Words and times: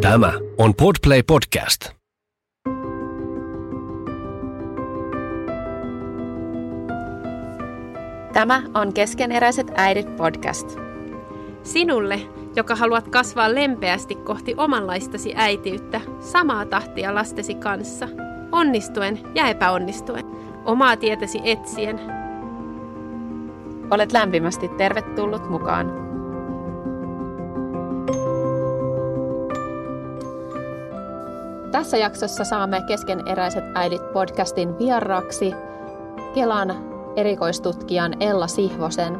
Tämä 0.00 0.32
on 0.58 0.74
Podplay 0.74 1.22
Podcast. 1.22 1.90
Tämä 8.32 8.62
on 8.74 8.92
Keskeneräiset 8.92 9.66
äidit 9.76 10.16
podcast. 10.16 10.78
Sinulle, 11.62 12.20
joka 12.56 12.76
haluat 12.76 13.08
kasvaa 13.08 13.54
lempeästi 13.54 14.14
kohti 14.14 14.54
omanlaistasi 14.56 15.32
äitiyttä, 15.36 16.00
samaa 16.20 16.66
tahtia 16.66 17.14
lastesi 17.14 17.54
kanssa, 17.54 18.08
onnistuen 18.52 19.20
ja 19.34 19.48
epäonnistuen, 19.48 20.24
omaa 20.64 20.96
tietäsi 20.96 21.40
etsien. 21.44 22.00
Olet 23.90 24.12
lämpimästi 24.12 24.68
tervetullut 24.68 25.50
mukaan. 25.50 26.07
Tässä 31.70 31.96
jaksossa 31.96 32.44
saamme 32.44 32.82
Keskeneräiset 32.82 33.64
äidit 33.74 34.12
podcastin 34.12 34.78
vieraaksi 34.78 35.54
Kelan 36.34 36.74
erikoistutkijan 37.16 38.22
Ella 38.22 38.46
Sihvosen. 38.46 39.18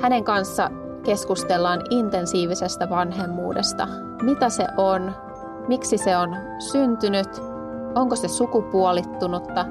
Hänen 0.00 0.24
kanssa 0.24 0.70
keskustellaan 1.04 1.80
intensiivisestä 1.90 2.90
vanhemmuudesta. 2.90 3.88
Mitä 4.22 4.48
se 4.48 4.66
on, 4.76 5.14
miksi 5.68 5.98
se 5.98 6.16
on 6.16 6.36
syntynyt, 6.58 7.28
onko 7.94 8.16
se 8.16 8.28
sukupuolittunutta 8.28 9.66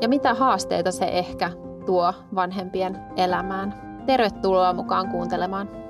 ja 0.00 0.08
mitä 0.08 0.34
haasteita 0.34 0.92
se 0.92 1.04
ehkä 1.04 1.50
tuo 1.86 2.14
vanhempien 2.34 3.00
elämään. 3.16 3.74
Tervetuloa 4.06 4.72
mukaan 4.72 5.08
kuuntelemaan. 5.08 5.81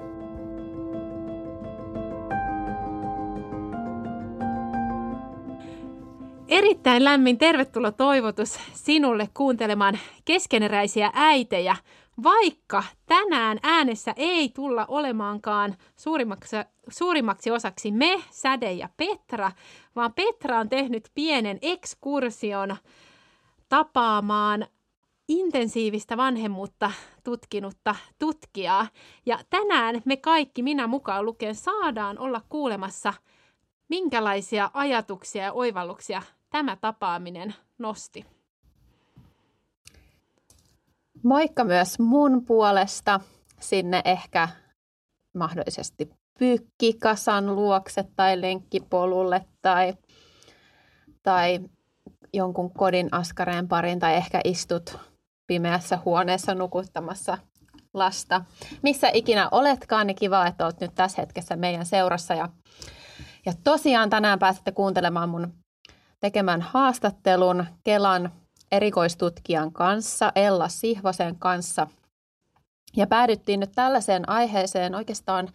Erittäin 6.53 7.05
lämmin 7.05 7.39
tervetuloa 7.39 7.93
toivotus 7.93 8.59
sinulle 8.73 9.29
kuuntelemaan 9.35 9.99
keskeneräisiä 10.25 11.11
äitejä, 11.15 11.77
vaikka 12.23 12.85
tänään 13.07 13.59
äänessä 13.63 14.15
ei 14.17 14.49
tulla 14.49 14.87
olemaankaan 14.89 15.75
suurimmaksi, 15.97 16.57
suurimmaksi 16.89 17.51
osaksi 17.51 17.91
me, 17.91 18.23
Säde 18.31 18.73
ja 18.73 18.89
Petra, 18.97 19.53
vaan 19.97 20.13
Petra 20.13 20.59
on 20.59 20.69
tehnyt 20.69 21.11
pienen 21.15 21.59
ekskursion 21.63 22.77
tapaamaan 23.69 24.67
intensiivistä 25.29 26.17
vanhemmuutta 26.17 26.91
tutkinutta 27.25 27.95
tutkijaa. 28.19 28.87
Ja 29.27 29.39
tänään 29.51 30.03
me 30.05 30.17
kaikki, 30.17 30.63
minä 30.63 30.87
mukaan 30.87 31.25
lukien, 31.25 31.55
saadaan 31.55 32.19
olla 32.19 32.41
kuulemassa, 32.49 33.15
minkälaisia 33.89 34.71
ajatuksia 34.75 35.45
ja 35.45 35.53
oivalluksia 35.53 36.23
tämä 36.53 36.77
tapaaminen 36.77 37.55
nosti. 37.79 38.27
Moikka 41.23 41.65
myös 41.65 41.99
mun 41.99 42.45
puolesta 42.45 43.21
sinne 43.61 44.03
ehkä 44.05 44.49
mahdollisesti 45.35 46.11
pyykkikasan 46.39 47.55
luokse 47.55 48.05
tai 48.17 48.41
lenkkipolulle 48.41 49.45
tai, 49.63 49.95
tai 51.23 51.61
jonkun 52.33 52.73
kodin 52.73 53.09
askareen 53.13 53.69
parin 53.69 53.99
tai 53.99 54.15
ehkä 54.15 54.41
istut 54.45 54.99
pimeässä 55.47 55.99
huoneessa 56.05 56.55
nukuttamassa 56.55 57.39
lasta. 57.95 58.45
Missä 58.83 59.11
ikinä 59.13 59.49
oletkaan, 59.51 60.07
niin 60.07 60.17
kiva, 60.17 60.47
että 60.47 60.65
olet 60.65 60.81
nyt 60.81 60.95
tässä 60.95 61.23
hetkessä 61.23 61.57
meidän 61.57 61.87
seurassa. 61.87 62.35
Ja, 62.35 62.49
ja 63.47 63.53
tosiaan 63.65 64.11
tänään 64.11 64.39
pääsette 64.39 64.73
kuuntelemaan 64.73 65.29
mun 65.29 65.62
tekemään 66.23 66.63
haastattelun 66.63 67.65
Kelan 67.85 68.33
erikoistutkijan 68.73 69.73
kanssa, 69.73 70.33
Ella 70.35 70.69
Sihvosen 70.69 71.37
kanssa. 71.39 71.87
Ja 72.97 73.07
päädyttiin 73.07 73.61
nyt 73.61 73.73
tällaiseen 73.75 74.29
aiheeseen 74.29 74.95
oikeastaan 74.95 75.49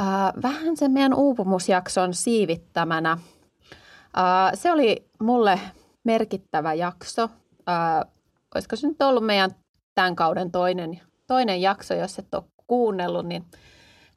äh, 0.00 0.42
vähän 0.42 0.76
sen 0.76 0.90
meidän 0.90 1.14
uupumusjakson 1.14 2.14
siivittämänä. 2.14 3.10
Äh, 3.10 4.52
se 4.54 4.72
oli 4.72 5.08
mulle 5.20 5.60
merkittävä 6.04 6.74
jakso. 6.74 7.22
Äh, 7.68 8.10
olisiko 8.54 8.76
se 8.76 8.86
nyt 8.88 9.02
ollut 9.02 9.26
meidän 9.26 9.50
tämän 9.94 10.16
kauden 10.16 10.50
toinen, 10.50 11.00
toinen 11.26 11.60
jakso, 11.60 11.94
jos 11.94 12.18
et 12.18 12.34
ole 12.34 12.44
kuunnellut, 12.66 13.26
niin, 13.26 13.44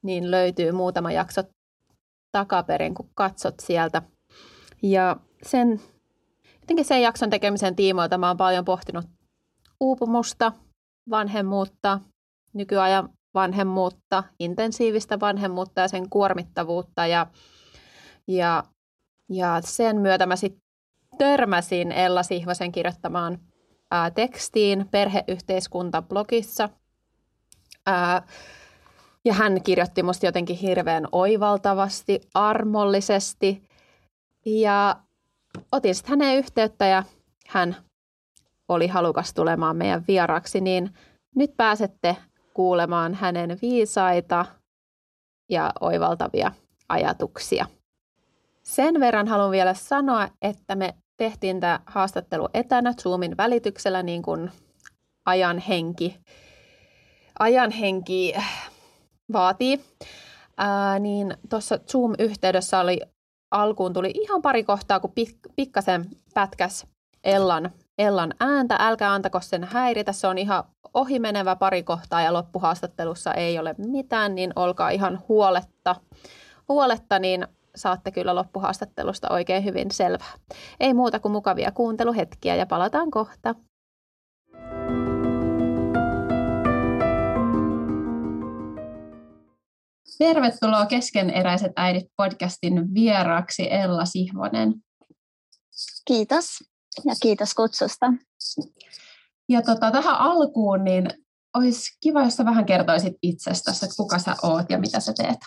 niin 0.02 0.32
löytyy 0.32 0.72
muutama 0.72 1.12
jakso 1.12 1.44
takaperin, 2.32 2.94
kun 2.94 3.10
katsot 3.16 3.56
sieltä. 3.60 4.02
Ja 4.84 5.16
sen, 5.44 5.82
jotenkin 6.62 6.86
sen 6.86 7.02
jakson 7.02 7.30
tekemisen 7.30 7.76
tiimoilta 7.76 8.18
mä 8.18 8.28
oon 8.28 8.38
paljon 8.38 8.66
pohtinut 8.66 9.06
uupumusta, 9.80 10.52
vanhemmuutta, 11.10 12.00
nykyajan 12.54 13.10
vanhemmuutta, 13.34 14.24
intensiivistä 14.40 15.20
vanhemmuutta 15.20 15.82
ja 15.82 15.88
sen 15.88 16.10
kuormittavuutta. 16.10 17.08
Ja, 17.08 17.28
ja, 18.28 18.64
ja 19.30 19.62
sen 19.62 19.98
myötä 19.98 20.26
mä 20.26 20.36
sitten 20.36 20.62
törmäsin 21.18 21.92
Ella 21.92 22.24
Sihvosen 22.24 22.72
kirjoittamaan 22.72 23.40
ää, 23.92 24.12
tekstiin 24.12 24.86
Perheyhteiskunta-blogissa. 24.92 26.70
Ää, 27.86 28.28
ja 29.26 29.34
hän 29.34 29.64
kirjoitti 29.64 30.04
musta 30.04 30.26
jotenkin 30.26 30.58
hirveän 30.58 31.08
oivaltavasti, 31.12 32.22
armollisesti. 32.34 33.64
Ja 34.46 34.96
otin 35.72 35.96
sitten 35.96 36.10
häneen 36.10 36.38
yhteyttä 36.38 36.86
ja 36.86 37.04
hän 37.48 37.76
oli 38.68 38.88
halukas 38.88 39.34
tulemaan 39.34 39.76
meidän 39.78 40.04
vieraaksi, 40.08 40.62
niin 40.62 40.94
nyt 41.36 41.58
pääsette 41.58 42.18
kuulemaan 42.54 43.14
hänen 43.14 43.58
viisaita 43.62 44.46
ja 45.50 45.72
oivaltavia 45.82 46.52
ajatuksia. 46.90 47.66
Sen 48.64 49.00
verran 49.00 49.28
haluan 49.28 49.52
vielä 49.52 49.74
sanoa, 49.74 50.28
että 50.42 50.76
me 50.76 50.94
tehtiin 51.18 51.60
tämä 51.60 51.80
haastattelu 51.86 52.50
etänä 52.54 52.94
Zoomin 52.94 53.38
välityksellä 53.38 54.04
niin 54.04 54.22
kuin 54.22 54.52
ajan 55.26 55.58
henki, 55.58 56.20
ajan 57.40 57.72
henki 57.72 58.34
vaatii. 59.34 59.86
Ää, 60.58 61.00
niin 61.00 61.38
tuossa 61.50 61.78
Zoom-yhteydessä 61.78 62.80
oli 62.80 63.02
alkuun 63.52 63.94
tuli 63.94 64.12
ihan 64.14 64.42
pari 64.42 64.64
kohtaa, 64.64 65.00
kun 65.00 65.14
pik- 65.20 65.52
pikkasen 65.56 66.06
pätkäs 66.34 66.88
Ellan, 67.24 67.72
Ellan 67.98 68.34
ääntä. 68.40 68.76
Älkää 68.80 69.14
antako 69.14 69.42
sen 69.42 69.64
häiritä, 69.64 70.12
se 70.12 70.28
on 70.28 70.38
ihan 70.38 70.64
ohimenevä 70.94 71.56
pari 71.56 71.84
kohtaa 71.84 72.22
ja 72.22 72.34
loppuhaastattelussa 72.34 73.34
ei 73.34 73.60
ole 73.60 73.76
mitään, 73.78 74.36
niin 74.36 74.54
olkaa 74.56 74.90
ihan 74.90 75.20
huoletta. 75.28 75.96
Huoletta, 76.70 77.20
niin 77.20 77.48
saatte 77.76 78.12
kyllä 78.12 78.36
loppuhaastattelusta 78.36 79.28
oikein 79.30 79.66
hyvin 79.66 79.92
selvää. 79.92 80.34
Ei 80.80 80.94
muuta 80.94 81.20
kuin 81.20 81.32
mukavia 81.32 81.72
kuunteluhetkiä 81.72 82.56
ja 82.56 82.66
palataan 82.66 83.12
kohta. 83.12 83.56
Tervetuloa 90.20 90.86
Keskeneräiset 90.86 91.72
äidit 91.76 92.06
podcastin 92.18 92.94
vieraaksi 92.94 93.74
Ella 93.74 94.06
Sihvonen. 94.06 94.74
Kiitos 96.06 96.46
ja 97.06 97.16
kiitos 97.22 97.54
kutsusta. 97.54 98.06
Ja 99.50 99.62
tota, 99.62 99.92
tähän 99.92 100.18
alkuun 100.18 100.84
niin 100.84 101.08
olisi 101.56 101.98
kiva, 102.00 102.24
jos 102.24 102.36
sä 102.36 102.46
vähän 102.46 102.66
kertoisit 102.66 103.14
itsestäsi, 103.22 103.86
että 103.86 103.96
kuka 103.98 104.20
sä 104.20 104.36
oot 104.44 104.66
ja 104.70 104.80
mitä 104.80 105.00
sä 105.00 105.14
teet. 105.14 105.38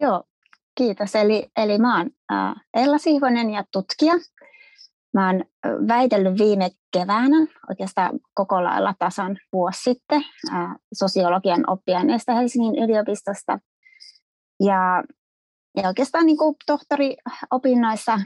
Joo, 0.00 0.24
kiitos. 0.74 1.14
Eli, 1.14 1.50
eli 1.56 1.78
mä 1.78 1.98
oon 1.98 2.10
Ella 2.74 2.98
Sihvonen 2.98 3.50
ja 3.50 3.64
tutkija. 3.72 4.14
Mä 5.14 5.26
oon 5.26 5.44
väitellyt 5.88 6.38
viime 6.38 6.70
keväänä, 6.92 7.46
oikeastaan 7.68 8.20
koko 8.34 8.64
lailla 8.64 8.94
tasan 8.98 9.38
vuosi 9.52 9.82
sitten, 9.82 10.24
sosiologian 10.94 11.70
oppiaineesta 11.70 12.34
Helsingin 12.34 12.84
yliopistosta. 12.84 13.58
Ja, 14.60 15.04
ja 15.76 15.88
oikeastaan 15.88 16.26
niin 16.26 16.38
kuin 16.38 16.56
tohtoriopinnoissa 16.66 18.20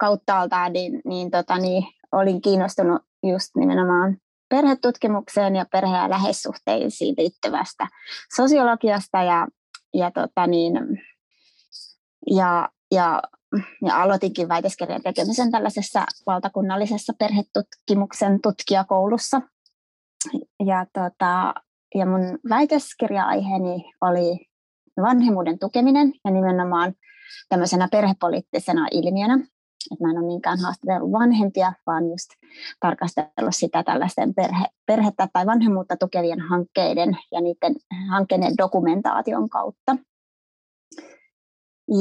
kauttaaltaan 0.00 0.72
niin, 0.72 1.00
niin, 1.04 1.30
tota, 1.30 1.58
niin 1.58 1.84
olin 2.12 2.40
kiinnostunut 2.40 3.02
just 3.22 3.56
nimenomaan 3.56 4.16
perhetutkimukseen 4.48 5.56
ja 5.56 5.64
perhe- 5.72 5.96
ja 5.96 6.10
läheissuhteisiin 6.10 7.14
liittyvästä 7.18 7.86
sosiologiasta 8.36 9.22
ja, 9.22 9.46
ja, 9.94 10.10
tota 10.10 10.46
niin, 10.46 10.74
ja, 12.30 12.68
ja 12.92 13.22
ja 13.86 14.02
aloitinkin 14.02 14.48
väitöskirjan 14.48 15.02
tekemisen 15.02 15.50
tällaisessa 15.50 16.06
valtakunnallisessa 16.26 17.12
perhetutkimuksen 17.18 18.40
tutkijakoulussa. 18.42 19.40
Ja 20.66 20.86
tota, 20.92 21.54
ja 21.94 22.06
mun 22.06 22.38
väitöskirja-aiheeni 22.48 23.84
oli 24.00 24.46
vanhemmuuden 25.02 25.58
tukeminen 25.58 26.12
ja 26.24 26.30
nimenomaan 26.30 26.94
tämmöisenä 27.48 27.88
perhepoliittisena 27.92 28.88
ilmiönä. 28.90 29.34
Että 29.92 30.04
mä 30.04 30.10
en 30.10 30.18
ole 30.18 30.26
niinkään 30.26 30.58
haastatellut 30.60 31.12
vanhempia, 31.12 31.72
vaan 31.86 32.10
just 32.10 32.30
tarkastellut 32.80 33.56
sitä 33.56 33.82
tällaisten 33.82 34.34
perhe, 34.34 34.64
perhettä 34.86 35.28
tai 35.32 35.46
vanhemmuutta 35.46 35.96
tukevien 35.96 36.40
hankkeiden 36.40 37.18
ja 37.32 37.40
niiden 37.40 37.74
hankkeiden 38.10 38.58
dokumentaation 38.58 39.48
kautta. 39.48 39.96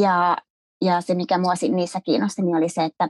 Ja, 0.01 0.37
ja 0.81 1.01
se, 1.01 1.13
mikä 1.13 1.37
mua 1.37 1.53
niissä 1.71 2.01
kiinnosti, 2.01 2.41
niin 2.41 2.55
oli 2.55 2.69
se, 2.69 2.83
että 2.83 3.09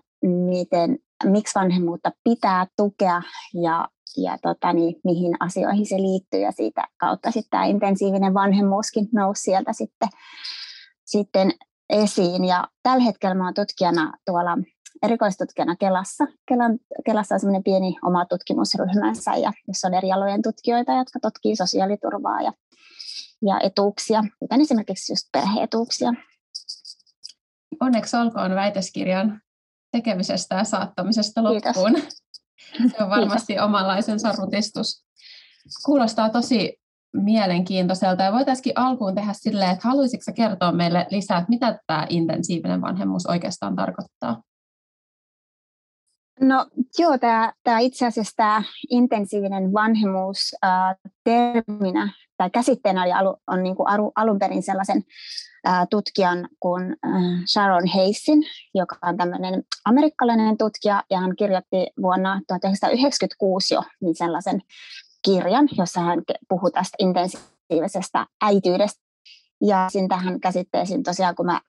miten, 0.49 0.99
miksi 1.23 1.59
vanhemmuutta 1.59 2.11
pitää 2.23 2.67
tukea 2.77 3.21
ja, 3.61 3.87
ja 4.17 4.37
tota, 4.41 4.73
niin, 4.73 4.95
mihin 5.03 5.35
asioihin 5.39 5.85
se 5.85 5.97
liittyy. 5.97 6.39
Ja 6.39 6.51
siitä 6.51 6.87
kautta 6.97 7.31
sitten 7.31 7.49
tämä 7.49 7.65
intensiivinen 7.65 8.33
vanhemmuuskin 8.33 9.07
nousi 9.13 9.41
sieltä 9.41 9.73
sitten, 9.73 10.09
sitten 11.05 11.51
esiin. 11.89 12.45
Ja 12.45 12.67
tällä 12.83 13.03
hetkellä 13.03 13.35
mä 13.35 13.43
olen 13.43 13.53
tutkijana 13.53 14.13
tuolla 14.25 14.57
erikoistutkijana 15.03 15.75
Kelassa. 15.75 16.27
Kelan, 16.47 16.79
Kelassa 17.05 17.35
on 17.35 17.39
semmoinen 17.39 17.63
pieni 17.63 17.95
oma 18.03 18.25
tutkimusryhmänsä, 18.25 19.35
ja 19.35 19.51
jossa 19.67 19.87
on 19.87 19.93
eri 19.93 20.11
alojen 20.11 20.41
tutkijoita, 20.41 20.91
jotka 20.91 21.19
tutkii 21.21 21.55
sosiaaliturvaa 21.55 22.41
ja, 22.41 22.53
ja 23.41 23.59
etuuksia, 23.59 24.23
kuten 24.39 24.61
esimerkiksi 24.61 25.13
just 25.13 25.27
perheetuuksia. 25.31 26.13
Onneksi 27.79 28.17
olkoon 28.17 28.55
väitöskirjan 28.55 29.41
tekemisestä 29.91 30.55
ja 30.55 30.63
saattamisesta 30.63 31.43
loppuun. 31.43 31.93
Kiitos. 31.93 32.21
Se 32.97 33.03
on 33.03 33.09
varmasti 33.09 33.53
Kiitos. 33.53 33.65
omanlaisensa 33.65 34.31
rutistus. 34.31 35.05
Kuulostaa 35.85 36.29
tosi 36.29 36.81
mielenkiintoiselta. 37.13 38.23
Ja 38.23 38.31
voitaisiin 38.31 38.79
alkuun 38.79 39.15
tehdä 39.15 39.33
silleen, 39.33 39.71
että 39.71 39.87
haluaisitko 39.87 40.31
kertoa 40.35 40.71
meille 40.71 41.07
lisää, 41.11 41.37
että 41.37 41.49
mitä 41.49 41.79
tämä 41.87 42.05
intensiivinen 42.09 42.81
vanhemmuus 42.81 43.25
oikeastaan 43.25 43.75
tarkoittaa? 43.75 44.41
No 46.41 46.65
joo, 46.99 47.17
tämä, 47.17 47.53
tämä 47.63 47.79
itse 47.79 48.05
asiassa 48.05 48.33
tämä 48.35 48.63
intensiivinen 48.89 49.73
vanhemmuus 49.73 50.55
äh, 50.65 50.95
terminä 51.23 52.13
tai 52.37 52.49
käsitteenä 52.49 53.03
oli 53.03 53.11
alu, 53.11 53.37
on 53.47 53.63
niin 53.63 53.75
kuin 53.75 53.89
alu, 53.89 54.11
alun 54.15 54.39
perin 54.39 54.63
sellaisen 54.63 55.03
tutkijan 55.89 56.49
kuin 56.59 56.95
Sharon 57.53 57.87
Hayesin, 57.93 58.43
joka 58.75 58.95
on 59.01 59.17
tämmöinen 59.17 59.63
amerikkalainen 59.85 60.57
tutkija 60.57 61.03
ja 61.09 61.19
hän 61.19 61.35
kirjoitti 61.35 61.87
vuonna 62.01 62.41
1996 62.47 63.73
jo 63.73 63.83
niin 64.01 64.15
sellaisen 64.15 64.61
kirjan, 65.25 65.69
jossa 65.77 66.01
hän 66.01 66.21
puhuu 66.49 66.71
tästä 66.71 66.95
intensiivisestä 66.99 68.25
äityydestä. 68.41 69.01
Ja 69.63 69.87
sin 69.91 70.07
tähän 70.07 70.39
käsitteisiin 70.39 71.03
tosiaan, 71.03 71.35
kun 71.35 71.45
mä 71.45 71.61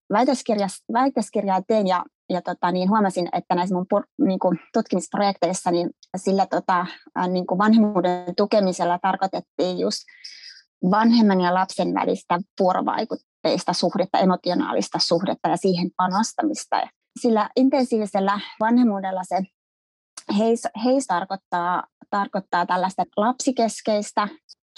väitöskirjaa 0.93 1.63
tein 1.69 1.87
ja, 1.87 2.05
ja 2.31 2.43
tota, 2.43 2.73
niin 2.73 2.91
huomasin, 2.91 3.29
että 3.33 3.55
näissä 3.55 3.75
mun 3.75 3.87
pur, 3.89 4.03
niin 4.25 4.39
kuin 4.39 4.59
tutkimusprojekteissa 4.73 5.71
niin 5.71 5.91
sillä 6.17 6.47
tota, 6.47 6.87
niin 7.29 7.47
kuin 7.47 7.59
vanhemmuuden 7.59 8.35
tukemisella 8.37 8.99
tarkoitettiin 8.99 9.79
just 9.79 9.99
vanhemman 10.91 11.41
ja 11.41 11.55
lapsen 11.55 11.95
välistä 11.95 12.41
vuorovaikutteista 13.43 13.73
suhdetta, 13.73 14.19
emotionaalista 14.19 14.99
suhdetta 14.99 15.49
ja 15.49 15.57
siihen 15.57 15.91
panostamista. 15.97 16.89
Sillä 17.21 17.49
intensiivisellä 17.57 18.41
vanhemmuudella 18.61 19.23
se 19.25 19.43
heis, 20.39 20.63
heis 20.85 21.07
tarkoittaa, 21.07 21.85
tarkoittaa 22.11 22.67
tällaista 22.67 23.05
lapsikeskeistä, 23.17 24.29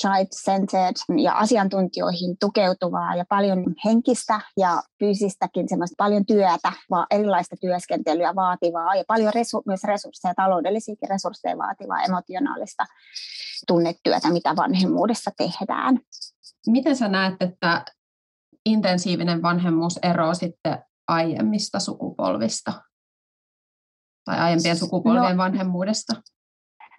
child-centered 0.02 1.22
ja 1.22 1.32
asiantuntijoihin 1.32 2.36
tukeutuvaa 2.40 3.16
ja 3.16 3.24
paljon 3.28 3.64
henkistä 3.84 4.40
ja 4.56 4.82
fyysistäkin 4.98 5.68
semmoista 5.68 5.94
paljon 5.98 6.26
työtä, 6.26 6.72
vaan 6.90 7.06
erilaista 7.10 7.56
työskentelyä 7.60 8.34
vaativaa 8.34 8.94
ja 8.94 9.04
paljon 9.08 9.32
resu- 9.34 9.62
myös 9.66 9.84
resursseja, 9.84 10.34
taloudellisiakin 10.34 11.08
resursseja 11.08 11.58
vaativaa 11.58 12.02
emotionaalista 12.02 12.84
tunnetyötä, 13.66 14.30
mitä 14.30 14.56
vanhemmuudessa 14.56 15.30
tehdään. 15.36 16.00
Miten 16.66 16.96
sä 16.96 17.08
näet, 17.08 17.34
että 17.40 17.84
intensiivinen 18.66 19.42
vanhemmuus 19.42 19.98
eroaa 20.02 20.34
sitten 20.34 20.84
aiemmista 21.08 21.80
sukupolvista? 21.80 22.72
tai 24.24 24.38
aiempien 24.38 24.76
sukupolvien 24.76 25.36
no, 25.36 25.42
vanhemmuudesta? 25.42 26.22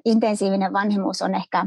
Intensiivinen 0.06 0.74
vanhemmuus 0.74 1.22
on 1.22 1.36
ehkä, 1.36 1.66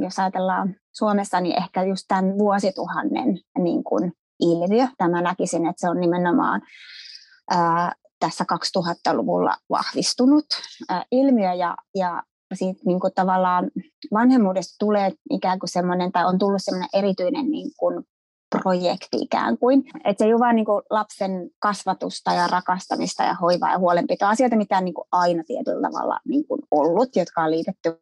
jos 0.00 0.18
ajatellaan 0.18 0.74
Suomessa, 0.92 1.40
niin 1.40 1.58
ehkä 1.58 1.82
just 1.82 2.04
tämän 2.08 2.38
vuosituhannen 2.38 3.38
niin 3.58 3.84
kuin 3.84 4.12
ilmiö. 4.40 4.88
Tämä 4.98 5.22
näkisin, 5.22 5.66
että 5.66 5.80
se 5.80 5.90
on 5.90 6.00
nimenomaan 6.00 6.62
ää, 7.50 7.92
tässä 8.20 8.44
2000-luvulla 8.78 9.56
vahvistunut 9.70 10.46
ää, 10.88 11.04
ilmiö 11.12 11.54
ja, 11.54 11.76
ja 11.94 12.22
siitä 12.54 12.80
niin 12.86 13.00
kuin 13.00 13.12
tavallaan 13.14 13.70
vanhemmuudesta 14.12 14.76
tulee 14.78 15.12
ikään 15.30 15.58
kuin 15.58 15.70
semmoinen, 15.70 16.12
tai 16.12 16.24
on 16.24 16.38
tullut 16.38 16.62
semmoinen 16.62 16.88
erityinen 16.92 17.50
niin 17.50 17.70
kuin 17.76 18.04
projekti 18.50 19.16
ikään 19.20 19.58
kuin. 19.58 19.84
Että 20.04 20.18
se 20.18 20.24
ei 20.24 20.32
ole 20.32 20.40
vain 20.40 20.56
niin 20.56 20.66
lapsen 20.90 21.50
kasvatusta 21.58 22.32
ja 22.32 22.46
rakastamista 22.46 23.22
ja 23.22 23.34
hoivaa 23.34 23.72
ja 23.72 23.78
huolenpitoa, 23.78 24.28
asioita, 24.28 24.56
mitä 24.56 24.78
on 24.78 24.84
niin 24.84 24.94
aina 25.12 25.42
tietyllä 25.46 25.88
tavalla 25.90 26.20
niin 26.28 26.46
kuin 26.46 26.62
ollut, 26.70 27.16
jotka 27.16 27.42
on 27.42 27.50
liitetty 27.50 27.98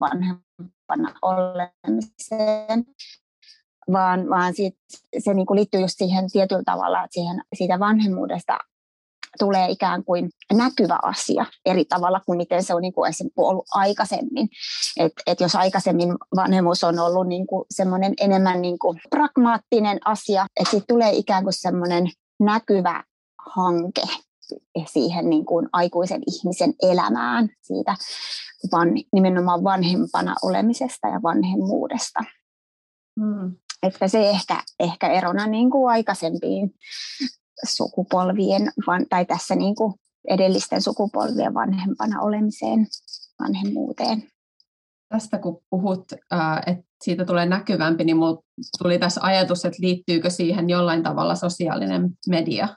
vanhempana 0.00 1.14
olemiseen, 1.22 2.84
vaan, 3.92 4.30
vaan 4.30 4.54
siitä, 4.54 4.78
se 5.18 5.34
niin 5.34 5.46
kuin 5.46 5.56
liittyy 5.56 5.80
just 5.80 5.98
siihen 5.98 6.30
tietyllä 6.30 6.62
tavalla, 6.64 7.04
että 7.04 7.14
siihen, 7.14 7.42
siitä 7.54 7.78
vanhemmuudesta 7.78 8.58
tulee 9.38 9.70
ikään 9.70 10.04
kuin 10.04 10.30
näkyvä 10.52 10.98
asia 11.02 11.46
eri 11.66 11.84
tavalla 11.84 12.20
kuin 12.26 12.36
miten 12.36 12.62
se 12.62 12.74
on 12.74 12.82
niin 12.82 12.92
kuin 12.92 13.12
ollut 13.36 13.66
aikaisemmin. 13.74 14.48
Et, 14.96 15.12
et 15.26 15.40
jos 15.40 15.54
aikaisemmin 15.54 16.14
vanhemmuus 16.36 16.84
on 16.84 16.98
ollut 16.98 17.26
niin 17.26 17.46
kuin 17.46 17.64
semmoinen 17.70 18.14
enemmän 18.20 18.62
niin 18.62 18.78
kuin 18.78 19.00
pragmaattinen 19.10 19.98
asia, 20.04 20.46
että 20.60 20.70
siitä 20.70 20.86
tulee 20.88 21.12
ikään 21.12 21.42
kuin 21.42 21.52
semmoinen 21.52 22.06
näkyvä 22.40 23.04
hanke 23.54 24.02
siihen 24.86 25.30
niin 25.30 25.44
kuin 25.44 25.68
aikuisen 25.72 26.22
ihmisen 26.26 26.74
elämään 26.82 27.48
siitä 27.62 27.94
van, 28.72 28.88
nimenomaan 29.12 29.64
vanhempana 29.64 30.34
olemisesta 30.42 31.08
ja 31.08 31.22
vanhemmuudesta. 31.22 32.20
Hmm. 33.20 33.56
Että 33.82 34.08
se 34.08 34.30
ehkä, 34.30 34.62
ehkä 34.80 35.08
erona 35.08 35.46
niin 35.46 35.70
kuin 35.70 35.90
aikaisempiin 35.90 36.74
sukupolvien 37.64 38.72
tai 39.08 39.24
tässä 39.24 39.54
niin 39.54 39.74
kuin 39.74 39.94
edellisten 40.28 40.82
sukupolvien 40.82 41.54
vanhempana 41.54 42.20
olemiseen, 42.20 42.86
vanhemmuuteen. 43.40 44.22
Tästä 45.08 45.38
kun 45.38 45.62
puhut, 45.70 46.12
että 46.66 46.84
siitä 47.02 47.24
tulee 47.24 47.46
näkyvämpi, 47.46 48.04
niin 48.04 48.16
minulla 48.16 48.42
tuli 48.78 48.98
tässä 48.98 49.20
ajatus, 49.24 49.64
että 49.64 49.82
liittyykö 49.82 50.30
siihen 50.30 50.70
jollain 50.70 51.02
tavalla 51.02 51.34
sosiaalinen 51.34 52.10
media? 52.28 52.68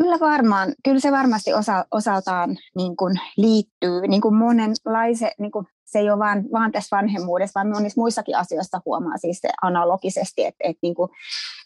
Kyllä 0.00 0.20
varmaan, 0.20 0.74
kyllä 0.84 1.00
se 1.00 1.12
varmasti 1.12 1.54
osa, 1.54 1.84
osaltaan 1.90 2.56
niin 2.76 2.96
kuin 2.96 3.14
liittyy 3.36 4.00
niin 4.08 4.20
kuin 4.20 4.34
monenlaisen, 4.34 5.30
niin 5.38 5.52
kuin 5.52 5.66
se 5.84 5.98
ei 5.98 6.10
ole 6.10 6.18
vaan, 6.18 6.44
vaan 6.52 6.72
tässä 6.72 6.96
vanhemmuudessa, 6.96 7.60
vaan 7.60 7.68
monissa 7.68 8.00
muissakin 8.00 8.36
asioissa 8.36 8.80
huomaa 8.84 9.18
siis 9.18 9.38
se 9.38 9.48
analogisesti, 9.62 10.44
että, 10.44 10.64
että 10.64 10.78
niin 10.82 10.94
kuin, 10.94 11.10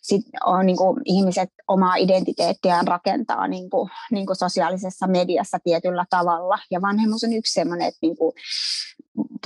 sit 0.09 0.23
on, 0.47 0.67
niin 0.67 0.77
kuin 0.77 1.01
ihmiset 1.05 1.51
omaa 1.69 1.97
identiteettiään 1.97 2.89
rakentaa 2.89 3.49
niin 3.49 3.71
kuin, 3.71 3.91
niin 4.11 4.27
kuin 4.27 4.37
sosiaalisessa 4.37 5.07
mediassa 5.07 5.59
tietyllä 5.65 6.05
tavalla. 6.11 6.59
Ja 6.71 6.83
vanhemmuus 6.83 7.25
on 7.25 7.33
yksi 7.33 7.53
sellainen, 7.53 7.89
että 7.89 7.99
niin 8.03 8.17
kuin, 8.17 8.33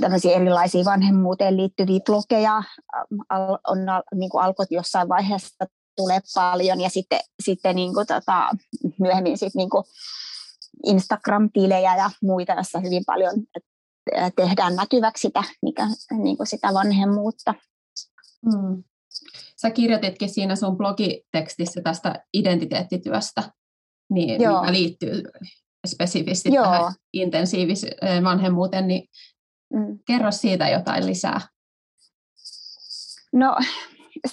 tämmöisiä 0.01 0.37
erilaisia 0.37 0.85
vanhemmuuteen 0.85 1.57
liittyviä 1.57 2.01
blogeja 2.07 2.63
on 3.67 3.79
niin 4.15 4.31
kuin 4.31 4.45
alkoi 4.45 4.67
jossain 4.71 5.09
vaiheessa 5.09 5.67
tulee 5.97 6.21
paljon 6.35 6.81
ja 6.81 6.89
sitten, 6.89 7.21
sitten 7.43 7.77
niin 7.77 7.95
kuin, 7.95 8.07
tota, 8.07 8.49
myöhemmin 9.01 9.39
sit, 9.39 9.55
niin 9.55 9.71
kuin 9.71 9.85
Instagram-tilejä 10.87 11.97
ja 11.97 12.11
muita, 12.23 12.53
joissa 12.53 12.79
hyvin 12.79 13.03
paljon 13.07 13.33
tehdään 14.37 14.77
näkyväksi 14.77 15.21
sitä, 15.21 15.45
mikä, 15.63 15.87
niin 16.11 16.37
kuin 16.37 16.47
sitä 16.47 16.75
vanhemmuutta. 16.75 17.55
Hmm. 18.53 18.83
Sä 19.63 19.71
kirjoititkin 19.71 20.29
siinä 20.29 20.57
sun 20.57 20.77
blogitekstissä 20.77 21.81
tästä 21.83 22.25
identiteettityöstä, 22.35 23.43
niin, 24.11 24.43
Joo. 24.43 24.61
mikä 24.61 24.73
liittyy 24.73 25.23
spesifisti 25.87 26.55
Joo. 26.55 26.65
tähän 26.65 26.93
intensiiviseen 27.13 28.25
vanhemmuuteen, 28.25 28.89
niin 28.89 29.09
mm. 29.75 29.99
kerro 30.07 30.31
siitä 30.31 30.69
jotain 30.69 31.07
lisää. 31.07 31.41
No 33.33 33.57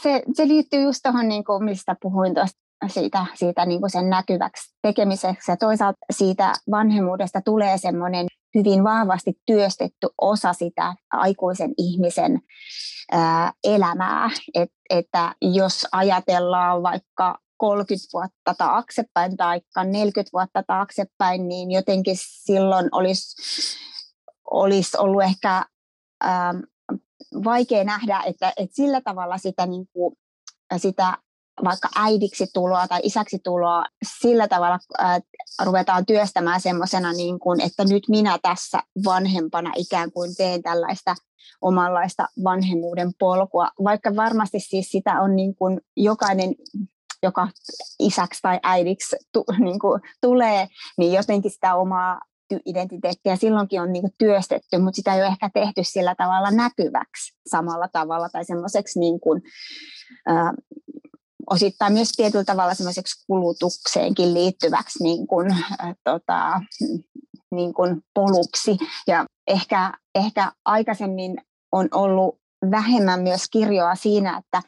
se, 0.01 0.23
se 0.33 0.47
liittyy 0.47 0.81
just 0.81 0.99
tuohon, 1.03 1.27
niin 1.27 1.43
kuin, 1.43 1.63
mistä 1.63 1.95
puhuin 2.01 2.33
tuosta 2.33 2.59
siitä, 2.87 3.25
siitä 3.33 3.65
niin 3.65 3.79
kuin 3.79 3.89
sen 3.89 4.09
näkyväksi 4.09 4.75
tekemiseksi 4.81 5.51
ja 5.51 5.57
toisaalta 5.57 5.99
siitä 6.11 6.53
vanhemmuudesta 6.71 7.41
tulee 7.41 7.77
semmoinen 7.77 8.27
hyvin 8.55 8.83
vahvasti 8.83 9.33
työstetty 9.45 10.07
osa 10.21 10.53
sitä 10.53 10.95
aikuisen 11.11 11.73
ihmisen 11.77 12.39
ää, 13.11 13.51
elämää. 13.63 14.29
Et, 14.53 14.71
että 14.89 15.35
jos 15.41 15.87
ajatellaan 15.91 16.83
vaikka 16.83 17.37
30 17.57 18.07
vuotta 18.13 18.53
taaksepäin 18.57 19.37
tai 19.37 19.61
40 19.83 20.29
vuotta 20.33 20.63
taaksepäin, 20.67 21.47
niin 21.47 21.71
jotenkin 21.71 22.15
silloin 22.17 22.89
olisi, 22.91 23.35
olisi 24.51 24.97
ollut 24.97 25.23
ehkä 25.23 25.65
ää, 26.23 26.53
vaikea 27.43 27.83
nähdä, 27.83 28.23
että, 28.25 28.53
että 28.57 28.75
sillä 28.75 29.01
tavalla 29.01 29.37
sitä, 29.37 29.65
niin 29.65 29.85
kuin, 29.93 30.15
sitä 30.77 31.17
vaikka 31.63 31.89
äidiksi 31.95 32.47
tuloa 32.53 32.87
tai 32.87 32.99
isäksi 33.03 33.39
tuloa 33.43 33.85
sillä 34.19 34.47
tavalla 34.47 34.79
äh, 35.01 35.21
ruvetaan 35.65 36.05
työstämään 36.05 36.61
semmoisena, 36.61 37.13
niin 37.13 37.39
että 37.65 37.83
nyt 37.83 38.03
minä 38.09 38.39
tässä 38.41 38.83
vanhempana 39.05 39.71
ikään 39.75 40.11
kuin 40.11 40.35
teen 40.35 40.63
tällaista 40.63 41.15
omanlaista 41.61 42.27
vanhemmuuden 42.43 43.11
polkua, 43.19 43.69
vaikka 43.83 44.15
varmasti 44.15 44.59
siis 44.59 44.91
sitä 44.91 45.21
on 45.21 45.35
niin 45.35 45.55
kuin 45.55 45.81
jokainen 45.97 46.55
joka 47.23 47.47
isäksi 47.99 48.41
tai 48.41 48.59
äidiksi 48.63 49.15
tu, 49.33 49.43
niin 49.59 49.79
kuin 49.79 50.01
tulee, 50.21 50.67
niin 50.97 51.13
jotenkin 51.13 51.51
sitä 51.51 51.75
omaa 51.75 52.19
identiteettiä 52.65 53.35
silloinkin 53.35 53.81
on 53.81 53.93
niin 53.93 54.01
kuin 54.01 54.13
työstetty, 54.17 54.77
mutta 54.77 54.95
sitä 54.95 55.15
ei 55.15 55.21
ole 55.21 55.27
ehkä 55.27 55.49
tehty 55.53 55.81
sillä 55.83 56.15
tavalla 56.15 56.51
näkyväksi 56.51 57.37
samalla 57.47 57.87
tavalla 57.87 58.29
tai 58.29 58.45
semmoiseksi 58.45 58.99
niin 58.99 59.19
kuin, 59.19 59.41
äh, 60.29 60.53
osittain 61.49 61.93
myös 61.93 62.11
tietyllä 62.11 62.43
tavalla 62.43 62.73
semmoiseksi 62.73 63.25
kulutukseenkin 63.27 64.33
liittyväksi 64.33 65.03
niin 65.03 65.27
kuin, 65.27 65.51
äh, 65.51 65.95
tota, 66.03 66.61
niin 67.51 67.73
kuin 67.73 68.01
poluksi. 68.13 68.77
Ja 69.07 69.25
ehkä, 69.47 69.93
ehkä 70.15 70.51
aikaisemmin 70.65 71.37
on 71.71 71.87
ollut 71.91 72.39
vähemmän 72.71 73.21
myös 73.21 73.43
kirjoa 73.51 73.95
siinä, 73.95 74.37
että 74.37 74.61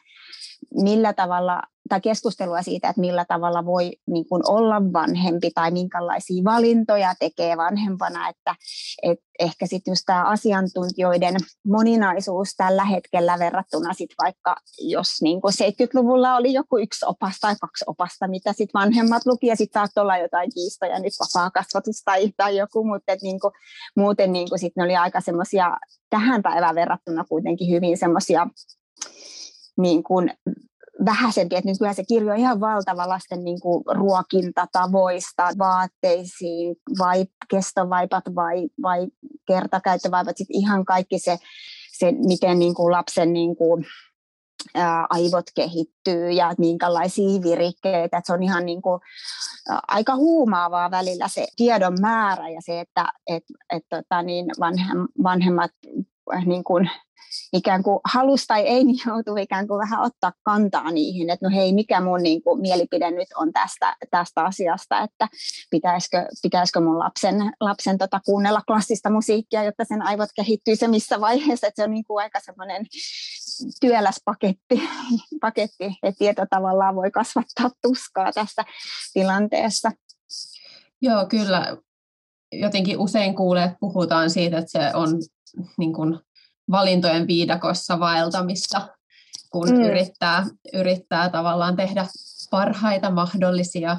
millä 0.74 1.12
tavalla 1.12 1.62
tai 1.88 2.00
keskustelua 2.00 2.62
siitä, 2.62 2.88
että 2.88 3.00
millä 3.00 3.24
tavalla 3.24 3.64
voi 3.64 3.92
niin 4.06 4.28
kuin 4.28 4.42
olla 4.48 4.92
vanhempi 4.92 5.50
tai 5.54 5.70
minkälaisia 5.70 6.44
valintoja 6.44 7.14
tekee 7.18 7.56
vanhempana, 7.56 8.28
että 8.28 8.54
et 9.02 9.18
ehkä 9.38 9.66
sitten 9.66 9.92
just 9.92 10.02
tämä 10.06 10.24
asiantuntijoiden 10.24 11.34
moninaisuus 11.66 12.54
tällä 12.56 12.84
hetkellä 12.84 13.38
verrattuna 13.38 13.92
sitten 13.94 14.16
vaikka 14.22 14.56
jos 14.78 15.22
niin 15.22 15.40
kuin 15.40 15.52
70-luvulla 15.52 16.36
oli 16.36 16.52
joku 16.52 16.78
yksi 16.78 17.06
opas 17.08 17.40
tai 17.40 17.54
kaksi 17.60 17.84
opasta, 17.86 18.28
mitä 18.28 18.52
sitten 18.52 18.80
vanhemmat 18.80 19.26
luki 19.26 19.46
ja 19.46 19.56
sitten 19.56 19.80
saattoi 19.80 20.02
olla 20.02 20.18
jotain 20.18 20.50
kiistoja, 20.54 20.98
nyt 20.98 21.12
vapaa 21.20 21.50
kasvatus 21.50 22.02
tai, 22.04 22.32
tai 22.36 22.56
joku, 22.56 22.84
mutta 22.84 23.12
niin 23.22 23.40
kuin, 23.40 23.52
muuten 23.96 24.32
niin 24.32 24.48
kuin 24.48 24.58
sit 24.58 24.72
ne 24.76 24.84
oli 24.84 24.96
aika 24.96 25.20
semmoisia 25.20 25.76
tähän 26.10 26.42
päivään 26.42 26.74
verrattuna 26.74 27.24
kuitenkin 27.24 27.70
hyvin 27.70 27.98
semmoisia 27.98 28.46
niin 29.78 30.02
kuin 30.02 30.30
vähäisempi, 31.04 31.56
että 31.56 31.70
nykyään 31.70 31.94
se 31.94 32.04
kirjo 32.04 32.32
on 32.32 32.38
ihan 32.38 32.60
valtava 32.60 33.08
lasten 33.08 33.44
niin 33.44 33.60
kuin 33.60 33.84
ruokintatavoista, 33.86 35.48
vaatteisiin, 35.58 36.76
vai 36.98 37.26
kestovaipat 37.50 38.24
vai, 38.34 38.68
vai 38.82 39.06
kertakäyttövaipat, 39.46 40.36
sitten 40.36 40.60
ihan 40.60 40.84
kaikki 40.84 41.18
se, 41.18 41.38
se 41.98 42.12
miten 42.26 42.58
niin 42.58 42.74
kuin 42.74 42.92
lapsen 42.92 43.32
niin 43.32 43.56
kuin, 43.56 43.84
aivot 45.10 45.44
kehittyy 45.54 46.30
ja 46.30 46.54
minkälaisia 46.58 47.42
virikkeitä. 47.42 48.22
Se 48.24 48.32
on 48.32 48.42
ihan 48.42 48.66
niin 48.66 48.82
kuin, 48.82 49.00
aika 49.88 50.16
huumaavaa 50.16 50.90
välillä 50.90 51.28
se 51.28 51.46
tiedon 51.56 52.00
määrä 52.00 52.48
ja 52.48 52.60
se, 52.64 52.80
että 52.80 53.12
et, 53.26 53.44
et, 53.72 53.82
tota, 53.88 54.22
niin 54.22 54.46
vanhem, 54.60 55.08
vanhemmat 55.22 55.70
niin 56.46 56.64
kuin, 56.64 56.90
ikään 57.52 57.82
kuin 57.82 58.00
halus 58.04 58.46
tai 58.46 58.62
ei, 58.62 58.84
niin 58.84 58.98
joutuu 59.06 59.36
ikään 59.36 59.68
kuin 59.68 59.78
vähän 59.78 60.02
ottaa 60.02 60.32
kantaa 60.42 60.90
niihin, 60.90 61.30
että 61.30 61.46
no 61.46 61.56
hei, 61.56 61.72
mikä 61.72 62.00
mun 62.00 62.22
niin 62.22 62.42
kuin, 62.42 62.60
mielipide 62.60 63.10
nyt 63.10 63.28
on 63.36 63.52
tästä, 63.52 63.96
tästä 64.10 64.44
asiasta, 64.44 65.00
että 65.00 65.28
pitäisikö, 65.70 66.26
pitäisikö 66.42 66.80
mun 66.80 66.98
lapsen, 66.98 67.52
lapsen 67.60 67.98
tota, 67.98 68.20
kuunnella 68.24 68.62
klassista 68.66 69.10
musiikkia, 69.10 69.64
jotta 69.64 69.84
sen 69.84 70.02
aivot 70.02 70.30
kehittyy 70.36 70.76
se 70.76 70.88
missä 70.88 71.20
vaiheessa, 71.20 71.66
että 71.66 71.82
se 71.82 71.84
on 71.84 71.90
niin 71.90 72.04
kuin 72.04 72.22
aika 72.22 72.40
semmoinen 72.40 72.86
työläs 73.80 74.20
paketti, 74.24 74.82
paketti, 75.40 75.84
että 76.02 76.18
tieto 76.18 76.46
tavallaan 76.50 76.96
voi 76.96 77.10
kasvattaa 77.10 77.70
tuskaa 77.82 78.32
tässä 78.32 78.64
tilanteessa. 79.12 79.90
Joo, 81.02 81.26
kyllä. 81.26 81.76
Jotenkin 82.52 82.98
usein 82.98 83.34
kuulee, 83.34 83.64
että 83.64 83.76
puhutaan 83.80 84.30
siitä, 84.30 84.58
että 84.58 84.70
se 84.70 84.90
on 84.94 85.08
niin 85.78 85.92
kuin 85.92 86.18
valintojen 86.70 87.26
viidakossa 87.26 88.00
vaeltamista, 88.00 88.88
kun 89.52 89.68
mm. 89.68 89.80
yrittää, 89.80 90.46
yrittää 90.72 91.28
tavallaan 91.28 91.76
tehdä 91.76 92.06
parhaita 92.50 93.10
mahdollisia 93.10 93.96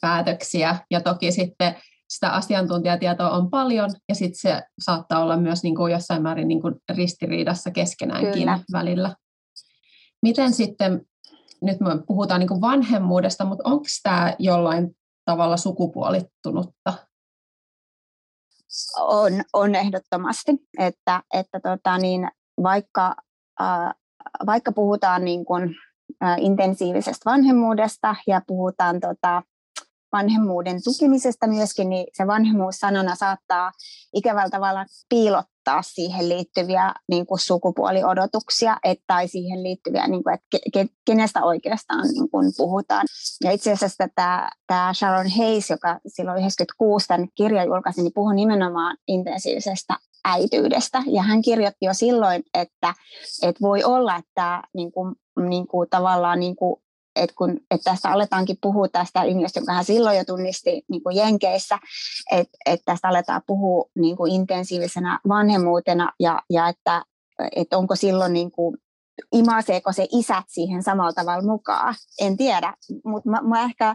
päätöksiä. 0.00 0.78
Ja 0.90 1.00
toki 1.00 1.32
sitten 1.32 1.76
sitä 2.08 2.30
asiantuntijatietoa 2.30 3.30
on 3.30 3.50
paljon, 3.50 3.90
ja 4.08 4.14
sitten 4.14 4.38
se 4.40 4.62
saattaa 4.78 5.22
olla 5.22 5.36
myös 5.36 5.62
niin 5.62 5.74
kuin 5.74 5.92
jossain 5.92 6.22
määrin 6.22 6.48
niin 6.48 6.62
kuin 6.62 6.74
ristiriidassa 6.96 7.70
keskenäänkin 7.70 8.32
Kyllä. 8.32 8.58
välillä. 8.72 9.16
Miten 10.22 10.52
sitten, 10.52 11.00
nyt 11.62 11.80
me 11.80 11.90
puhutaan 12.06 12.40
niin 12.40 12.48
kuin 12.48 12.60
vanhemmuudesta, 12.60 13.44
mutta 13.44 13.68
onko 13.68 13.84
tämä 14.02 14.34
jollain 14.38 14.96
tavalla 15.24 15.56
sukupuolittunutta? 15.56 16.94
On, 19.00 19.32
on 19.52 19.74
ehdottomasti, 19.74 20.52
että, 20.78 21.22
että 21.34 21.60
tota 21.60 21.98
niin, 21.98 22.28
vaikka, 22.62 23.16
äh, 23.60 23.90
vaikka 24.46 24.72
puhutaan 24.72 25.24
niin 25.24 25.44
kuin, 25.44 25.76
äh, 26.24 26.36
intensiivisestä 26.38 27.30
vanhemmuudesta 27.30 28.16
ja 28.26 28.40
puhutaan 28.46 29.00
tota, 29.00 29.42
vanhemmuuden 30.12 30.80
tukemisesta 30.84 31.46
myöskin, 31.46 31.88
niin 31.88 32.06
se 32.12 32.26
vanhemmuus 32.26 32.76
sanona 32.76 33.14
saattaa 33.14 33.72
ikävällä 34.14 34.50
tavalla 34.50 34.86
piilottaa 35.08 35.55
siihen 35.82 36.28
liittyviä 36.28 36.94
niin 37.08 37.26
kuin 37.26 37.38
sukupuoliodotuksia 37.38 38.76
et, 38.84 38.98
tai 39.06 39.28
siihen 39.28 39.62
liittyviä, 39.62 40.06
niin 40.06 40.24
kuin, 40.24 40.34
että 40.34 40.46
ke, 40.72 40.86
kenestä 41.06 41.44
oikeastaan 41.44 42.08
niin 42.08 42.30
kuin 42.30 42.52
puhutaan. 42.56 43.06
Ja 43.44 43.50
itse 43.50 43.72
asiassa 43.72 44.08
tämä, 44.14 44.50
tämä 44.66 44.92
Sharon 44.94 45.30
Hayes, 45.36 45.70
joka 45.70 46.00
silloin 46.06 46.38
96 46.38 47.08
tämän 47.08 47.28
kirjan 47.34 47.66
julkaisi, 47.66 48.02
niin 48.02 48.12
puhui 48.14 48.34
nimenomaan 48.34 48.96
intensiivisestä 49.08 49.96
äityydestä. 50.24 51.02
Ja 51.06 51.22
hän 51.22 51.42
kirjoitti 51.42 51.86
jo 51.86 51.94
silloin, 51.94 52.42
että, 52.54 52.94
että 53.42 53.60
voi 53.60 53.84
olla, 53.84 54.16
että 54.16 54.62
niin 54.74 54.92
kuin, 54.92 55.14
niin 55.48 55.66
kuin 55.66 55.90
tavallaan 55.90 56.40
niin 56.40 56.56
kuin 56.56 56.76
että 57.16 57.36
kun 57.38 57.60
että 57.70 57.90
tästä 57.90 58.10
aletaankin 58.10 58.56
puhua 58.60 58.88
tästä 58.88 59.22
ilmiöstä, 59.22 59.60
jonka 59.60 59.72
hän 59.72 59.84
silloin 59.84 60.18
jo 60.18 60.24
tunnisti 60.24 60.82
niin 60.88 61.02
kuin 61.02 61.16
Jenkeissä, 61.16 61.78
että, 62.32 62.58
että 62.66 62.84
tästä 62.84 63.08
aletaan 63.08 63.42
puhua 63.46 63.84
niin 63.98 64.16
kuin 64.16 64.32
intensiivisenä 64.32 65.20
vanhemmuutena 65.28 66.12
ja, 66.20 66.42
ja 66.50 66.68
että, 66.68 67.02
että 67.56 67.78
onko 67.78 67.96
silloin 67.96 68.32
niin 68.32 68.50
kuin, 68.50 68.76
imaseeko 69.32 69.92
se 69.92 70.06
isät 70.12 70.44
siihen 70.48 70.82
samalla 70.82 71.12
tavalla 71.12 71.52
mukaan, 71.52 71.94
en 72.20 72.36
tiedä, 72.36 72.74
mutta 73.04 73.30
mä, 73.30 73.40
mä 73.42 73.64
ehkä 73.64 73.94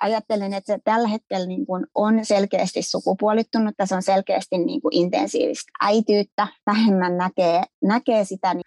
ajattelen, 0.00 0.54
että 0.54 0.72
se 0.72 0.78
tällä 0.84 1.08
hetkellä 1.08 1.46
niin 1.46 1.66
kuin 1.66 1.86
on 1.94 2.24
selkeästi 2.24 2.82
sukupuolittunut, 2.82 3.74
se 3.84 3.94
on 3.94 4.02
selkeästi 4.02 4.58
niin 4.58 4.80
intensiivistä 4.90 5.72
äityyttä, 5.80 6.46
vähemmän 6.66 7.16
näkee, 7.16 7.62
näkee 7.82 8.24
sitä 8.24 8.54
niin 8.54 8.64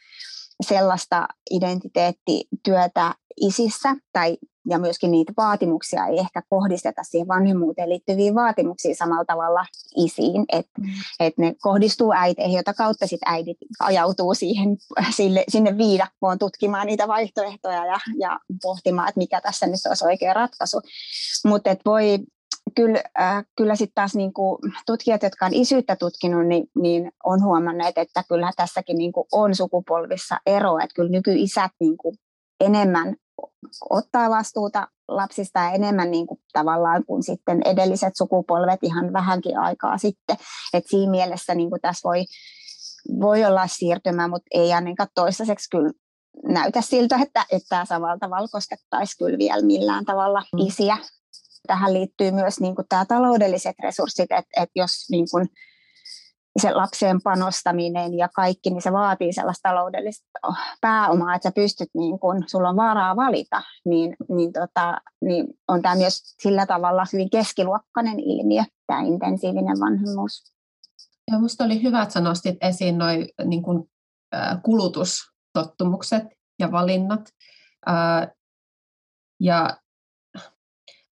sellaista 0.62 1.28
identiteettityötä 1.52 3.16
isissä 3.42 3.96
tai 4.14 4.38
ja 4.70 4.80
myöskin 4.80 5.12
niitä 5.12 5.34
vaatimuksia 5.38 6.06
ei 6.06 6.20
ehkä 6.20 6.42
kohdisteta 6.50 7.04
siihen 7.04 7.28
vanhemmuuteen 7.28 7.90
liittyviin 7.90 8.36
vaatimuksiin 8.36 8.96
samalla 8.96 9.26
tavalla 9.26 9.66
isiin, 9.96 10.46
että 10.52 10.82
mm. 10.82 10.88
et 11.20 11.38
ne 11.38 11.56
kohdistuu 11.62 12.14
äiteihin, 12.16 12.58
jota 12.58 12.74
kautta 12.74 13.08
sit 13.08 13.20
äidit 13.26 13.58
ajautuu 13.80 14.34
siihen, 14.34 14.78
sille, 15.16 15.44
sinne 15.50 15.78
viidakkoon 15.78 16.40
tutkimaan 16.40 16.88
niitä 16.88 17.08
vaihtoehtoja 17.08 17.86
ja, 17.86 18.00
ja 18.20 18.40
pohtimaan, 18.62 19.10
että 19.10 19.20
mikä 19.20 19.42
tässä 19.42 19.68
nyt 19.68 19.80
olisi 19.90 20.06
oikea 20.06 20.34
ratkaisu. 20.34 20.82
Mutta 21.46 21.76
voi 21.86 22.20
kyllä, 22.76 23.04
äh, 23.20 23.46
kyllä 23.58 23.76
sitten 23.76 23.96
taas 23.96 24.16
niin 24.16 24.34
kuin 24.34 24.58
tutkijat, 24.86 25.24
jotka 25.24 25.46
on 25.46 25.54
isyyttä 25.54 25.96
tutkinut, 25.96 26.48
niin, 26.48 26.64
niin 26.82 27.12
on 27.24 27.44
huomanneet, 27.44 27.98
että 27.98 28.24
kyllä 28.30 28.52
tässäkin 28.56 28.98
niin 28.98 29.12
kuin 29.12 29.28
on 29.32 29.56
sukupolvissa 29.56 30.40
ero, 30.46 30.78
että 30.78 30.96
kyllä 30.96 31.10
nykyisät 31.10 31.72
niin 31.80 31.98
kuin 31.98 32.16
enemmän 32.60 33.16
ottaa 33.90 34.30
vastuuta 34.30 34.88
lapsista 35.08 35.60
ja 35.60 35.72
enemmän 35.72 36.12
niin 36.12 36.28
kuin 36.28 36.40
tavallaan 36.54 37.06
kuin 37.06 37.24
sitten 37.24 37.62
edelliset 37.66 38.14
sukupolvet 38.18 38.80
ihan 38.84 39.14
vähänkin 39.14 39.58
aikaa 39.58 39.98
sitten. 39.98 40.38
Et 40.74 40.84
siinä 40.88 41.12
mielessä 41.12 41.56
niin 41.56 41.70
kuin 41.70 41.82
tässä 41.82 42.10
voi, 42.10 42.26
voi 43.20 43.46
olla 43.46 43.68
siirtymä, 43.68 44.28
mutta 44.28 44.48
ei 44.52 44.74
ainakaan 44.74 45.10
toistaiseksi 45.16 45.70
kyllä 45.70 45.92
näytä 46.44 46.82
siltä, 46.82 47.20
että, 47.22 47.46
että 47.52 47.70
tämä 47.70 47.86
samalla 47.86 48.18
tavalla 48.20 48.48
koskettaisi 48.48 49.18
kyllä 49.18 49.38
vielä 49.38 49.62
millään 49.62 50.06
tavalla 50.06 50.40
mm. 50.40 50.60
isiä. 50.68 50.98
Tähän 51.70 51.94
liittyy 51.94 52.32
myös 52.32 52.60
niin 52.60 52.76
kuin 52.76 52.86
tämä 52.90 53.06
taloudelliset 53.06 53.76
resurssit, 53.84 54.32
että, 54.32 54.62
että 54.62 54.72
jos 54.76 54.92
niin 55.12 55.26
kuin 55.32 55.48
se 56.62 56.72
lapseen 56.72 57.22
panostaminen 57.22 58.18
ja 58.18 58.30
kaikki, 58.36 58.70
niin 58.70 58.82
se 58.82 58.92
vaatii 58.92 59.34
sellaista 59.34 59.70
taloudellista 59.70 60.26
pääomaa, 60.82 61.36
että 61.36 61.50
sä 61.50 61.54
pystyt, 61.56 61.90
niin 61.94 62.20
kun 62.20 62.44
sulla 62.48 62.70
on 62.70 62.76
varaa 62.76 63.16
valita, 63.16 63.62
niin, 63.86 64.16
niin, 64.30 64.54
tota, 64.54 65.02
niin 65.22 65.48
on 65.68 65.82
tämä 65.82 65.96
myös 65.96 66.36
sillä 66.42 66.66
tavalla 66.66 67.06
hyvin 67.14 67.30
keskiluokkainen 67.30 68.20
ilmiö, 68.20 68.64
tämä 68.88 69.02
intensiivinen 69.02 69.80
vanhemmuus. 69.80 70.54
Ja 71.32 71.38
minusta 71.38 71.64
oli 71.64 71.84
hyvä, 71.84 72.02
että 72.02 72.14
sä 72.14 72.22
nostit 72.22 72.58
esiin 72.62 72.98
noin 72.98 73.30
niin 73.46 73.64
kun, 73.64 73.90
äh, 74.36 74.62
kulutustottumukset 74.64 76.24
ja 76.60 76.72
valinnat. 76.72 77.30
Äh, 77.90 78.28
ja 79.40 79.78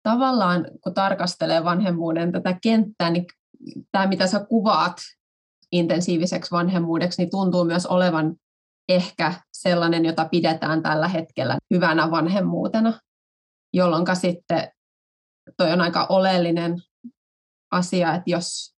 tavallaan 0.09 0.67
kun 0.81 0.93
tarkastelee 0.93 1.63
vanhemmuuden 1.63 2.31
tätä 2.31 2.57
kenttää, 2.63 3.09
niin 3.09 3.25
tämä 3.91 4.07
mitä 4.07 4.27
sä 4.27 4.45
kuvaat 4.49 4.97
intensiiviseksi 5.71 6.51
vanhemmuudeksi, 6.51 7.21
niin 7.21 7.29
tuntuu 7.29 7.65
myös 7.65 7.85
olevan 7.85 8.35
ehkä 8.89 9.33
sellainen, 9.53 10.05
jota 10.05 10.27
pidetään 10.31 10.83
tällä 10.83 11.07
hetkellä 11.07 11.57
hyvänä 11.73 12.11
vanhemmuutena, 12.11 12.99
jolloin 13.73 14.05
sitten 14.13 14.71
toi 15.57 15.71
on 15.71 15.81
aika 15.81 16.05
oleellinen 16.09 16.81
asia, 17.71 18.13
että 18.13 18.29
jos 18.29 18.75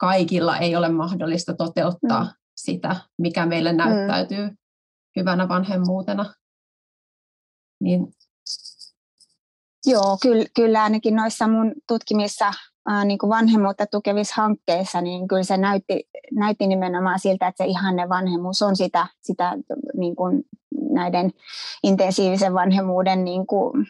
kaikilla 0.00 0.58
ei 0.58 0.76
ole 0.76 0.88
mahdollista 0.88 1.54
toteuttaa 1.54 2.24
mm. 2.24 2.30
sitä, 2.56 2.96
mikä 3.18 3.46
meille 3.46 3.72
mm. 3.72 3.78
näyttäytyy 3.78 4.46
mm. 4.46 4.56
hyvänä 5.16 5.48
vanhemmuutena, 5.48 6.34
niin 7.82 8.06
Joo, 9.86 10.18
kyllä, 10.22 10.44
kyllä 10.56 10.82
ainakin 10.82 11.16
noissa 11.16 11.48
mun 11.48 11.72
tutkimissa 11.88 12.52
ää, 12.88 13.04
niin 13.04 13.18
kuin 13.18 13.30
vanhemmuutta 13.30 13.86
tukevissa 13.86 14.34
hankkeissa, 14.36 15.00
niin 15.00 15.28
kyllä 15.28 15.42
se 15.42 15.56
näytti, 15.56 16.08
näytti 16.32 16.66
nimenomaan 16.66 17.18
siltä, 17.18 17.46
että 17.46 17.64
se 17.64 17.70
ihanne 17.70 18.08
vanhemmuus 18.08 18.62
on 18.62 18.76
sitä, 18.76 19.06
sitä 19.20 19.52
niin 19.96 20.16
kuin 20.16 20.42
näiden 20.90 21.30
intensiivisen 21.82 22.54
vanhemmuuden 22.54 23.24
niin 23.24 23.46
kuin 23.46 23.86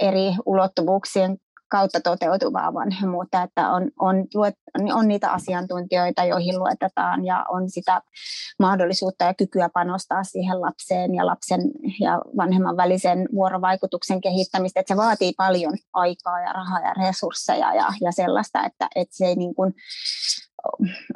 eri 0.00 0.34
ulottuvuuksien 0.46 1.38
kautta 1.72 2.00
toteutuvaa 2.00 2.74
vanhemmuutta, 2.74 3.42
että 3.42 3.70
on, 3.70 3.90
on, 3.98 4.16
on 4.94 5.08
niitä 5.08 5.30
asiantuntijoita, 5.30 6.24
joihin 6.24 6.58
luetetaan 6.58 7.24
ja 7.24 7.44
on 7.48 7.70
sitä 7.70 8.02
mahdollisuutta 8.58 9.24
ja 9.24 9.34
kykyä 9.34 9.68
panostaa 9.68 10.24
siihen 10.24 10.60
lapseen 10.60 11.14
ja 11.14 11.26
lapsen 11.26 11.60
ja 12.00 12.20
vanhemman 12.36 12.76
välisen 12.76 13.28
vuorovaikutuksen 13.34 14.20
kehittämistä, 14.20 14.80
että 14.80 14.94
se 14.94 14.96
vaatii 14.96 15.32
paljon 15.36 15.72
aikaa 15.92 16.40
ja 16.40 16.52
rahaa 16.52 16.80
ja 16.80 16.94
resursseja 17.06 17.74
ja, 17.74 17.86
ja 18.00 18.12
sellaista, 18.12 18.64
että, 18.64 18.88
että 18.94 19.16
se 19.16 19.26
ei 19.26 19.34
niin 19.34 19.54
kuin, 19.54 19.74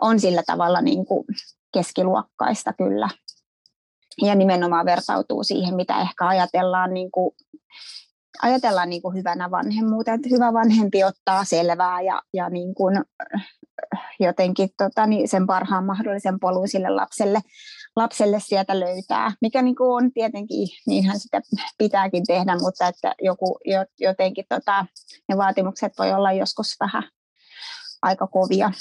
on 0.00 0.20
sillä 0.20 0.42
tavalla 0.46 0.80
niin 0.80 1.06
kuin 1.06 1.25
keskiluokkaista 1.72 2.72
kyllä. 2.72 3.08
Ja 4.22 4.34
nimenomaan 4.34 4.86
vertautuu 4.86 5.44
siihen, 5.44 5.75
mitä 5.75 6.00
ehkä 6.00 6.28
ajatellaan 6.28 6.94
niin 6.94 7.10
kuin 7.10 7.34
ajatellaan 8.43 8.90
niin 8.90 9.02
kuin 9.02 9.16
hyvänä 9.16 9.50
vanhemmuutta, 9.50 10.12
että 10.12 10.28
hyvä 10.31 10.52
vanhempi 10.52 11.05
ottaa 11.05 11.45
selvää 11.45 12.00
ja, 12.00 12.23
ja 12.33 12.50
niin 12.50 12.75
kuin, 12.75 13.05
jotenkin 14.21 14.69
tota, 14.78 15.07
niin 15.07 15.28
sen 15.28 15.47
parhaan 15.47 15.85
mahdollisen 15.85 16.40
polun 16.40 16.69
sille 16.69 16.90
lapselle, 16.90 17.40
lapselle 17.97 18.40
sieltä 18.40 18.81
löytää, 18.81 19.33
mikä 19.40 19.62
niin 19.62 19.76
kuin 19.76 20.05
on 20.05 20.12
tietenkin, 20.12 20.69
niinhän 20.87 21.21
sitä 21.21 21.40
pitääkin 21.78 22.23
tehdä, 22.26 22.57
mutta 22.57 22.88
että 22.88 23.14
joku, 23.23 23.59
jotenkin 24.00 24.45
tota, 24.49 24.87
ne 25.28 25.37
vaatimukset 25.37 25.93
voi 25.99 26.12
olla 26.12 26.33
joskus 26.33 26.76
vähän 26.81 27.02
aika 28.02 28.26
kovia. 28.26 28.73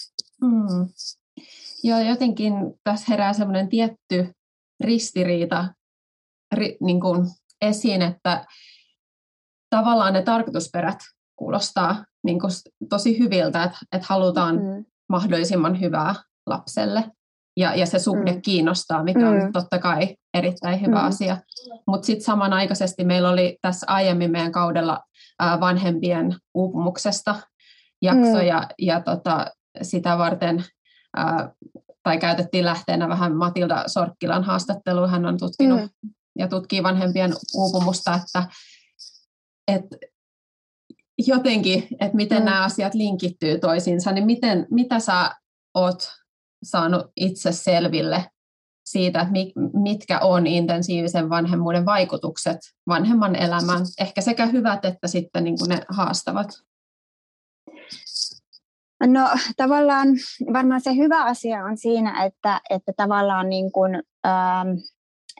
Hmm. 0.46 0.88
Joo, 1.84 2.00
jotenkin 2.00 2.54
tässä 2.84 3.06
herää 3.10 3.34
semmoinen 3.34 3.70
tietty 3.70 4.34
ristiriita 4.80 5.74
ri, 6.52 6.78
niin 6.82 7.02
kuin 7.02 7.28
esiin, 7.62 8.02
että 8.02 8.46
tavallaan 9.77 10.13
ne 10.13 10.22
tarkoitusperät 10.22 11.00
kuulostaa 11.36 12.06
niin 12.23 12.39
kuin 12.39 12.52
tosi 12.89 13.19
hyviltä, 13.19 13.63
että, 13.63 13.78
että 13.91 14.08
halutaan 14.10 14.56
mm. 14.56 14.86
mahdollisimman 15.10 15.80
hyvää 15.82 16.15
lapselle. 16.45 17.04
Ja, 17.58 17.76
ja 17.76 17.86
se 17.86 18.00
suhde 18.00 18.32
mm. 18.32 18.41
kiinnostaa, 18.41 19.04
mikä 19.04 19.30
on 19.30 19.43
mm. 19.43 19.52
totta 19.54 19.80
kai 19.80 20.15
erittäin 20.34 20.82
hyvä 20.82 21.02
mm. 21.02 21.08
asia. 21.08 21.38
Mutta 21.88 22.06
sitten 22.06 22.26
samanaikaisesti 22.26 23.04
meillä 23.04 23.30
oli 23.30 23.58
tässä 23.62 23.86
aiemmin 23.89 24.32
meidän 24.32 24.52
kaudella 24.52 25.00
ää, 25.39 25.60
vanhempien 25.60 26.36
uupumuksesta 26.54 27.36
jakso, 28.02 28.38
mm. 28.38 28.47
ja, 28.47 28.67
ja 28.80 29.02
tota, 29.02 29.47
sitä 29.82 30.17
varten 30.17 30.65
ää, 31.17 31.52
tai 32.04 32.17
käytettiin 32.17 32.65
lähteenä 32.65 33.10
vähän 33.10 33.36
Matilda 33.36 33.84
Sorkkilan 33.88 34.43
haastatteluun. 34.43 35.10
Hän 35.10 35.26
on 35.26 35.38
tutkinut 35.38 35.82
mm. 35.82 36.10
ja 36.39 36.47
tutkii 36.47 36.84
vanhempien 36.84 37.34
uupumusta, 37.54 38.13
että 38.13 38.43
että 39.67 39.97
jotenkin, 41.17 41.88
että 41.99 42.15
miten 42.15 42.39
mm. 42.39 42.45
nämä 42.45 42.63
asiat 42.63 42.93
linkittyy 42.93 43.60
toisiinsa, 43.60 44.12
niin 44.12 44.25
miten, 44.25 44.67
mitä 44.71 44.99
sä 44.99 45.36
oot 45.73 46.12
saanut 46.63 47.12
itse 47.15 47.51
selville 47.51 48.25
siitä, 48.86 49.28
mitkä 49.84 50.19
on 50.19 50.47
intensiivisen 50.47 51.30
vanhemmuuden 51.30 51.86
vaikutukset 51.86 52.58
vanhemman 52.88 53.36
elämään, 53.36 53.82
ehkä 53.99 54.21
sekä 54.21 54.45
hyvät 54.45 54.86
että 54.86 55.08
sitten 55.08 55.43
niin 55.43 55.58
kuin 55.58 55.69
ne 55.69 55.82
haastavat? 55.89 56.47
No 59.04 59.30
tavallaan 59.58 60.08
varmaan 60.54 60.82
se 60.82 60.95
hyvä 60.95 61.23
asia 61.23 61.65
on 61.65 61.78
siinä, 61.78 62.23
että, 62.25 62.62
että 62.69 62.93
tavallaan 62.97 63.49
niin 63.49 63.71
kuin, 63.71 64.04
ähm, 64.25 64.67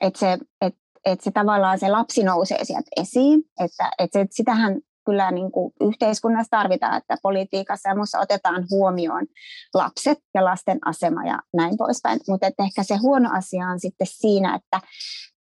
että 0.02 0.18
se, 0.18 0.38
että 0.60 0.85
että 1.06 1.24
se 1.24 1.30
tavallaan 1.30 1.78
se 1.78 1.88
lapsi 1.88 2.22
nousee 2.22 2.64
sieltä 2.64 2.90
esiin, 2.96 3.42
että, 3.60 3.90
että 3.98 4.18
se, 4.18 4.26
sitähän 4.30 4.80
kyllä 5.06 5.30
niin 5.30 5.52
kuin 5.52 5.72
yhteiskunnassa 5.80 6.50
tarvitaan, 6.50 6.96
että 6.96 7.16
politiikassa 7.22 7.88
ja 7.88 7.94
muussa 7.94 8.20
otetaan 8.20 8.66
huomioon 8.70 9.26
lapset 9.74 10.18
ja 10.34 10.44
lasten 10.44 10.78
asema 10.84 11.24
ja 11.24 11.38
näin 11.54 11.76
poispäin. 11.76 12.20
Mutta 12.28 12.46
ehkä 12.46 12.82
se 12.82 12.96
huono 12.96 13.30
asia 13.32 13.66
on 13.66 13.80
sitten 13.80 14.06
siinä, 14.06 14.54
että 14.54 14.88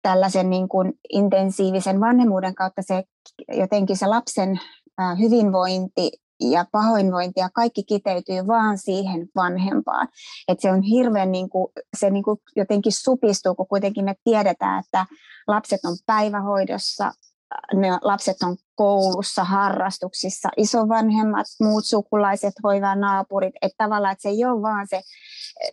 tällaisen 0.02 0.50
niin 0.50 0.68
kuin 0.68 0.92
intensiivisen 1.12 2.00
vanhemmuuden 2.00 2.54
kautta 2.54 2.82
se 2.82 3.04
jotenkin 3.48 3.96
se 3.96 4.06
lapsen 4.06 4.60
hyvinvointi 5.18 6.10
ja 6.40 6.64
pahoinvointi 6.72 7.40
ja 7.40 7.48
kaikki 7.54 7.82
kiteytyy 7.84 8.46
vaan 8.46 8.78
siihen 8.78 9.28
vanhempaan. 9.36 10.08
Et 10.48 10.60
se 10.60 10.72
on 10.72 10.82
hirveän, 10.82 11.32
niin 11.32 11.48
kuin, 11.48 11.72
se 11.96 12.10
niin 12.10 12.24
kuin 12.24 12.40
jotenkin 12.56 12.92
supistuu, 12.92 13.54
kun 13.54 13.68
kuitenkin 13.68 14.04
me 14.04 14.14
tiedetään, 14.24 14.84
että 14.84 15.06
lapset 15.46 15.80
on 15.84 15.96
päivähoidossa, 16.06 17.12
ne 17.74 17.88
lapset 18.02 18.36
on 18.42 18.56
koulussa, 18.74 19.44
harrastuksissa, 19.44 20.48
isovanhemmat, 20.56 21.46
muut 21.60 21.84
sukulaiset, 21.84 22.54
hoivaa 22.62 22.94
naapurit, 22.94 23.54
että 23.62 23.84
tavallaan 23.84 24.12
että 24.12 24.22
se 24.22 24.28
ei 24.28 24.44
ole 24.44 24.62
vaan 24.62 24.86
se 24.90 25.02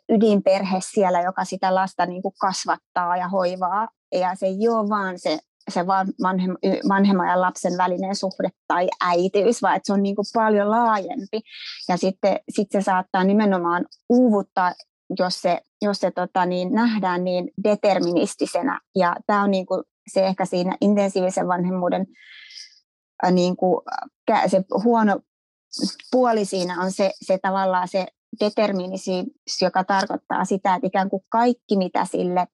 ydinperhe 0.10 0.80
siellä, 0.93 1.21
joka 1.21 1.45
sitä 1.45 1.76
lasta 1.76 2.06
niin 2.06 2.21
kuin 2.21 2.36
kasvattaa 2.39 3.17
ja 3.17 3.28
hoivaa, 3.28 3.88
ja 4.12 4.36
se 4.36 4.45
ei 4.45 4.67
ole 4.69 4.89
vaan 4.89 5.19
se 5.19 5.39
se 5.69 5.88
vanhemman 6.89 7.28
ja 7.28 7.41
lapsen 7.41 7.78
välinen 7.78 8.15
suhde 8.15 8.49
tai 8.67 8.89
äitiys, 9.02 9.62
vaan 9.62 9.76
että 9.76 9.88
se 9.88 9.93
on 9.93 10.04
niin 10.04 10.15
kuin 10.15 10.26
paljon 10.34 10.69
laajempi. 10.69 11.41
Ja 11.89 11.97
sitten 11.97 12.39
sit 12.49 12.67
se 12.71 12.82
saattaa 12.82 13.23
nimenomaan 13.23 13.86
uuvuttaa, 14.10 14.73
jos 15.19 15.41
se, 15.41 15.62
jos 15.82 15.99
se 15.99 16.12
tota, 16.12 16.45
niin, 16.45 16.73
nähdään 16.73 17.23
niin 17.23 17.52
deterministisenä. 17.63 18.80
Ja 18.95 19.15
tämä 19.28 19.43
on 19.43 19.52
niin 19.52 19.65
kuin 19.65 19.84
se 20.13 20.26
ehkä 20.28 20.45
siinä 20.45 20.78
intensiivisen 20.82 21.47
vanhemmuuden 21.47 22.06
äh, 23.26 23.32
niin 23.32 23.58
kuin, 23.58 23.82
se 24.47 24.63
huono 24.84 25.19
puoli 26.12 26.45
siinä 26.45 26.82
on 26.82 26.91
se, 26.91 27.12
se 27.21 27.38
tavallaan 27.41 27.88
se 27.88 28.06
determinismi, 28.39 29.23
joka 29.62 29.84
tarkoittaa 29.84 30.45
sitä, 30.45 30.76
että 30.76 30.88
ikään 30.88 31.10
kuin 31.10 31.23
kaikki, 31.30 31.78
mitä 31.78 32.06
sille 32.06 32.47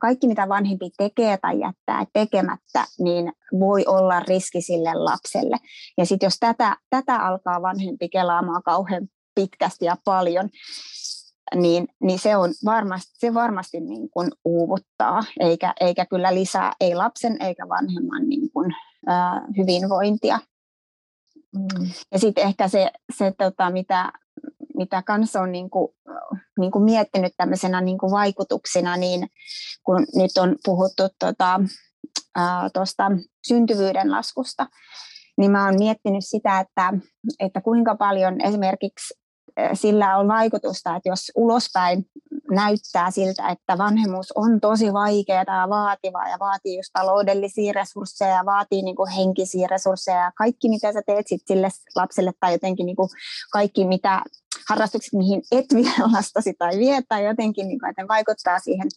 kaikki 0.00 0.26
mitä 0.26 0.48
vanhempi 0.48 0.90
tekee 0.96 1.38
tai 1.38 1.60
jättää 1.60 2.04
tekemättä, 2.12 2.84
niin 2.98 3.32
voi 3.60 3.84
olla 3.86 4.20
riski 4.20 4.60
sille 4.60 4.94
lapselle. 4.94 5.56
Ja 5.98 6.06
sitten 6.06 6.26
jos 6.26 6.36
tätä, 6.40 6.76
tätä 6.90 7.16
alkaa 7.16 7.62
vanhempi 7.62 8.08
kelaamaan 8.08 8.62
kauhean 8.62 9.08
pitkästi 9.34 9.84
ja 9.84 9.96
paljon, 10.04 10.48
niin, 11.54 11.88
niin 12.02 12.18
se, 12.18 12.36
on 12.36 12.50
varmasti, 12.64 13.12
se 13.18 13.34
varmasti 13.34 13.80
niin 13.80 14.10
kuin 14.10 14.30
uuvuttaa, 14.44 15.24
eikä, 15.40 15.74
eikä 15.80 16.06
kyllä 16.06 16.34
lisää 16.34 16.72
ei 16.80 16.94
lapsen 16.94 17.42
eikä 17.42 17.68
vanhemman 17.68 18.28
niin 18.28 18.50
kuin, 18.52 18.74
ää, 19.06 19.42
hyvinvointia. 19.56 20.38
Mm. 21.56 21.90
Ja 22.12 22.18
sitten 22.18 22.44
ehkä 22.44 22.68
se, 22.68 22.90
se 23.16 23.32
tota, 23.38 23.70
mitä, 23.70 24.12
mitä 24.80 25.02
kanssa 25.02 25.40
on 25.40 25.52
niin 25.52 25.70
kuin, 25.70 25.88
niin 26.58 26.70
kuin 26.70 26.84
miettinyt 26.84 27.32
tämmöisenä 27.36 27.80
niin 27.80 27.98
kuin 27.98 28.12
vaikutuksina, 28.12 28.96
niin 28.96 29.28
kun 29.82 30.06
nyt 30.14 30.30
on 30.38 30.56
puhuttu 30.64 31.02
tuosta 32.72 33.04
tota, 33.04 33.10
syntyvyyden 33.46 34.10
laskusta, 34.10 34.66
niin 35.38 35.50
mä 35.50 35.64
oon 35.64 35.78
miettinyt 35.78 36.24
sitä, 36.26 36.60
että, 36.60 36.92
että 37.40 37.60
kuinka 37.60 37.94
paljon 37.94 38.40
esimerkiksi 38.40 39.14
sillä 39.74 40.16
on 40.16 40.28
vaikutusta, 40.28 40.96
että 40.96 41.08
jos 41.08 41.32
ulospäin 41.34 42.06
näyttää 42.50 43.10
siltä, 43.10 43.48
että 43.48 43.78
vanhemmuus 43.78 44.32
on 44.34 44.60
tosi 44.60 44.92
vaikeaa 44.92 45.44
ja 45.46 45.68
vaativaa 45.68 46.28
ja 46.28 46.38
vaatii 46.40 46.76
just 46.76 46.90
taloudellisia 46.92 47.72
resursseja 47.72 48.34
ja 48.34 48.44
vaatii 48.44 48.82
niin 48.82 48.96
kuin 48.96 49.10
henkisiä 49.10 49.66
resursseja 49.66 50.18
ja 50.18 50.32
kaikki 50.36 50.68
mitä 50.68 50.92
sä 50.92 51.02
teet 51.06 51.26
sit 51.28 51.42
sille 51.46 51.68
lapselle 51.96 52.32
tai 52.40 52.52
jotenkin 52.52 52.86
niin 52.86 52.96
kuin 52.96 53.08
kaikki 53.52 53.84
mitä 53.84 54.22
harrastukset, 54.70 55.12
mihin 55.12 55.42
et 55.52 55.66
vie 55.76 55.92
lastasi 56.12 56.54
tai 56.58 56.78
vie 56.78 57.02
tai 57.08 57.24
jotenkin 57.24 57.68
niin 57.68 57.80
kuin, 57.80 57.90
että 57.90 58.08
vaikuttaa 58.08 58.58
siihen 58.58 58.88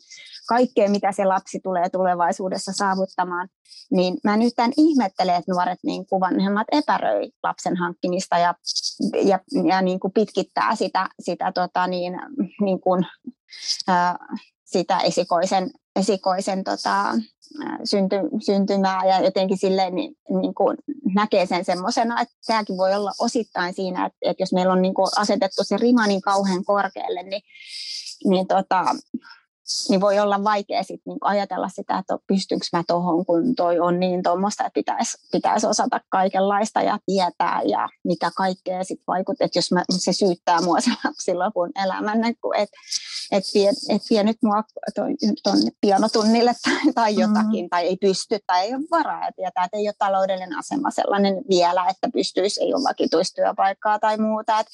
kaikkeen, 0.48 0.92
mitä 0.92 1.12
se 1.12 1.26
lapsi 1.26 1.60
tulee 1.60 1.90
tulevaisuudessa 1.90 2.72
saavuttamaan, 2.72 3.50
niin 3.92 4.18
mä 4.24 4.38
nyt 4.38 4.54
tämän 4.56 4.72
ihmettelen, 4.78 5.36
että 5.36 5.52
nuoret 5.52 5.80
niin 5.84 6.06
kuin 6.06 6.20
vanhemmat 6.20 6.68
epäröi 6.72 7.32
lapsen 7.44 7.78
hankkimista 7.78 8.38
ja, 8.38 8.54
ja, 9.24 9.40
ja 9.68 9.82
niin 9.82 10.00
kuin 10.00 10.14
pitkittää 10.14 10.76
sitä, 10.76 11.10
sitä 11.20 11.52
tota 11.52 11.88
niin, 11.88 12.14
niin 12.62 12.82
kuin, 12.82 13.06
ää, 13.88 14.18
sitä 14.66 14.98
esikoisen, 14.98 15.72
esikoisen 15.96 16.64
tota, 16.64 17.14
synty, 17.84 18.16
syntymää 18.46 19.06
ja 19.06 19.22
jotenkin 19.22 19.58
silleen 19.58 19.96
niin, 19.96 20.16
niin 20.42 20.54
kuin 20.54 20.78
näkee 21.16 21.46
sen 21.46 21.66
semmoisena, 21.66 22.22
että 22.22 22.36
tämäkin 22.48 22.78
voi 22.78 22.94
olla 22.94 23.12
osittain 23.20 23.74
siinä, 23.74 24.06
että, 24.06 24.18
että 24.22 24.44
jos 24.44 24.54
meillä 24.54 24.74
on 24.74 24.82
niin 24.82 24.94
kuin 24.94 25.08
asetettu 25.18 25.64
se 25.64 25.78
rima 25.78 26.08
niin 26.08 26.22
kauhean 26.22 26.66
korkealle, 26.66 27.24
niin, 27.24 27.42
niin 28.26 28.48
tota, 28.48 28.86
niin 29.90 30.02
voi 30.02 30.20
olla 30.20 30.44
vaikea 30.44 30.84
sit 30.84 31.02
niinku 31.06 31.26
ajatella 31.28 31.70
sitä, 31.70 31.98
että 31.98 32.18
pystynkö 32.28 32.66
mä 32.74 32.84
tuohon, 32.88 33.26
kun 33.26 33.56
toi 33.56 33.80
on 33.80 34.00
niin 34.00 34.24
tuommoista, 34.24 34.64
että 34.64 34.74
pitäisi, 34.74 35.18
pitäisi 35.32 35.68
osata 35.68 36.00
kaikenlaista 36.10 36.82
ja 36.82 37.00
tietää 37.06 37.62
ja 37.66 37.90
mitä 38.04 38.32
kaikkea 38.36 38.84
sitten 38.84 39.04
vaikuttaa, 39.08 39.46
että 39.46 39.58
jos 39.58 39.72
mä, 39.72 39.84
se 39.90 40.14
syyttää 40.14 40.62
mua 40.62 40.82
se 40.82 40.92
lapsi 41.04 41.34
lopun 41.34 41.72
elämän, 41.84 42.26
että 42.26 42.78
et 43.32 43.44
vie, 43.54 43.70
et 43.90 44.02
vie 44.10 44.24
nyt 44.24 44.38
mua 44.44 44.64
tuonne 45.44 45.72
pianotunnille 45.82 46.54
tai, 46.64 46.94
tai 46.96 47.16
jotakin, 47.16 47.66
mm. 47.66 47.70
tai 47.70 47.88
ei 47.88 47.98
pysty 47.98 48.40
tai 48.48 48.66
ei 48.66 48.76
ole 48.76 48.84
varaa 48.92 49.26
ja 49.26 49.32
tietää, 49.36 49.66
että 49.66 49.78
ei 49.78 49.88
ole 49.88 49.96
taloudellinen 50.00 50.58
asema 50.58 50.92
sellainen 50.92 51.36
vielä, 51.50 51.88
että 51.90 52.10
pystyisi, 52.14 52.64
ei 52.64 52.74
ole 52.74 52.84
vakituistyöpaikkaa 52.84 54.00
tai 54.00 54.18
muuta, 54.18 54.60
että 54.60 54.72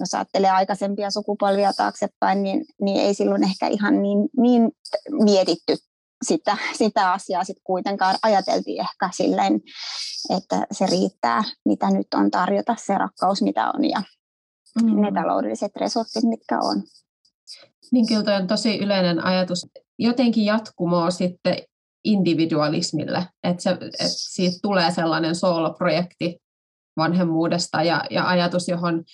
jos 0.00 0.14
ajattelee 0.14 0.50
aikaisempia 0.50 1.10
sukupolvia 1.10 1.72
taaksepäin, 1.72 2.42
niin, 2.42 2.64
niin 2.80 3.00
ei 3.00 3.14
silloin 3.14 3.44
ehkä 3.44 3.66
ihan 3.66 4.02
niin, 4.02 4.13
niin 4.36 4.72
mietitty 5.10 5.76
sitä, 6.24 6.56
sitä 6.72 7.12
asiaa 7.12 7.44
sitten 7.44 7.64
kuitenkaan 7.64 8.16
ajateltiin 8.22 8.80
ehkä 8.80 9.10
silleen, 9.16 9.60
että 10.36 10.66
se 10.72 10.86
riittää, 10.86 11.42
mitä 11.64 11.90
nyt 11.90 12.06
on 12.14 12.30
tarjota, 12.30 12.76
se 12.78 12.98
rakkaus, 12.98 13.42
mitä 13.42 13.70
on 13.70 13.84
ja 13.84 14.02
mm. 14.82 15.00
ne 15.00 15.12
taloudelliset 15.12 15.76
resurssit, 15.76 16.24
mitkä 16.24 16.58
on. 16.58 16.82
Niin 17.92 18.06
kyllä 18.06 18.36
on 18.36 18.46
tosi 18.46 18.78
yleinen 18.78 19.24
ajatus. 19.24 19.66
Jotenkin 19.98 20.44
jatkumoa 20.44 21.10
sitten 21.10 21.56
individualismille, 22.04 23.26
että, 23.42 23.62
se, 23.62 23.70
että 23.70 23.88
siitä 24.08 24.58
tulee 24.62 24.90
sellainen 24.90 25.34
sooloprojekti, 25.34 26.36
vanhemmuudesta 26.96 27.82
ja, 27.82 28.04
ja 28.10 28.28
ajatus, 28.28 28.68
johon 28.68 29.04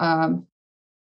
ää, 0.00 0.30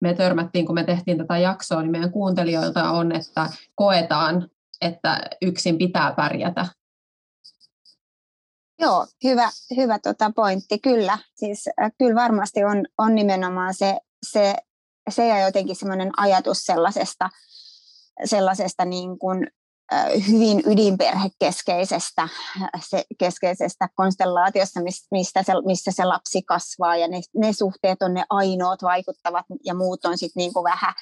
me 0.01 0.13
törmättiin, 0.13 0.65
kun 0.65 0.75
me 0.75 0.83
tehtiin 0.83 1.17
tätä 1.17 1.37
jaksoa, 1.37 1.81
niin 1.81 1.91
meidän 1.91 2.11
kuuntelijoilta 2.11 2.91
on, 2.91 3.11
että 3.11 3.49
koetaan, 3.75 4.49
että 4.81 5.21
yksin 5.41 5.77
pitää 5.77 6.13
pärjätä. 6.13 6.65
Joo, 8.79 9.07
hyvä, 9.23 9.49
hyvä 9.77 9.99
tota 9.99 10.31
pointti, 10.35 10.79
kyllä. 10.79 11.17
Siis, 11.35 11.69
äh, 11.81 11.91
kyllä 11.97 12.15
varmasti 12.15 12.63
on, 12.63 12.85
on 12.97 13.15
nimenomaan 13.15 13.73
se, 13.73 13.97
se, 14.25 14.55
se 15.09 15.27
ja 15.27 15.45
jotenkin 15.45 15.75
semmoinen 15.75 16.11
ajatus 16.17 16.65
sellaisesta, 16.65 17.29
sellaisesta 18.25 18.85
niin 18.85 19.19
kuin, 19.19 19.47
hyvin 20.27 20.63
ydinperhekeskeisestä 20.65 22.27
se, 22.89 23.03
keskeisestä 23.19 23.89
konstellaatiosta, 23.95 24.79
mistä 25.11 25.43
se, 25.43 25.53
missä 25.65 25.91
se 25.91 26.05
lapsi 26.05 26.41
kasvaa. 26.41 26.95
Ja 26.95 27.07
ne, 27.07 27.21
ne 27.35 27.53
suhteet 27.53 28.01
on 28.01 28.13
ne 28.13 28.23
ainoat 28.29 28.83
vaikuttavat 28.83 29.45
ja 29.65 29.73
muut 29.73 30.05
on 30.05 30.17
sitten 30.17 30.41
niinku 30.41 30.63
vähän 30.63 30.93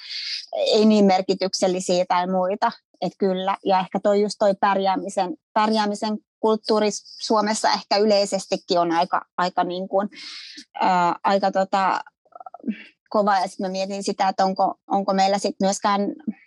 ei 0.52 0.84
niin 0.84 1.04
merkityksellisiä 1.04 2.04
tai 2.08 2.26
muita. 2.26 2.72
Et 3.00 3.12
kyllä, 3.18 3.56
ja 3.64 3.80
ehkä 3.80 4.00
toi 4.02 4.22
just 4.22 4.36
toi 4.38 4.54
pärjäämisen, 4.60 5.36
pärjäämisen 5.52 6.18
kulttuuri 6.40 6.88
Suomessa 7.20 7.72
ehkä 7.72 7.96
yleisestikin 7.96 8.78
on 8.78 8.92
aika, 8.92 9.22
aika, 9.36 9.64
niin 9.64 9.88
kuin, 9.88 10.08
ää, 10.80 11.16
aika 11.24 11.50
tota, 11.50 12.00
kova. 13.08 13.38
Ja 13.38 13.48
sitten 13.48 13.70
mietin 13.70 14.02
sitä, 14.02 14.28
että 14.28 14.44
onko, 14.44 14.74
onko 14.86 15.14
meillä 15.14 15.38
sitten 15.38 15.66
myöskään, 15.66 16.00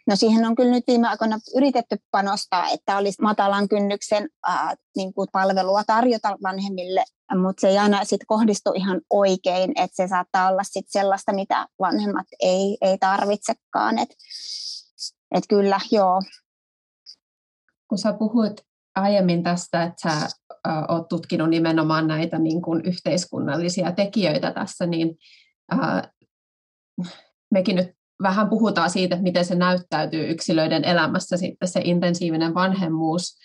no 0.09 0.15
siihen 0.15 0.45
on 0.45 0.55
kyllä 0.55 0.71
nyt 0.71 0.83
viime 0.87 1.07
aikoina 1.07 1.39
yritetty 1.55 1.97
panostaa, 2.11 2.69
että 2.69 2.97
olisi 2.97 3.21
matalan 3.21 3.69
kynnyksen 3.69 4.29
ää, 4.47 4.75
niin 4.95 5.13
kuin 5.13 5.27
palvelua 5.31 5.83
tarjota 5.83 6.37
vanhemmille, 6.43 7.03
mutta 7.35 7.61
se 7.61 7.67
ei 7.67 7.77
aina 7.77 8.03
sitten 8.03 8.27
kohdistu 8.27 8.71
ihan 8.75 9.01
oikein, 9.09 9.71
että 9.75 9.95
se 9.95 10.07
saattaa 10.07 10.49
olla 10.49 10.63
sitten 10.63 11.01
sellaista, 11.01 11.33
mitä 11.33 11.67
vanhemmat 11.79 12.27
ei, 12.39 12.77
ei 12.81 12.97
tarvitsekaan, 12.97 13.99
että 13.99 14.15
et 15.31 15.43
kyllä, 15.49 15.79
joo. 15.91 16.21
Kun 17.87 17.97
sä 17.97 18.13
puhuit 18.13 18.65
aiemmin 18.95 19.43
tästä, 19.43 19.83
että 19.83 20.09
sä 20.09 20.27
oot 20.89 21.07
tutkinut 21.07 21.49
nimenomaan 21.49 22.07
näitä 22.07 22.39
niin 22.39 22.61
kuin 22.61 22.85
yhteiskunnallisia 22.85 23.91
tekijöitä 23.91 24.51
tässä, 24.51 24.85
niin 24.85 25.17
äh, 25.73 26.01
mekin 27.51 27.75
nyt 27.75 27.98
vähän 28.23 28.49
puhutaan 28.49 28.89
siitä, 28.89 29.15
että 29.15 29.23
miten 29.23 29.45
se 29.45 29.55
näyttäytyy 29.55 30.29
yksilöiden 30.29 30.83
elämässä 30.83 31.37
sitten 31.37 31.67
se 31.67 31.81
intensiivinen 31.83 32.53
vanhemmuus, 32.53 33.37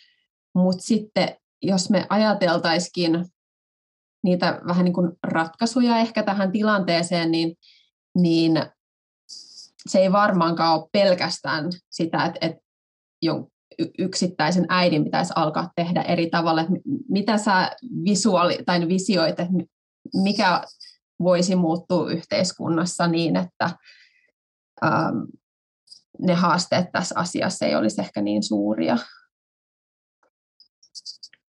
mutta 0.55 0.83
sitten 0.83 1.37
jos 1.63 1.91
me 1.91 2.07
ajateltaisikin 2.09 3.25
niitä 4.25 4.61
vähän 4.67 4.85
niin 4.85 4.95
kuin 4.95 5.13
ratkaisuja 5.23 5.99
ehkä 5.99 6.23
tähän 6.23 6.53
tilanteeseen, 6.53 7.31
niin, 7.31 7.57
niin 8.15 8.67
se 9.89 9.99
ei 9.99 10.13
varmaankaan 10.13 10.81
ole 10.81 10.89
pelkästään 10.93 11.65
sitä, 11.91 12.25
että, 12.25 12.39
että 12.47 12.65
yksittäisen 13.99 14.67
äidin 14.69 15.05
pitäisi 15.05 15.33
alkaa 15.37 15.71
tehdä 15.77 16.03
eri 16.03 16.31
tavalla. 16.31 16.61
Että 16.61 16.73
mitä 17.09 17.39
sä 17.39 17.71
visuaali- 18.05 18.63
tai 18.67 18.89
visioit, 18.89 19.41
että 19.41 19.53
mikä 20.23 20.63
voisi 21.21 21.57
muuttua 21.57 22.11
yhteiskunnassa 22.11 23.07
niin, 23.07 23.37
että 23.37 23.71
ähm, 24.85 25.17
ne 26.19 26.35
haasteet 26.35 26.93
tässä 26.93 27.15
asiassa 27.19 27.67
ei 27.67 27.77
olisi 27.77 28.01
ehkä 28.01 28.23
niin 28.23 28.43
suuria? 28.43 28.99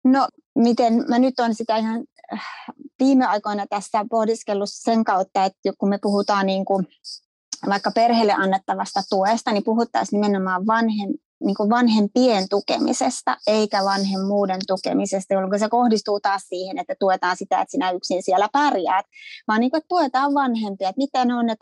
No, 0.03 0.27
miten 0.55 1.05
mä 1.09 1.19
nyt 1.19 1.39
on 1.39 1.55
sitä 1.55 1.77
ihan 1.77 2.03
äh, 2.33 2.45
viime 2.99 3.25
aikoina 3.25 3.67
tässä 3.69 4.05
pohdiskellut 4.09 4.69
sen 4.71 5.03
kautta, 5.03 5.45
että 5.45 5.73
kun 5.77 5.89
me 5.89 5.99
puhutaan 6.01 6.45
niin 6.45 6.65
kuin 6.65 6.87
vaikka 7.69 7.91
perheelle 7.91 8.33
annettavasta 8.33 9.01
tuesta, 9.09 9.51
niin 9.51 9.63
puhuttaisiin 9.63 10.21
nimenomaan 10.21 10.67
vanhem, 10.67 11.13
niin 11.43 11.55
kuin 11.55 11.69
vanhempien 11.69 12.49
tukemisesta 12.49 13.37
eikä 13.47 13.83
vanhemmuuden 13.83 14.59
tukemisesta, 14.67 15.33
jolloin 15.33 15.59
se 15.59 15.69
kohdistuu 15.69 16.19
taas 16.19 16.41
siihen, 16.41 16.77
että 16.77 16.95
tuetaan 16.99 17.37
sitä, 17.37 17.61
että 17.61 17.71
sinä 17.71 17.91
yksin 17.91 18.23
siellä 18.23 18.49
pärjäät, 18.53 19.05
vaan 19.47 19.59
niin 19.59 19.71
kuin, 19.71 19.77
että 19.77 19.87
tuetaan 19.87 20.33
vanhempia, 20.33 20.89
että 20.89 20.99
mitä 20.99 21.25
ne 21.25 21.35
on 21.35 21.45
ne 21.45 21.55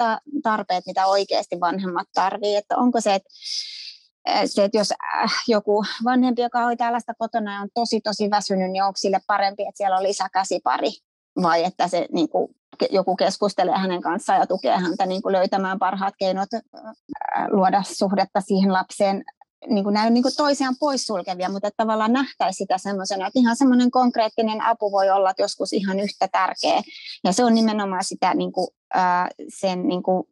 tarpeet, 0.44 0.86
mitä 0.86 1.08
oikeasti 1.08 1.60
vanhemmat 1.60 2.08
tarvitsevat, 2.14 2.64
että 2.64 2.78
onko 2.78 3.02
se, 3.02 3.16
että 3.16 3.30
se, 4.46 4.64
että 4.64 4.78
jos 4.78 4.92
äh, 4.92 5.34
joku 5.48 5.84
vanhempi, 6.04 6.42
joka 6.42 6.64
hoitaa 6.64 6.88
tällaista 6.88 7.14
kotona 7.20 7.54
ja 7.54 7.62
on 7.62 7.70
tosi 7.74 8.02
tosi 8.02 8.30
väsynyt, 8.30 8.72
niin 8.72 8.84
onko 8.84 8.98
sille 8.98 9.20
parempi, 9.28 9.64
että 9.64 9.78
siellä 9.78 9.98
on 9.98 10.04
lisäkäsipari? 10.04 10.90
Vai 11.42 11.64
että 11.64 11.88
se 11.88 12.08
niin 12.12 12.30
kuin, 12.30 12.56
joku 12.92 13.16
keskustelee 13.16 13.78
hänen 13.78 14.02
kanssaan 14.02 14.40
ja 14.40 14.48
tukee 14.48 14.78
häntä 14.78 15.06
niin 15.06 15.22
kuin 15.22 15.34
löytämään 15.34 15.80
parhaat 15.80 16.14
keinot 16.20 16.50
luoda 17.52 17.84
suhdetta 17.84 18.42
siihen 18.42 18.74
lapseen 18.74 19.24
niin 19.68 19.84
kuin 19.84 19.94
näy 19.94 20.10
niin 20.10 20.24
kuin 20.24 20.36
toisiaan 20.38 20.76
poissulkevia, 20.80 21.50
mutta 21.50 21.68
että 21.68 21.84
tavallaan 21.84 22.14
nähtäisi 22.14 22.58
sitä 22.58 22.78
semmoisena, 22.78 23.28
että 23.28 23.40
ihan 23.40 23.56
semmoinen 23.56 23.92
konkreettinen 23.92 24.62
apu 24.62 24.92
voi 24.92 25.10
olla 25.10 25.34
joskus 25.38 25.74
ihan 25.74 26.00
yhtä 26.00 26.28
tärkeä. 26.28 26.82
Ja 27.24 27.32
se 27.32 27.44
on 27.44 27.56
nimenomaan 27.56 28.04
sitä 28.04 28.34
niin 28.34 28.52
kuin, 28.52 28.68
sen 29.50 29.88
niin 29.88 30.04
kuin, 30.04 30.24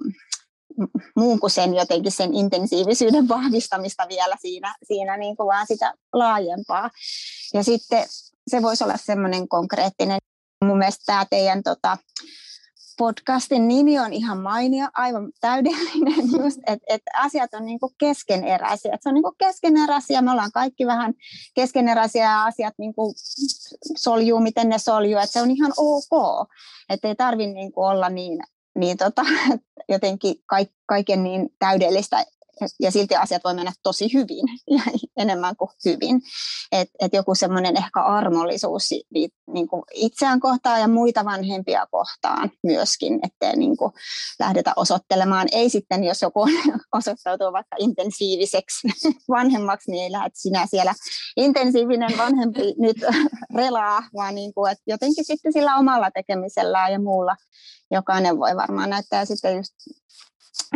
muun 1.15 1.39
kuin 1.39 1.51
sen 1.51 1.73
jotenkin 1.73 2.11
sen 2.11 2.33
intensiivisyyden 2.33 3.27
vahvistamista 3.27 4.07
vielä 4.09 4.35
siinä, 4.41 4.75
siinä 4.83 5.17
niin 5.17 5.35
kuin 5.37 5.47
vaan 5.47 5.67
sitä 5.67 5.93
laajempaa. 6.13 6.89
Ja 7.53 7.63
sitten 7.63 8.05
se 8.47 8.61
voisi 8.61 8.83
olla 8.83 8.97
semmoinen 8.97 9.47
konkreettinen. 9.47 10.19
Mun 10.65 10.77
mielestä 10.77 11.03
tämä 11.05 11.25
teidän 11.29 11.63
tota, 11.63 11.97
podcastin 12.97 13.67
nimi 13.67 13.99
on 13.99 14.13
ihan 14.13 14.37
mainio, 14.37 14.87
aivan 14.93 15.31
täydellinen 15.41 16.31
just, 16.43 16.59
että 16.67 16.85
et 16.87 17.01
asiat 17.17 17.53
on 17.53 17.65
niinku 17.65 17.93
keskeneräisiä. 17.97 18.93
Et 18.93 19.01
se 19.03 19.09
on 19.09 19.15
niinku 19.15 19.35
keskeneräisiä, 19.37 20.21
me 20.21 20.31
ollaan 20.31 20.51
kaikki 20.51 20.87
vähän 20.87 21.13
keskeneräisiä 21.53 22.23
ja 22.23 22.43
asiat 22.43 22.73
niinku 22.77 23.13
soljuu, 23.97 24.39
miten 24.39 24.69
ne 24.69 24.77
soljuu, 24.77 25.19
että 25.19 25.33
se 25.33 25.41
on 25.41 25.51
ihan 25.51 25.73
ok. 25.77 26.47
Että 26.89 27.07
ei 27.07 27.15
tarvitse 27.15 27.53
niinku 27.53 27.83
olla 27.83 28.09
niin 28.09 28.39
niin 28.75 28.97
tota, 28.97 29.21
jotenkin 29.89 30.35
kaiken 30.85 31.23
niin 31.23 31.49
täydellistä 31.59 32.25
ja 32.79 32.91
silti 32.91 33.15
asiat 33.15 33.43
voi 33.43 33.53
mennä 33.53 33.71
tosi 33.83 34.13
hyvin 34.13 34.45
enemmän 35.17 35.55
kuin 35.55 35.69
hyvin. 35.85 36.21
Et, 36.71 36.89
et 36.99 37.13
joku 37.13 37.35
semmoinen 37.35 37.77
ehkä 37.77 38.03
armollisuus 38.03 38.89
niin 39.47 39.67
kuin 39.67 39.83
itseään 39.93 40.39
kohtaan 40.39 40.81
ja 40.81 40.87
muita 40.87 41.25
vanhempia 41.25 41.87
kohtaan 41.91 42.51
myöskin, 42.63 43.19
ettei 43.23 43.55
niin 43.55 43.77
kuin 43.77 43.91
lähdetä 44.39 44.73
osoittelemaan. 44.75 45.47
Ei 45.51 45.69
sitten, 45.69 46.03
jos 46.03 46.21
joku 46.21 46.47
osoittautuu 46.99 47.53
vaikka 47.53 47.75
intensiiviseksi 47.79 48.87
vanhemmaksi, 49.29 49.91
niin 49.91 50.03
ei 50.03 50.11
lähde 50.11 50.29
sinä 50.33 50.67
siellä 50.67 50.93
intensiivinen 51.37 52.17
vanhempi 52.17 52.75
nyt 52.77 52.97
relaa, 53.55 54.03
vaan 54.13 54.35
niin 54.35 54.53
kuin, 54.53 54.71
että 54.71 54.83
jotenkin 54.87 55.25
sitten 55.25 55.53
sillä 55.53 55.75
omalla 55.75 56.11
tekemisellään 56.11 56.91
ja 56.91 56.99
muulla 56.99 57.35
jokainen 57.91 58.39
voi 58.39 58.55
varmaan 58.55 58.89
näyttää 58.89 59.25
sitten 59.25 59.57
just 59.57 59.73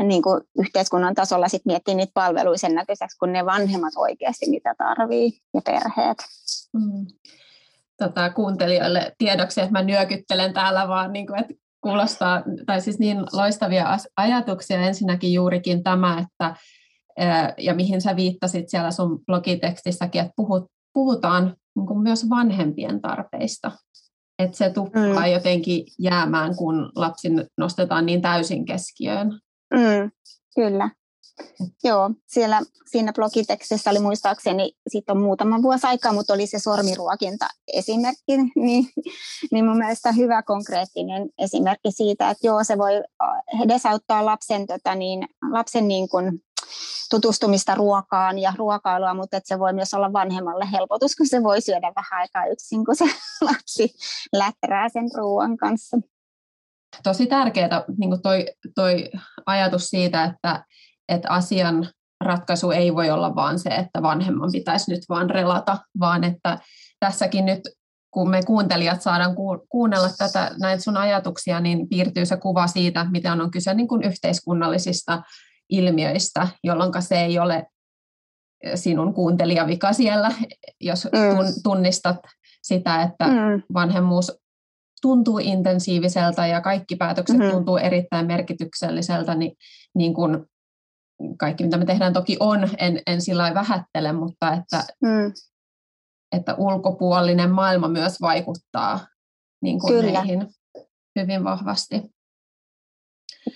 niin 0.04 0.22
kuin 0.22 0.42
yhteiskunnan 0.60 1.16
tasolla 1.16 1.48
sit 1.48 1.66
miettiä 1.66 1.96
niitä 1.96 2.12
palveluja 2.14 2.58
sen 2.58 2.76
näköiseksi, 2.76 3.18
kun 3.18 3.34
ne 3.34 3.46
vanhemmat 3.46 3.94
oikeasti 3.98 4.50
mitä 4.50 4.76
tarvii 4.78 5.32
ja 5.54 5.62
perheet. 5.66 6.18
Mm. 6.74 7.06
Tota, 7.98 8.30
kuuntelijoille 8.30 9.16
tiedoksi, 9.18 9.62
että 9.62 9.72
mä 9.72 9.84
nyökyttelen 9.84 10.54
täällä 10.54 10.88
vaan, 10.88 11.14
niin 11.14 11.28
kuin, 11.28 11.40
että 11.40 11.54
kuulostaa, 11.82 12.44
tai 12.66 12.82
siis 12.82 13.00
niin 13.00 13.18
loistavia 13.34 13.98
ajatuksia. 14.18 14.82
Ensinnäkin 14.82 15.34
juurikin 15.34 15.84
tämä, 15.84 16.20
että 16.20 16.56
ja 17.58 17.74
mihin 17.74 18.02
sä 18.02 18.16
viittasit 18.16 18.70
siellä 18.70 18.92
sun 18.92 19.26
blogitekstissäkin, 19.26 20.22
että 20.22 20.34
puhut, 20.36 20.72
puhutaan 20.94 21.56
niin 21.76 21.88
kuin 21.88 22.00
myös 22.00 22.30
vanhempien 22.30 23.02
tarpeista. 23.02 23.72
Että 24.40 24.58
se 24.58 24.70
tuppaa 24.70 25.26
mm. 25.26 25.32
jotenkin 25.32 25.86
jäämään, 26.00 26.56
kun 26.56 26.92
lapsi 26.96 27.30
nostetaan 27.58 28.06
niin 28.06 28.22
täysin 28.22 28.66
keskiöön. 28.66 29.40
Mm, 29.74 30.12
kyllä. 30.56 30.90
Joo, 31.84 32.12
siellä 32.28 32.62
siinä 32.92 33.14
blogitekstissä 33.14 33.90
oli 33.90 34.00
muistaakseni, 34.00 34.72
siitä 34.88 35.14
on 35.14 35.22
muutama 35.22 35.62
vuosi 35.62 35.88
aikaa, 35.88 36.14
mutta 36.14 36.34
oli 36.34 36.48
se 36.48 36.60
sormiruokinta 36.60 37.48
esimerkki, 37.74 38.38
niin, 38.56 38.90
niin 39.52 39.66
mun 39.66 39.78
mielestä 39.78 40.12
hyvä 40.12 40.44
konkreettinen 40.44 41.30
esimerkki 41.38 41.92
siitä, 41.92 42.30
että 42.30 42.48
joo, 42.48 42.64
se 42.64 42.78
voi 42.78 42.92
edesauttaa 43.64 44.26
lapsen, 44.26 44.68
tota 44.68 44.96
niin, 44.96 45.28
lapsen 45.52 45.88
niin 45.88 46.10
kuin, 46.10 46.42
tutustumista 47.10 47.76
ruokaan 47.76 48.40
ja 48.40 48.54
ruokailua, 48.58 49.14
mutta 49.14 49.38
että 49.38 49.48
se 49.48 49.60
voi 49.60 49.74
myös 49.74 49.94
olla 49.94 50.14
vanhemmalle 50.14 50.72
helpotus, 50.72 51.16
kun 51.16 51.28
se 51.28 51.44
voi 51.44 51.62
syödä 51.62 51.92
vähän 51.96 52.22
aikaa 52.22 52.46
yksin, 52.46 52.86
kun 52.86 52.96
se 52.96 53.06
lapsi 53.42 53.94
läträä 54.34 54.90
sen 54.90 55.10
ruoan 55.18 55.58
kanssa 55.58 55.98
tosi 57.04 57.28
tärkeää 57.28 57.84
niin 57.98 58.22
toi, 58.22 58.46
toi 58.76 59.10
ajatus 59.46 59.90
siitä, 59.90 60.24
että, 60.24 60.64
että 61.10 61.30
asian 61.30 61.90
ratkaisu 62.26 62.72
ei 62.72 62.96
voi 62.96 63.10
olla 63.10 63.36
vaan 63.36 63.60
se, 63.60 63.70
että 63.70 64.02
vanhemman 64.02 64.50
pitäisi 64.52 64.92
nyt 64.92 65.02
vaan 65.10 65.30
relata, 65.30 65.78
vaan 66.00 66.24
että 66.24 66.60
tässäkin 67.00 67.46
nyt 67.46 67.62
kun 68.12 68.30
me 68.30 68.44
kuuntelijat 68.44 69.02
saadaan 69.02 69.36
kuunnella 69.70 70.10
tätä, 70.18 70.52
näitä 70.60 70.84
sun 70.84 70.98
ajatuksia, 70.98 71.60
niin 71.60 71.90
piirtyy 71.90 72.26
se 72.26 72.38
kuva 72.38 72.68
siitä, 72.68 73.06
miten 73.12 73.42
on 73.42 73.52
kyse 73.52 73.74
niin 73.74 73.88
kuin 73.88 74.04
yhteiskunnallisista 74.04 75.22
ilmiöistä, 75.70 76.48
jolloin 76.64 76.92
se 77.00 77.22
ei 77.22 77.40
ole 77.40 77.66
sinun 78.76 79.14
kuuntelijavika 79.14 79.94
siellä, 79.94 80.32
jos 80.82 81.06
mm. 81.06 81.54
tunnistat 81.64 82.18
sitä, 82.62 83.02
että 83.02 83.28
mm. 83.28 83.64
vanhemmuus 83.74 84.39
tuntuu 85.02 85.38
intensiiviseltä 85.38 86.48
ja 86.48 86.62
kaikki 86.62 86.96
päätökset 86.96 87.38
mm-hmm. 87.38 87.52
tuntuu 87.52 87.78
erittäin 87.78 88.28
merkitykselliseltä, 88.28 89.36
niin, 89.36 89.52
niin 89.96 90.14
kuin 90.14 90.46
kaikki 91.38 91.64
mitä 91.64 91.78
me 91.78 91.86
tehdään 91.86 92.14
toki 92.14 92.38
on, 92.40 92.70
en, 92.78 93.02
en 93.08 93.22
sillä 93.22 93.54
vähättele, 93.54 94.12
mutta 94.14 94.54
että, 94.54 94.84
mm. 95.04 95.34
että 96.36 96.56
ulkopuolinen 96.56 97.52
maailma 97.52 97.88
myös 97.88 98.22
vaikuttaa 98.22 99.08
niin 99.62 99.80
kuin 99.80 99.94
Kyllä. 99.94 100.20
meihin 100.20 100.48
hyvin 101.20 101.44
vahvasti. 101.44 102.02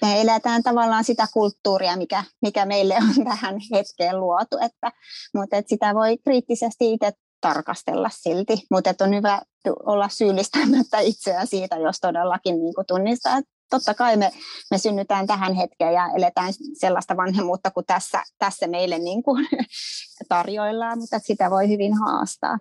Me 0.02 0.22
eletään 0.22 0.64
tavallaan 0.64 1.04
sitä 1.04 1.28
kulttuuria, 1.34 1.98
mikä, 1.98 2.24
mikä 2.42 2.66
meille 2.66 2.96
on 2.96 3.26
tähän 3.26 3.56
hetkeen 3.76 4.20
luotu, 4.20 4.58
että, 4.62 4.92
mutta 5.34 5.58
että 5.58 5.70
sitä 5.70 5.94
voi 5.94 6.18
kriittisesti 6.18 6.94
itse 6.94 7.12
tarkastella 7.44 8.10
silti, 8.14 8.54
mutta 8.72 8.94
on 9.02 9.16
hyvä 9.16 9.42
olla 9.86 10.10
syyllistämättä 10.10 11.00
itseään 11.00 11.48
siitä, 11.48 11.76
jos 11.76 12.00
todellakin 12.00 12.60
niin 12.60 12.74
kuin 12.76 12.88
tunnistaa, 12.88 13.38
että 13.38 13.52
totta 13.70 13.94
kai 13.94 14.18
me, 14.18 14.32
me 14.72 14.78
synnytään 14.78 15.28
tähän 15.28 15.54
hetkeen 15.54 15.94
ja 15.94 16.10
eletään 16.16 16.54
sellaista 16.80 17.18
vanhemmuutta 17.18 17.72
kuin 17.72 17.86
tässä, 17.86 18.24
tässä 18.38 18.68
meille 18.68 19.00
niin 19.00 19.24
kuin 19.24 19.48
tarjoillaan, 20.30 21.00
mutta 21.00 21.20
sitä 21.20 21.50
voi 21.50 21.70
hyvin 21.70 21.94
haastaa. 22.00 22.58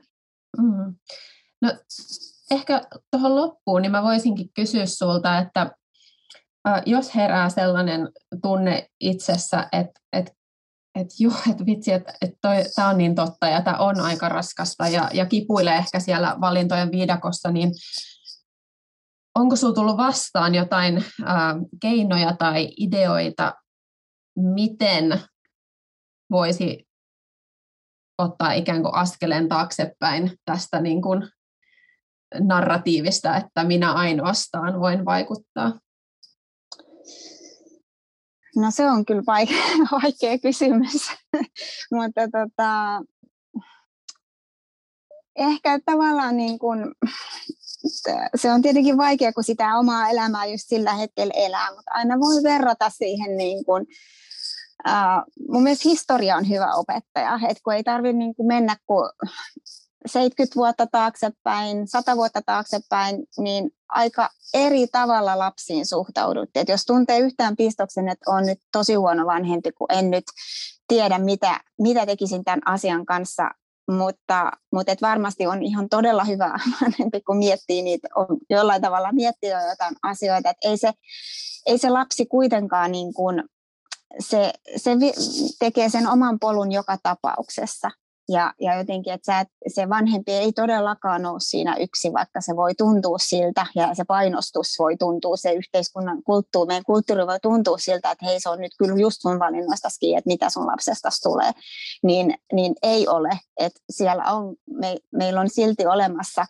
Mm. 0.59 0.95
No, 1.63 1.73
ehkä 2.51 2.83
tuohon 3.11 3.37
loppuun, 3.37 3.83
niin 3.83 3.93
mä 3.93 4.03
voisinkin 4.03 4.51
kysyä 4.55 4.87
sulta, 4.87 5.39
että 5.39 5.71
jos 6.87 7.15
herää 7.15 7.49
sellainen 7.49 8.09
tunne 8.43 8.89
itsessä, 9.01 9.69
että, 9.73 10.01
että 10.13 10.33
että 10.95 11.15
joo, 11.19 11.35
että 11.51 11.67
vitsi, 11.67 11.93
että, 11.93 12.13
että 12.21 12.39
tämä 12.75 12.89
on 12.89 12.99
niin 12.99 13.15
totta 13.15 13.47
ja 13.47 13.63
tämä 13.63 13.77
on 13.77 14.01
aika 14.01 14.29
raskasta 14.29 14.89
ja, 14.89 15.11
ja 15.13 15.27
kipuilee 15.27 15.77
ehkä 15.77 16.01
siellä 16.01 16.37
valintojen 16.41 16.91
viidakossa, 16.91 17.51
niin 17.51 17.71
onko 19.35 19.57
sinulla 19.57 19.75
tullut 19.75 19.97
vastaan 19.97 20.55
jotain 20.55 20.97
äh, 20.97 21.55
keinoja 21.83 22.37
tai 22.37 22.69
ideoita, 22.77 23.55
miten 24.37 25.21
voisi 26.31 26.89
ottaa 28.19 28.53
ikään 28.53 28.83
kuin 28.83 28.95
askeleen 28.95 29.49
taaksepäin 29.49 30.33
tästä 30.45 30.81
niin 30.81 31.03
kuin 31.03 31.29
narratiivista, 32.41 33.37
että 33.37 33.65
minä 33.65 33.93
ainoastaan 33.93 34.81
voin 34.81 35.05
vaikuttaa? 35.05 35.73
No 38.57 38.71
se 38.71 38.91
on 38.91 39.05
kyllä 39.05 39.23
vaikea, 39.27 39.65
vaikea 40.03 40.39
kysymys, 40.39 41.11
mutta 41.97 42.21
tota, 42.33 43.01
ehkä 45.37 45.79
tavallaan 45.85 46.37
niin 46.37 46.59
kuin, 46.59 46.95
se 48.35 48.53
on 48.53 48.63
tietenkin 48.63 48.97
vaikea, 48.97 49.33
kun 49.33 49.45
sitä 49.45 49.79
omaa 49.79 50.09
elämää 50.09 50.47
just 50.47 50.69
sillä 50.69 50.95
hetkellä 50.95 51.35
elää, 51.37 51.71
mutta 51.71 51.91
aina 51.95 52.19
voi 52.21 52.43
verrata 52.43 52.91
siihen 52.91 53.37
niin 53.37 53.65
kuin, 53.65 53.87
Uh, 54.89 55.47
mun 55.49 55.63
mielestä 55.63 55.89
historia 55.89 56.37
on 56.37 56.49
hyvä 56.49 56.75
opettaja, 56.75 57.35
että 57.49 57.63
kun 57.65 57.75
ei 57.75 57.83
tarvitse 57.83 58.19
niin 58.19 58.35
kuin 58.35 58.47
mennä 58.47 58.77
kuin 58.87 59.11
70 60.07 60.57
vuotta 60.57 60.87
taaksepäin, 60.87 61.89
100 61.89 62.17
vuotta 62.17 62.41
taaksepäin, 62.47 63.25
niin 63.39 63.71
aika 63.89 64.31
eri 64.55 64.87
tavalla 64.87 65.39
lapsiin 65.39 65.87
suhtauduttiin. 65.87 66.67
jos 66.69 66.85
tuntee 66.85 67.19
yhtään 67.19 67.57
pistoksen, 67.57 68.09
että 68.09 68.31
on 68.31 68.47
nyt 68.47 68.59
tosi 68.73 68.95
huono 68.95 69.27
vanhempi, 69.27 69.73
kun 69.73 69.87
en 69.93 70.11
nyt 70.11 70.25
tiedä, 70.89 71.19
mitä, 71.19 71.61
mitä 71.81 72.07
tekisin 72.07 72.45
tämän 72.45 72.61
asian 72.65 73.07
kanssa, 73.07 73.51
mutta, 73.91 74.53
mutta 74.73 74.93
et 74.93 75.03
varmasti 75.03 75.47
on 75.47 75.63
ihan 75.63 75.89
todella 75.89 76.25
hyvä 76.25 76.49
vanhempi, 76.83 77.21
kun 77.21 77.37
miettii 77.37 77.83
niitä, 77.83 78.09
on 78.15 78.27
jollain 78.51 78.83
tavalla 78.83 79.13
miettii 79.13 79.51
jotain 79.51 79.97
asioita, 80.03 80.51
että 80.51 80.69
ei 80.69 80.77
se, 80.77 80.93
ei 81.67 81.79
se 81.79 81.91
lapsi 81.91 82.27
kuitenkaan 82.27 82.93
niin 82.93 83.15
kuin, 83.15 83.43
se, 84.19 84.53
se 84.77 84.91
tekee 85.59 85.89
sen 85.89 86.09
oman 86.09 86.39
polun 86.39 86.73
joka 86.73 86.97
tapauksessa. 87.03 87.91
Ja, 88.33 88.55
ja 88.61 88.77
jotenkin, 88.79 89.13
että 89.13 89.33
sä, 89.33 89.47
se 89.75 89.89
vanhempi 89.89 90.33
ei 90.33 90.53
todellakaan 90.53 91.27
ole 91.27 91.41
siinä 91.41 91.77
yksi, 91.77 92.13
vaikka 92.13 92.41
se 92.41 92.57
voi 92.57 92.75
tuntua 92.75 93.19
siltä 93.19 93.67
ja 93.75 93.95
se 93.95 94.05
painostus 94.05 94.79
voi 94.79 94.97
tuntua, 94.97 95.37
se 95.37 95.53
yhteiskunnan 95.53 96.23
kulttuuri, 96.23 96.67
meidän 96.67 96.85
kulttuuri 96.85 97.27
voi 97.27 97.41
tuntua 97.41 97.79
siltä, 97.79 98.11
että 98.11 98.27
hei 98.27 98.41
se 98.41 98.49
on 98.49 98.61
nyt 98.61 98.73
kyllä 98.79 98.97
just 98.97 99.21
sun 99.21 99.39
valinnoista 99.39 99.89
että 100.17 100.29
mitä 100.29 100.51
sun 100.51 100.67
lapsesta 100.67 101.09
tulee, 101.23 101.51
niin, 102.03 102.35
niin 102.53 102.75
ei 102.83 103.09
ole. 103.09 103.31
Että 103.61 103.81
siellä 103.91 104.25
on, 104.25 104.57
me, 104.71 104.97
meillä 105.11 105.41
on 105.41 105.51
silti 105.51 105.87
olemassa 105.87 106.47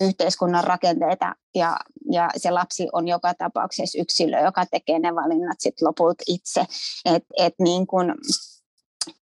yhteiskunnan 0.00 0.64
rakenteita 0.64 1.34
ja, 1.54 1.76
ja 2.12 2.30
se 2.36 2.50
lapsi 2.50 2.88
on 2.92 3.08
joka 3.08 3.34
tapauksessa 3.34 4.00
yksilö, 4.00 4.40
joka 4.40 4.66
tekee 4.66 4.98
ne 4.98 5.14
valinnat 5.14 5.56
sitten 5.60 5.88
lopulta 5.88 6.24
itse. 6.26 6.66
Et, 7.04 7.24
et 7.36 7.54
niin 7.58 7.86
kun, 7.86 8.14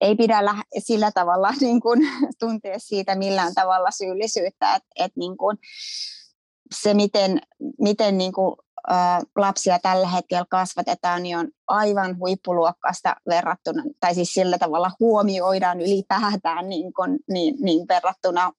ei 0.01 0.16
pidä 0.16 0.40
sillä 0.79 1.11
tavalla 1.11 1.51
niin 1.61 1.81
kuin, 1.81 2.01
tuntea 2.38 2.79
siitä 2.79 3.14
millään 3.14 3.55
tavalla 3.55 3.90
syyllisyyttä, 3.90 4.75
että, 4.75 4.88
että 4.97 5.20
niin 5.20 5.37
se, 6.83 6.94
miten, 6.94 7.40
miten 7.81 8.18
niin 8.18 8.33
kuin, 8.33 8.57
ä, 8.90 9.20
lapsia 9.37 9.79
tällä 9.79 10.09
hetkellä 10.09 10.44
kasvatetaan, 10.51 11.23
niin 11.23 11.38
on 11.38 11.49
aivan 11.66 12.18
huippuluokkaista 12.18 13.16
verrattuna, 13.29 13.83
tai 14.01 14.14
siis 14.14 14.35
sillä 14.35 14.59
tavalla 14.59 14.90
huomioidaan 15.01 15.81
ylipäätään 15.81 16.68
niin 16.68 16.92
kuin, 16.92 17.18
niin, 17.31 17.57
niin 17.61 17.88
verrattuna 17.88 18.53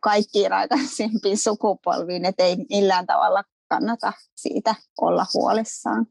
kaikkiin 0.00 0.52
aikaisempiin 0.52 1.38
sukupolviin, 1.38 2.24
että 2.24 2.42
ei 2.44 2.56
millään 2.70 3.06
tavalla 3.06 3.44
kannata 3.68 4.12
siitä 4.36 4.74
olla 5.00 5.26
huolissaan. 5.34 6.06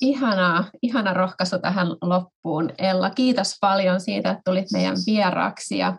Ihanaa, 0.00 0.64
ihana 0.82 1.14
rohkaisu 1.14 1.58
tähän 1.58 1.88
loppuun. 2.02 2.70
Ella, 2.78 3.10
kiitos 3.10 3.56
paljon 3.60 4.00
siitä, 4.00 4.30
että 4.30 4.42
tulit 4.44 4.72
meidän 4.72 4.96
vieraaksi 5.06 5.78
ja 5.78 5.98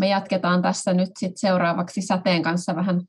me 0.00 0.08
jatketaan 0.08 0.62
tässä 0.62 0.94
nyt 0.94 1.10
sit 1.18 1.32
seuraavaksi 1.36 2.02
Säteen 2.02 2.42
kanssa 2.42 2.76
vähän 2.76 3.00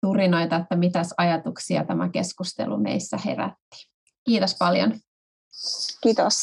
turinoita, 0.00 0.56
että 0.56 0.76
mitäs 0.76 1.14
ajatuksia 1.16 1.84
tämä 1.84 2.08
keskustelu 2.08 2.78
meissä 2.78 3.18
herätti. 3.24 3.88
Kiitos 4.24 4.56
paljon. 4.58 4.92
Kiitos. 6.02 6.34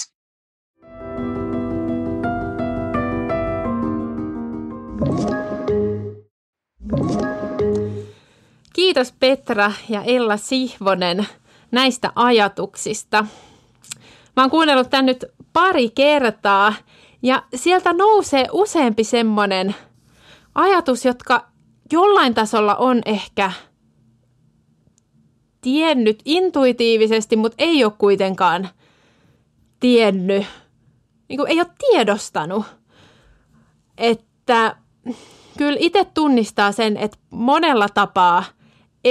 Kiitos 8.73 9.13
Petra 9.19 9.71
ja 9.89 10.04
Ella 10.04 10.38
Sihvonen 10.38 11.28
näistä 11.71 12.12
ajatuksista. 12.15 13.25
Mä 14.36 14.43
oon 14.43 14.49
kuunnellut 14.49 14.89
tän 14.89 15.06
nyt 15.06 15.25
pari 15.53 15.89
kertaa 15.89 16.73
ja 17.21 17.43
sieltä 17.56 17.93
nousee 17.93 18.47
useampi 18.51 19.03
semmoinen 19.03 19.75
ajatus, 20.56 21.06
jotka 21.06 21.47
jollain 21.91 22.34
tasolla 22.34 22.75
on 22.75 23.01
ehkä 23.06 23.51
tiennyt 25.62 26.21
intuitiivisesti, 26.25 27.36
mutta 27.36 27.56
ei 27.58 27.84
ole 27.84 27.93
kuitenkaan 27.97 28.69
tiennyt, 29.80 30.45
niin 31.27 31.38
kuin 31.38 31.51
ei 31.51 31.60
ole 31.60 31.67
tiedostanut, 31.80 32.65
että 33.97 34.75
kyllä 35.58 35.77
itse 35.80 36.06
tunnistaa 36.13 36.71
sen, 36.71 36.97
että 36.97 37.17
monella 37.30 37.89
tapaa 37.89 38.43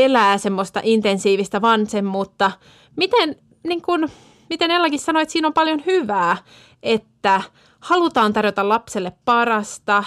elää 0.05 0.39
semmoista 0.39 0.81
intensiivistä 0.83 1.61
vansemmuutta. 1.61 2.51
Miten, 2.97 3.37
niin 3.63 3.83
kuin, 3.83 4.09
miten 4.51 4.71
Ellakin 4.71 4.99
sanoi, 4.99 5.23
että 5.23 5.33
siinä 5.33 5.49
on 5.49 5.55
paljon 5.55 5.83
hyvää, 5.87 6.37
että 6.83 7.43
halutaan 7.81 8.33
tarjota 8.33 8.69
lapselle 8.69 9.13
parasta, 9.25 10.05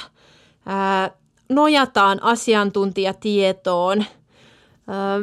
ää, 0.66 1.12
nojataan 1.50 2.24
asiantuntijatietoon 2.24 4.06
ää, 4.88 5.20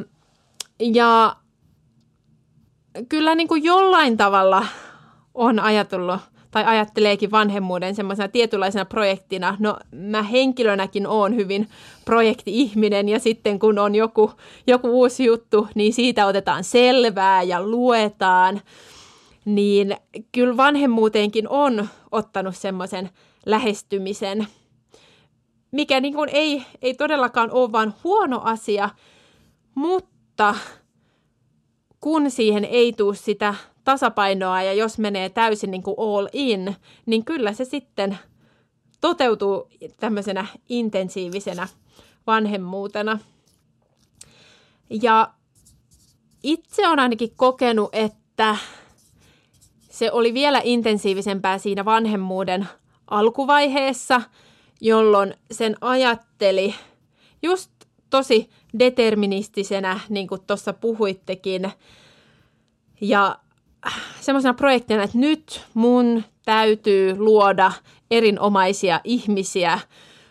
ja 0.81 1.37
kyllä 3.09 3.35
niin 3.35 3.49
kuin 3.49 3.65
jollain 3.65 4.17
tavalla 4.17 4.67
on 5.35 5.59
ajatellut 5.59 6.21
tai 6.57 6.65
ajatteleekin 6.65 7.31
vanhemmuuden 7.31 7.95
semmoisena 7.95 8.29
tietynlaisena 8.29 8.85
projektina. 8.85 9.57
No 9.59 9.79
mä 9.93 10.23
henkilönäkin 10.23 11.07
oon 11.07 11.37
hyvin 11.37 11.69
projekti-ihminen 12.05 13.09
ja 13.09 13.19
sitten 13.19 13.59
kun 13.59 13.79
on 13.79 13.95
joku, 13.95 14.33
joku 14.67 14.89
uusi 14.89 15.25
juttu, 15.25 15.69
niin 15.75 15.93
siitä 15.93 16.27
otetaan 16.27 16.65
selvää 16.65 17.43
ja 17.43 17.63
luetaan. 17.63 18.61
Niin 19.45 19.97
kyllä 20.33 20.57
vanhemmuuteenkin 20.57 21.49
on 21.49 21.89
ottanut 22.13 22.57
semmoisen 22.57 23.11
lähestymisen, 23.47 24.47
mikä 25.71 26.01
niin 26.01 26.15
kuin 26.15 26.29
ei, 26.33 26.63
ei 26.83 26.95
todellakaan 26.95 27.51
ole 27.51 27.73
vaan 27.73 27.95
huono 28.05 28.41
asia, 28.45 28.91
mutta 29.75 30.55
kun 32.01 32.31
siihen 32.31 32.65
ei 32.65 32.93
tule 32.93 33.17
sitä 33.17 33.55
tasapainoa 33.87 34.63
ja 34.63 34.73
jos 34.73 34.99
menee 34.99 35.29
täysin 35.29 35.71
niin 35.71 35.83
kuin 35.83 35.95
all 35.99 36.29
in, 36.33 36.77
niin 37.07 37.25
kyllä 37.25 37.53
se 37.53 37.65
sitten 37.65 38.19
toteutuu 39.01 39.69
tämmöisenä 40.01 40.47
intensiivisenä 40.69 41.69
vanhemmuutena. 42.27 43.19
Ja 44.91 45.33
itse 46.43 46.89
on 46.89 46.99
ainakin 46.99 47.33
kokenut, 47.37 47.89
että 47.93 48.57
se 49.91 50.13
oli 50.13 50.35
vielä 50.35 50.61
intensiivisempää 50.65 51.59
siinä 51.59 51.85
vanhemmuuden 51.85 52.69
alkuvaiheessa, 53.11 54.23
jolloin 54.81 55.35
sen 55.51 55.77
ajatteli 55.81 56.75
just 57.43 57.71
tosi 58.11 58.51
deterministisenä, 58.79 60.01
niin 60.09 60.29
kuin 60.29 60.41
tuossa 60.47 60.73
puhuittekin. 60.73 61.73
Ja 63.01 63.39
semmoisena 64.21 64.55
projektina, 64.55 65.03
että 65.03 65.19
nyt 65.19 65.61
mun 65.75 66.25
täytyy 66.45 67.19
luoda 67.19 67.73
erinomaisia 68.11 69.01
ihmisiä, 69.05 69.79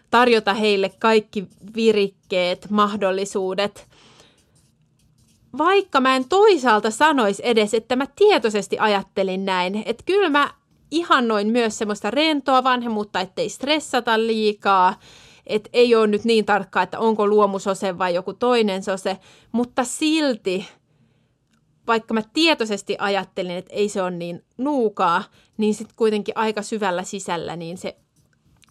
tarjota 0.10 0.54
heille 0.54 0.92
kaikki 1.00 1.48
virikkeet, 1.76 2.70
mahdollisuudet. 2.70 3.88
Vaikka 5.58 6.02
mä 6.02 6.16
en 6.16 6.30
toisaalta 6.30 6.92
sanoisi 6.92 7.42
edes, 7.46 7.74
että 7.74 7.96
mä 7.96 8.08
tietoisesti 8.16 8.80
ajattelin 8.80 9.46
näin, 9.46 9.84
että 9.86 10.04
kyllä 10.06 10.30
mä 10.30 10.52
ihannoin 10.92 11.48
myös 11.48 11.78
semmoista 11.78 12.12
rentoa 12.12 12.64
vanhemmuutta, 12.64 13.20
ettei 13.20 13.50
stressata 13.50 14.20
liikaa, 14.20 15.00
että 15.48 15.70
ei 15.74 15.96
ole 15.96 16.08
nyt 16.08 16.24
niin 16.24 16.46
tarkkaa, 16.46 16.84
että 16.84 17.00
onko 17.00 17.28
luomusose 17.28 17.98
vai 17.98 18.14
joku 18.14 18.34
toinen 18.34 18.84
sose, 18.84 19.18
mutta 19.52 19.84
silti– 19.84 20.66
vaikka 21.88 22.14
mä 22.14 22.22
tietoisesti 22.34 22.96
ajattelin, 23.00 23.56
että 23.56 23.74
ei 23.74 23.90
se 23.90 24.02
ole 24.02 24.12
niin 24.12 24.44
nuukaa, 24.58 25.24
niin 25.58 25.74
sitten 25.74 25.96
kuitenkin 25.96 26.38
aika 26.38 26.62
syvällä 26.62 27.04
sisällä, 27.04 27.56
niin 27.56 27.78
se 27.78 27.98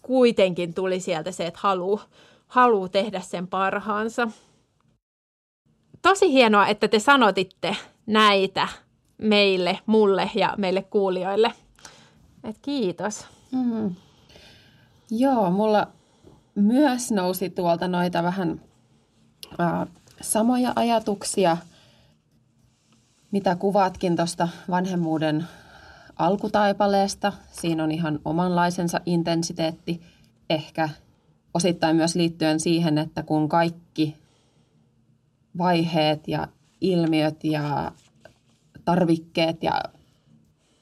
kuitenkin 0.01 0.73
tuli 0.73 0.99
sieltä 0.99 1.31
se, 1.31 1.47
että 1.47 1.59
haluaa 1.63 2.05
haluu 2.47 2.89
tehdä 2.89 3.19
sen 3.19 3.47
parhaansa. 3.47 4.27
Tosi 6.01 6.31
hienoa, 6.31 6.67
että 6.67 6.87
te 6.87 6.99
sanotitte 6.99 7.75
näitä 8.05 8.67
meille, 9.17 9.79
mulle 9.85 10.31
ja 10.35 10.53
meille 10.57 10.81
kuulijoille. 10.81 11.51
Et 12.43 12.57
kiitos. 12.61 13.25
Mm. 13.51 13.95
Joo, 15.11 15.51
mulla 15.51 15.87
myös 16.55 17.11
nousi 17.11 17.49
tuolta 17.49 17.87
noita 17.87 18.23
vähän 18.23 18.61
äh, 19.59 19.87
samoja 20.21 20.73
ajatuksia– 20.75 21.57
mitä 23.35 23.55
kuvaatkin 23.55 24.15
tuosta 24.15 24.47
vanhemmuuden 24.69 25.47
alkutaipaleesta. 26.15 27.33
Siinä 27.51 27.83
on 27.83 27.91
ihan 27.91 28.19
omanlaisensa 28.25 29.01
intensiteetti, 29.05 30.01
ehkä 30.49 30.89
osittain 31.53 31.95
myös 31.95 32.15
liittyen 32.15 32.59
siihen, 32.59 32.97
että 32.97 33.23
kun 33.23 33.49
kaikki 33.49 34.15
vaiheet 35.57 36.27
ja 36.27 36.47
ilmiöt 36.81 37.43
ja 37.43 37.91
tarvikkeet 38.85 39.63
ja 39.63 39.81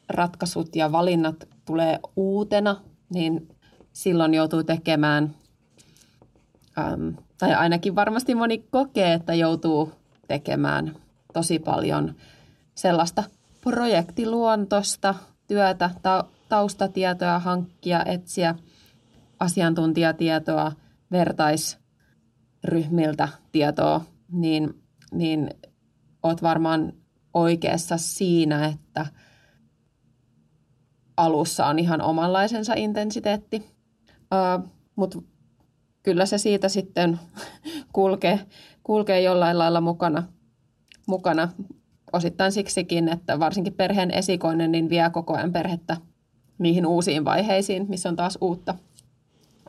ratkaisut 0.10 0.76
ja 0.76 0.92
valinnat 0.92 1.48
tulee 1.66 2.00
uutena, 2.16 2.82
niin 3.10 3.48
silloin 3.94 4.34
joutuu 4.34 4.64
tekemään, 4.64 5.36
äm, 6.78 7.16
tai 7.38 7.54
ainakin 7.54 7.96
varmasti 7.96 8.36
moni 8.36 8.58
kokee, 8.58 9.14
että 9.14 9.34
joutuu 9.34 9.92
tekemään 10.28 10.96
tosi 11.34 11.60
paljon– 11.60 12.16
sellaista 12.76 13.24
projektiluontosta 13.62 15.16
työtä, 15.48 15.90
ta- 16.02 16.26
taustatietoa 16.50 17.40
hankkia, 17.40 18.04
etsiä 18.06 18.56
asiantuntijatietoa, 19.40 20.72
vertaisryhmiltä 21.12 23.30
tietoa, 23.52 24.02
niin, 24.32 24.84
niin 25.12 25.50
oot 26.24 26.42
varmaan 26.42 26.94
oikeassa 27.34 27.98
siinä, 27.98 28.66
että 28.66 29.06
alussa 31.18 31.66
on 31.66 31.80
ihan 31.80 32.02
omanlaisensa 32.02 32.74
intensiteetti, 32.74 33.66
uh, 34.18 34.70
mutta 34.96 35.20
kyllä 36.04 36.26
se 36.26 36.38
siitä 36.38 36.70
sitten 36.70 37.20
kulkee, 37.94 38.40
kulkee 38.84 39.22
jollain 39.22 39.58
lailla 39.58 39.82
mukana, 39.82 40.24
mukana 41.08 41.50
osittain 42.14 42.52
siksikin, 42.52 43.10
että 43.10 43.40
varsinkin 43.40 43.74
perheen 43.74 44.12
esikoinen 44.12 44.72
niin 44.72 44.90
vie 44.90 45.10
koko 45.10 45.34
ajan 45.34 45.52
perhettä 45.52 45.98
niihin 46.58 46.86
uusiin 46.86 47.26
vaiheisiin, 47.26 47.86
missä 47.90 48.10
on 48.10 48.16
taas 48.16 48.38
uutta. 48.42 48.76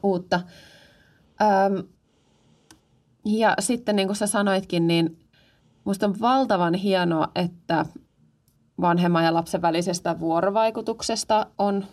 uutta. 0.03 0.41
Öm, 1.41 1.85
ja 3.25 3.55
sitten 3.59 3.97
niin 3.97 4.09
kuin 4.09 4.17
sä 4.17 4.27
sanoitkin, 4.27 4.87
niin 4.87 5.19
musta 5.85 6.07
on 6.07 6.21
valtavan 6.21 6.75
hienoa, 6.75 7.29
että 7.35 7.87
vanhemman 8.81 9.25
ja 9.25 9.35
lapsen 9.35 9.63
välisestä 9.63 10.21
vuorovaikutuksesta 10.21 11.47
on 11.59 11.85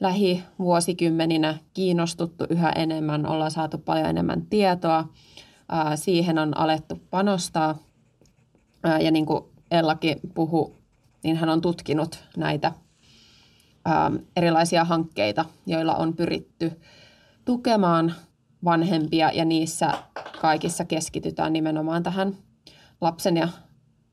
lähivuosikymmeninä 0.00 1.58
kiinnostuttu 1.74 2.46
yhä 2.50 2.70
enemmän, 2.70 3.26
ollaan 3.26 3.50
saatu 3.50 3.78
paljon 3.78 4.06
enemmän 4.06 4.46
tietoa, 4.46 5.08
siihen 5.94 6.38
on 6.38 6.56
alettu 6.56 7.00
panostaa. 7.10 7.78
Ja 9.00 9.10
niin 9.10 9.26
kuin 9.26 9.44
Ellakin 9.74 10.20
puhu, 10.34 10.76
niin 11.24 11.36
hän 11.36 11.48
on 11.48 11.60
tutkinut 11.60 12.24
näitä 12.36 12.72
ähm, 13.88 14.16
erilaisia 14.36 14.84
hankkeita, 14.84 15.44
joilla 15.66 15.94
on 15.94 16.16
pyritty 16.16 16.80
tukemaan 17.44 18.14
vanhempia 18.64 19.30
ja 19.32 19.44
niissä 19.44 19.92
kaikissa 20.40 20.84
keskitytään 20.84 21.52
nimenomaan 21.52 22.02
tähän 22.02 22.36
lapsen 23.00 23.36
ja 23.36 23.48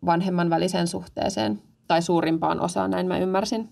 vanhemman 0.06 0.50
väliseen 0.50 0.88
suhteeseen. 0.88 1.62
tai 1.88 2.02
suurimpaan 2.02 2.60
osaan, 2.60 2.92
näin 2.92 3.08
mä 3.08 3.18
ymmärsin. 3.18 3.70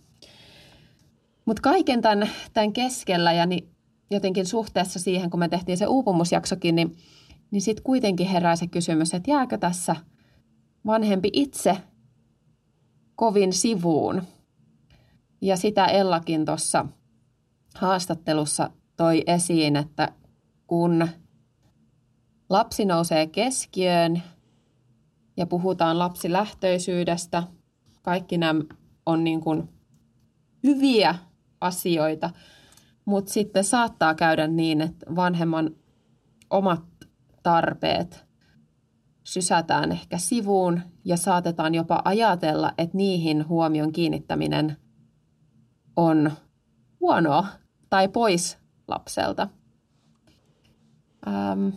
Mutta 1.46 1.62
kaiken 1.62 2.02
tämän, 2.02 2.30
tämän 2.54 2.74
keskellä 2.74 3.34
ja 3.34 3.46
niin 3.46 3.70
jotenkin 4.12 4.46
suhteessa 4.46 5.00
siihen, 5.00 5.30
kun 5.30 5.40
me 5.40 5.50
tehtiin 5.50 5.78
se 5.78 5.88
uupumusjaksokin, 5.88 6.76
niin, 6.76 6.98
niin 7.52 7.62
sitten 7.62 7.84
kuitenkin 7.84 8.28
herää 8.28 8.56
se 8.56 8.68
kysymys, 8.68 9.14
että 9.14 9.32
jääkö 9.32 9.58
tässä 9.58 9.96
vanhempi 10.86 11.30
itse 11.34 11.78
kovin 13.16 13.54
sivuun. 13.54 14.24
Ja 15.42 15.58
sitä 15.58 15.86
Ellakin 15.86 16.46
tuossa 16.46 16.86
haastattelussa 17.76 18.72
toi 18.98 19.24
esiin, 19.28 19.76
että 19.76 20.12
kun 20.68 21.08
lapsi 22.50 22.86
nousee 22.86 23.28
keskiöön 23.28 24.24
ja 25.38 25.46
puhutaan 25.46 26.00
lapsilähtöisyydestä, 26.00 27.44
kaikki 28.02 28.38
nämä 28.38 28.62
on 29.06 29.24
niin 29.24 29.42
kuin 29.42 29.70
hyviä 30.64 31.16
asioita, 31.62 32.30
mutta 33.06 33.34
sitten 33.34 33.64
saattaa 33.64 34.16
käydä 34.16 34.48
niin, 34.48 34.82
että 34.82 35.16
vanhemman 35.16 35.76
omat 36.50 36.84
tarpeet 37.44 38.29
sysätään 39.34 39.92
ehkä 39.92 40.18
sivuun 40.18 40.82
ja 41.06 41.18
saatetaan 41.18 41.76
jopa 41.76 42.02
ajatella, 42.06 42.74
että 42.78 42.98
niihin 42.98 43.48
huomion 43.48 43.92
kiinnittäminen 43.92 44.78
on 45.96 46.32
huonoa 47.00 47.48
tai 47.90 48.08
pois 48.08 48.58
lapselta. 48.88 49.48
Ähm, 51.28 51.70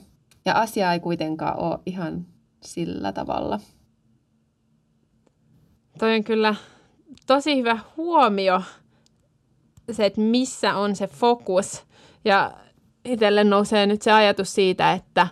ja 0.44 0.54
asia 0.54 0.92
ei 0.92 1.00
kuitenkaan 1.00 1.58
ole 1.58 1.78
ihan 1.86 2.26
sillä 2.62 3.12
tavalla. 3.12 3.60
Toi 5.98 6.16
on 6.16 6.24
kyllä 6.24 6.54
tosi 7.26 7.56
hyvä 7.56 7.78
huomio, 7.96 8.62
se, 9.92 10.06
että 10.06 10.20
missä 10.20 10.76
on 10.76 10.96
se 10.96 11.06
fokus. 11.06 11.82
Ja 12.24 12.52
itselle 13.04 13.44
nousee 13.44 13.86
nyt 13.86 14.02
se 14.02 14.12
ajatus 14.12 14.54
siitä, 14.54 14.92
että 14.92 15.26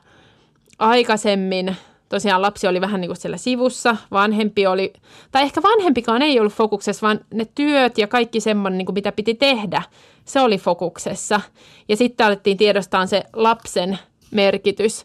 aikaisemmin 0.79 1.77
tosiaan 2.11 2.43
lapsi 2.43 2.67
oli 2.67 2.81
vähän 2.81 3.01
niin 3.01 3.09
kuin 3.09 3.17
siellä 3.17 3.37
sivussa, 3.37 3.97
vanhempi 4.11 4.67
oli, 4.67 4.93
tai 5.33 5.43
ehkä 5.43 5.63
vanhempikaan 5.63 6.23
ei 6.23 6.41
ollut 6.41 6.53
fokuksessa, 6.53 7.07
vaan 7.07 7.21
ne 7.35 7.47
työt 7.55 7.99
ja 7.99 8.07
kaikki 8.07 8.41
semmoinen, 8.41 8.79
niin 8.79 8.87
kuin 8.87 8.95
mitä 8.95 9.13
piti 9.13 9.35
tehdä, 9.35 9.83
se 10.25 10.41
oli 10.41 10.59
fokuksessa. 10.59 11.41
Ja 11.89 11.97
sitten 11.97 12.27
alettiin 12.27 12.57
tiedostaa 12.57 13.07
se 13.07 13.25
lapsen 13.33 13.99
merkitys. 14.31 15.05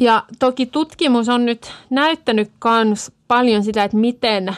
Ja 0.00 0.22
toki 0.38 0.66
tutkimus 0.66 1.28
on 1.28 1.46
nyt 1.46 1.72
näyttänyt 1.90 2.50
myös 2.74 3.12
paljon 3.28 3.64
sitä, 3.64 3.84
että 3.84 3.96
miten 3.96 4.56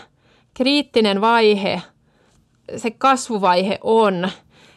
kriittinen 0.55 1.21
vaihe, 1.21 1.83
se 2.77 2.91
kasvuvaihe 2.91 3.79
on, 3.83 4.29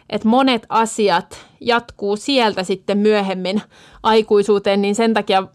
että 0.09 0.27
monet 0.27 0.65
asiat 0.69 1.45
jatkuu 1.61 2.15
sieltä 2.15 2.63
sitten 2.63 2.97
myöhemmin 2.97 3.61
aikuisuuteen, 4.03 4.81
niin 4.81 4.95
sen 4.95 5.13
takia 5.13 5.47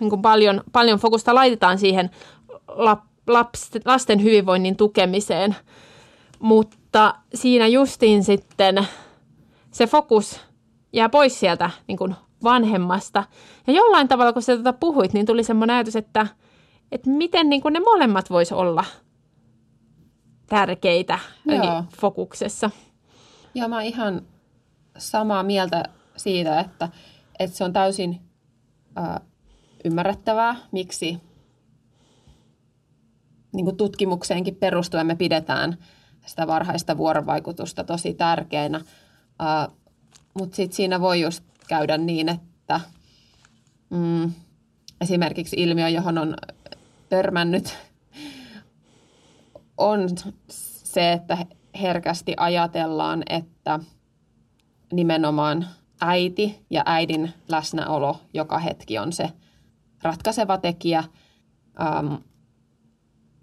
niin 0.00 0.10
kuin 0.10 0.22
paljon, 0.22 0.62
paljon 0.72 0.98
fokusta 0.98 1.34
laitetaan 1.34 1.78
siihen 1.78 2.10
laps, 3.26 3.70
lasten 3.84 4.22
hyvinvoinnin 4.22 4.76
tukemiseen. 4.76 5.56
Mutta 6.38 7.14
siinä 7.34 7.66
justiin 7.66 8.24
sitten 8.24 8.86
se 9.70 9.86
fokus 9.86 10.40
jää 10.92 11.08
pois 11.08 11.40
sieltä 11.40 11.70
niin 11.86 11.98
kuin 11.98 12.14
vanhemmasta. 12.42 13.24
Ja 13.66 13.72
jollain 13.72 14.08
tavalla, 14.08 14.32
kun 14.32 14.42
sä 14.42 14.56
tätä 14.56 14.72
puhuit, 14.72 15.12
niin 15.12 15.26
tuli 15.26 15.44
semmoinen 15.44 15.76
ajatus, 15.76 15.96
että, 15.96 16.26
että 16.92 17.10
miten 17.10 17.50
niin 17.50 17.62
kuin 17.62 17.72
ne 17.72 17.80
molemmat 17.80 18.30
vois 18.30 18.52
olla 18.52 18.84
tärkeitä 20.46 21.18
Joo. 21.44 21.84
fokuksessa. 22.00 22.70
Joo, 23.54 23.68
mä 23.68 23.76
oon 23.76 23.84
ihan 23.84 24.22
samaa 24.98 25.42
mieltä 25.42 25.82
siitä, 26.16 26.60
että, 26.60 26.88
että 27.38 27.56
se 27.56 27.64
on 27.64 27.72
täysin 27.72 28.20
äh, 28.98 29.20
ymmärrettävää, 29.86 30.56
miksi 30.72 31.20
niin 33.52 33.64
kuin 33.64 33.76
tutkimukseenkin 33.76 34.56
perustuen 34.56 35.06
me 35.06 35.16
pidetään 35.16 35.78
sitä 36.26 36.46
varhaista 36.46 36.96
vuorovaikutusta 36.96 37.84
tosi 37.84 38.14
tärkeänä. 38.14 38.78
Uh, 38.78 39.76
Mutta 40.34 40.56
sitten 40.56 40.76
siinä 40.76 41.00
voi 41.00 41.20
just 41.20 41.44
käydä 41.68 41.98
niin, 41.98 42.28
että 42.28 42.80
mm, 43.90 44.32
esimerkiksi 45.00 45.56
ilmiö, 45.58 45.88
johon 45.88 46.18
on 46.18 46.36
törmännyt, 47.08 47.76
on 49.76 50.08
se, 50.48 51.12
että 51.12 51.38
herkästi 51.80 52.34
ajatellaan, 52.36 53.22
että 53.30 53.80
nimenomaan 54.92 55.66
äiti 56.00 56.64
ja 56.70 56.82
äidin 56.86 57.32
läsnäolo 57.48 58.20
joka 58.34 58.58
hetki 58.58 58.98
on 58.98 59.12
se 59.12 59.28
ratkaiseva 60.02 60.58
tekijä. 60.58 61.04
Ähm, 61.80 62.14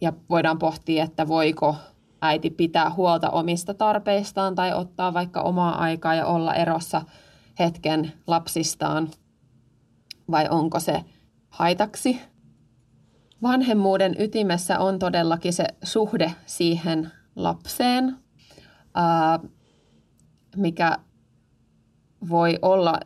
ja 0.02 0.14
voidaan 0.30 0.60
pohtia, 0.60 1.04
että 1.04 1.28
voiko 1.28 1.76
äiti 2.22 2.50
pitää 2.50 2.90
huolta 2.90 3.30
omista 3.30 3.74
tarpeistaan 3.74 4.56
tai 4.56 4.74
ottaa 4.74 5.14
vaikka 5.14 5.42
omaa 5.42 5.82
aikaa 5.82 6.16
ja 6.16 6.26
olla 6.26 6.56
erossa 6.56 7.02
hetken 7.60 8.14
lapsistaan 8.28 9.10
vai 10.32 10.48
onko 10.50 10.80
se 10.80 11.04
haitaksi. 11.50 12.22
Vanhemmuuden 13.42 14.16
ytimessä 14.20 14.80
on 14.80 15.00
todellakin 15.00 15.54
se 15.54 15.66
suhde 15.84 16.36
siihen 16.46 17.12
lapseen, 17.36 18.16
mikä 20.56 20.98
voi 22.30 22.60
olla 22.62 23.00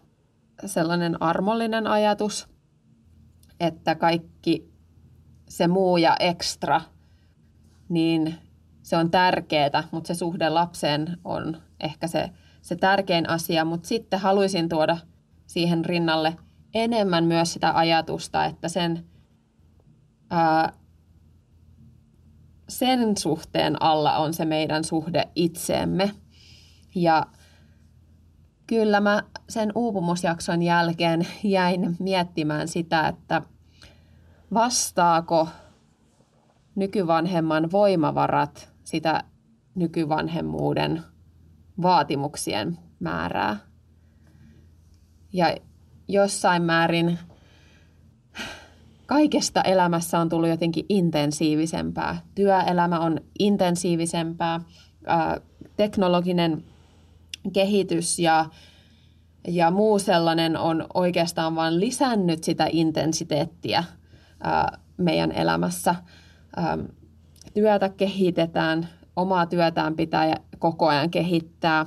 sellainen 0.65 1.21
armollinen 1.21 1.87
ajatus, 1.87 2.47
että 3.59 3.95
kaikki 3.95 4.73
se 5.49 5.67
muu 5.67 5.97
ja 5.97 6.15
ekstra, 6.19 6.81
niin 7.89 8.35
se 8.83 8.97
on 8.97 9.11
tärkeää, 9.11 9.83
mutta 9.91 10.07
se 10.07 10.13
suhde 10.13 10.49
lapseen 10.49 11.17
on 11.23 11.61
ehkä 11.79 12.07
se, 12.07 12.29
se 12.61 12.75
tärkein 12.75 13.29
asia. 13.29 13.65
Mutta 13.65 13.87
sitten 13.87 14.19
haluaisin 14.19 14.69
tuoda 14.69 14.97
siihen 15.47 15.85
rinnalle 15.85 16.37
enemmän 16.73 17.23
myös 17.23 17.53
sitä 17.53 17.77
ajatusta, 17.77 18.45
että 18.45 18.67
sen, 18.67 19.05
ää, 20.29 20.73
sen 22.69 23.17
suhteen 23.17 23.81
alla 23.81 24.17
on 24.17 24.33
se 24.33 24.45
meidän 24.45 24.83
suhde 24.83 25.27
itseemme. 25.35 26.11
Ja 26.95 27.25
kyllä 28.67 28.99
mä 28.99 29.23
sen 29.49 29.71
uupumusjakson 29.75 30.63
jälkeen 30.63 31.27
jäin 31.43 31.95
miettimään 31.99 32.67
sitä, 32.67 33.07
että 33.07 33.41
vastaako 34.53 35.47
nykyvanhemman 36.75 37.71
voimavarat 37.71 38.69
sitä 38.83 39.23
nykyvanhemmuuden 39.75 41.03
vaatimuksien 41.81 42.77
määrää. 42.99 43.57
Ja 45.33 45.55
jossain 46.07 46.63
määrin 46.63 47.19
kaikesta 49.05 49.61
elämässä 49.61 50.19
on 50.19 50.29
tullut 50.29 50.49
jotenkin 50.49 50.85
intensiivisempää. 50.89 52.17
Työelämä 52.35 52.99
on 52.99 53.21
intensiivisempää, 53.39 54.59
teknologinen 55.77 56.63
kehitys 57.51 58.19
ja, 58.19 58.45
ja 59.47 59.71
muu 59.71 59.99
sellainen 59.99 60.57
on 60.57 60.85
oikeastaan 60.93 61.55
vain 61.55 61.79
lisännyt 61.79 62.43
sitä 62.43 62.67
intensiteettiä 62.71 63.83
meidän 64.97 65.31
elämässä. 65.31 65.95
Työtä 67.53 67.89
kehitetään, 67.89 68.89
omaa 69.15 69.45
työtään 69.45 69.95
pitää 69.95 70.35
koko 70.59 70.87
ajan 70.87 71.09
kehittää, 71.09 71.85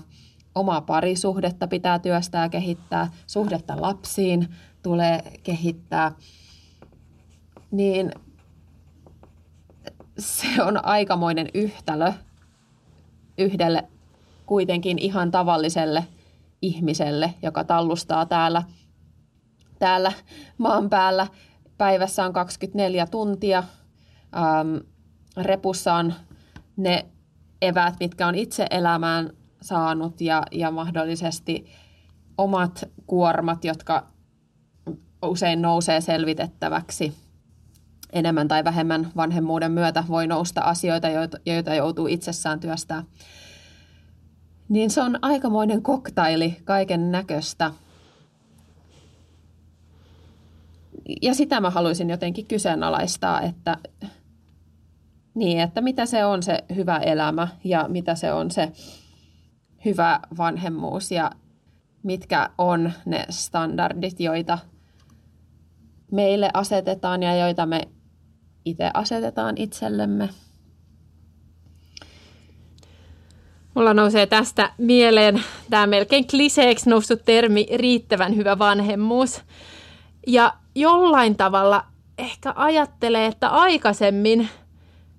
omaa 0.54 0.80
parisuhdetta 0.80 1.68
pitää 1.68 1.98
työstää 1.98 2.44
ja 2.44 2.48
kehittää, 2.48 3.12
suhdetta 3.26 3.80
lapsiin 3.80 4.48
tulee 4.82 5.22
kehittää. 5.42 6.12
Niin 7.70 8.12
se 10.18 10.62
on 10.62 10.84
aikamoinen 10.84 11.46
yhtälö 11.54 12.12
yhdelle 13.38 13.88
kuitenkin 14.50 14.98
ihan 14.98 15.30
tavalliselle 15.30 16.06
ihmiselle, 16.62 17.34
joka 17.42 17.64
tallustaa 17.64 18.26
täällä, 18.26 18.62
täällä 19.78 20.12
maan 20.58 20.90
päällä. 20.90 21.26
Päivässä 21.78 22.24
on 22.24 22.32
24 22.32 23.06
tuntia. 23.06 23.64
Ähm, 24.36 24.76
repussa 25.36 25.94
on 25.94 26.14
ne 26.76 27.06
eväät, 27.62 27.94
mitkä 28.00 28.26
on 28.26 28.34
itse 28.34 28.66
elämään 28.70 29.30
saanut 29.62 30.20
ja, 30.20 30.42
ja 30.52 30.70
mahdollisesti 30.70 31.66
omat 32.38 32.84
kuormat, 33.06 33.64
jotka 33.64 34.06
usein 35.22 35.62
nousee 35.62 36.00
selvitettäväksi. 36.00 37.14
enemmän 38.12 38.48
tai 38.48 38.64
vähemmän 38.64 39.12
vanhemmuuden 39.16 39.72
myötä 39.72 40.04
voi 40.08 40.26
nousta 40.26 40.60
asioita, 40.60 41.08
joita 41.46 41.74
joutuu 41.74 42.06
itsessään 42.06 42.60
työstää. 42.60 43.04
Niin 44.70 44.90
se 44.90 45.02
on 45.02 45.18
aikamoinen 45.22 45.82
koktaili 45.82 46.56
kaiken 46.64 47.12
näköistä. 47.12 47.72
Ja 51.22 51.34
sitä 51.34 51.60
mä 51.60 51.70
haluaisin 51.70 52.10
jotenkin 52.10 52.46
kyseenalaistaa, 52.46 53.40
että, 53.40 53.76
niin, 55.34 55.60
että 55.60 55.80
mitä 55.80 56.06
se 56.06 56.24
on 56.24 56.42
se 56.42 56.64
hyvä 56.74 56.98
elämä 56.98 57.48
ja 57.64 57.88
mitä 57.88 58.14
se 58.14 58.32
on 58.32 58.50
se 58.50 58.72
hyvä 59.84 60.20
vanhemmuus 60.38 61.10
ja 61.10 61.30
mitkä 62.02 62.50
on 62.58 62.92
ne 63.06 63.26
standardit, 63.30 64.20
joita 64.20 64.58
meille 66.12 66.50
asetetaan 66.54 67.22
ja 67.22 67.36
joita 67.36 67.66
me 67.66 67.88
itse 68.64 68.90
asetetaan 68.94 69.56
itsellemme. 69.58 70.28
Mulla 73.74 73.94
nousee 73.94 74.26
tästä 74.26 74.72
mieleen 74.78 75.42
tämä 75.70 75.86
melkein 75.86 76.26
kliseeksi 76.26 76.90
noussut 76.90 77.24
termi 77.24 77.66
riittävän 77.74 78.36
hyvä 78.36 78.58
vanhemmuus. 78.58 79.42
Ja 80.26 80.54
jollain 80.74 81.36
tavalla 81.36 81.84
ehkä 82.18 82.52
ajattelee, 82.56 83.26
että 83.26 83.48
aikaisemmin 83.48 84.48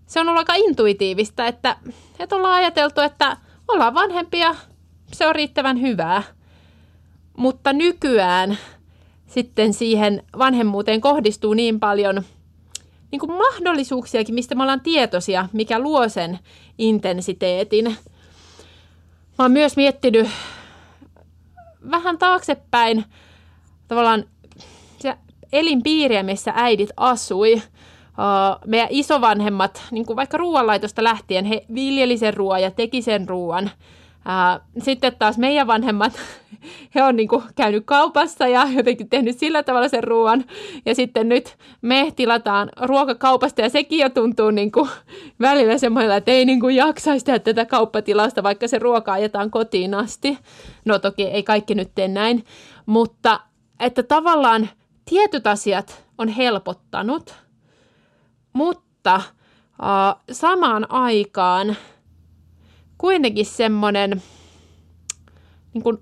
se 0.06 0.20
on 0.20 0.30
ollut 0.30 0.39
aika 0.39 0.54
intuitiivista, 0.56 1.47
että, 1.47 1.78
että 2.20 2.36
ollaan 2.36 2.56
ajateltu, 2.56 3.02
että 3.02 3.38
ollaan 3.68 3.93
vanhempia, 3.93 4.56
se 5.14 5.28
on 5.28 5.36
riittävän 5.36 5.82
hyvää. 5.82 6.24
Mutta 7.38 7.74
nykyään 7.74 8.58
sitten 9.28 9.74
siihen 9.74 10.24
vanhemmuuteen 10.38 11.02
kohdistuu 11.02 11.54
niin 11.54 11.80
paljon 11.80 12.24
niin 13.12 13.20
kuin 13.20 13.32
mahdollisuuksiakin, 13.32 14.36
mistä 14.36 14.56
me 14.56 14.64
ollaan 14.64 14.82
tietoisia, 14.82 15.49
mikä 15.54 15.80
luo 15.80 16.10
sen 16.10 16.39
intensiteetin. 16.78 17.97
Mä 19.41 19.45
oon 19.45 19.51
myös 19.51 19.77
miettinyt 19.77 20.27
vähän 21.91 22.17
taaksepäin 22.17 23.05
tavallaan 23.87 24.25
elinpiiriä, 25.51 26.23
missä 26.23 26.53
äidit 26.55 26.89
asui. 26.97 27.61
Meidän 28.65 28.87
isovanhemmat, 28.91 29.83
niin 29.91 30.05
kuin 30.05 30.17
vaikka 30.17 30.37
ruoanlaitosta 30.37 31.03
lähtien, 31.03 31.45
he 31.45 31.65
viljeli 31.75 32.17
sen 32.17 32.33
ruoan 32.33 32.61
ja 32.61 32.71
teki 32.71 33.01
sen 33.01 33.29
ruoan. 33.29 33.71
Sitten 34.80 35.15
taas 35.19 35.38
meidän 35.38 35.67
vanhemmat, 35.67 36.13
he 36.95 37.03
on 37.03 37.15
niin 37.15 37.28
kuin 37.28 37.43
käynyt 37.55 37.84
kaupassa 37.86 38.47
ja 38.47 38.67
jotenkin 38.72 39.09
tehnyt 39.09 39.38
sillä 39.38 39.63
tavalla 39.63 39.88
sen 39.88 40.03
ruoan. 40.03 40.45
Ja 40.86 40.95
sitten 40.95 41.30
nyt 41.30 41.57
me 41.82 42.13
tilataan 42.15 42.69
ruokakaupasta 42.82 43.61
ja 43.61 43.69
sekin 43.69 43.99
jo 43.99 44.09
tuntuu 44.09 44.51
niin 44.51 44.72
kuin 44.72 44.89
välillä 45.41 45.78
semmoilla, 45.78 46.15
että 46.15 46.32
ei 46.32 46.45
niin 46.45 46.59
kuin 46.59 46.76
jaksaisi 46.76 47.26
tehdä 47.26 47.39
tätä 47.39 47.65
kauppatilasta, 47.65 48.43
vaikka 48.43 48.67
se 48.67 48.80
ruoka 48.80 49.13
ajetaan 49.13 49.51
kotiin 49.51 49.93
asti. 49.93 50.38
No 50.86 50.99
toki 50.99 51.24
ei 51.24 51.43
kaikki 51.43 51.76
nyt 51.76 51.91
tee 51.95 52.07
näin, 52.07 52.45
mutta 52.86 53.39
että 53.80 54.03
tavallaan 54.03 54.69
tietyt 55.09 55.47
asiat 55.47 56.05
on 56.17 56.28
helpottanut, 56.28 57.36
mutta 58.53 59.22
samaan 60.32 60.91
aikaan– 60.91 61.76
kuitenkin 63.02 63.45
semmoinen 63.45 64.22
niin 65.74 65.84
kuin 65.84 65.97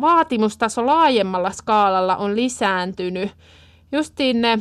vaatimustaso 0.00 0.86
laajemmalla 0.86 1.50
skaalalla 1.50 2.16
on 2.16 2.36
lisääntynyt. 2.36 3.30
Justiin 3.92 4.40
ne 4.40 4.58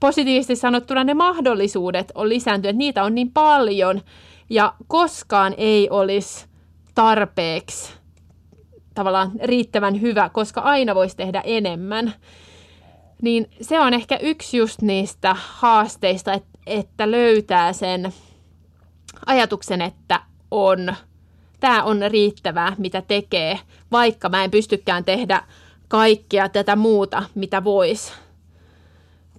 positiivisesti 0.00 0.56
sanottuna 0.56 1.04
ne 1.04 1.14
mahdollisuudet 1.14 2.12
on 2.14 2.28
lisääntynyt, 2.28 2.76
niitä 2.76 3.04
on 3.04 3.14
niin 3.14 3.32
paljon 3.32 4.00
ja 4.50 4.74
koskaan 4.86 5.54
ei 5.56 5.90
olisi 5.90 6.46
tarpeeksi 6.94 7.92
tavallaan 8.94 9.32
riittävän 9.42 10.00
hyvä, 10.00 10.28
koska 10.28 10.60
aina 10.60 10.94
voisi 10.94 11.16
tehdä 11.16 11.42
enemmän. 11.44 12.14
Niin 13.22 13.50
se 13.60 13.80
on 13.80 13.94
ehkä 13.94 14.16
yksi 14.16 14.56
just 14.56 14.82
niistä 14.82 15.36
haasteista, 15.38 16.40
että 16.66 17.10
löytää 17.10 17.72
sen 17.72 18.12
ajatuksen, 19.26 19.82
että 19.82 20.20
on, 20.50 20.96
tämä 21.60 21.82
on 21.82 22.00
riittävää, 22.08 22.72
mitä 22.78 23.02
tekee, 23.02 23.60
vaikka 23.92 24.28
mä 24.28 24.44
en 24.44 24.50
pystykään 24.50 25.04
tehdä 25.04 25.42
kaikkea 25.88 26.48
tätä 26.48 26.76
muuta, 26.76 27.22
mitä 27.34 27.64
vois. 27.64 28.12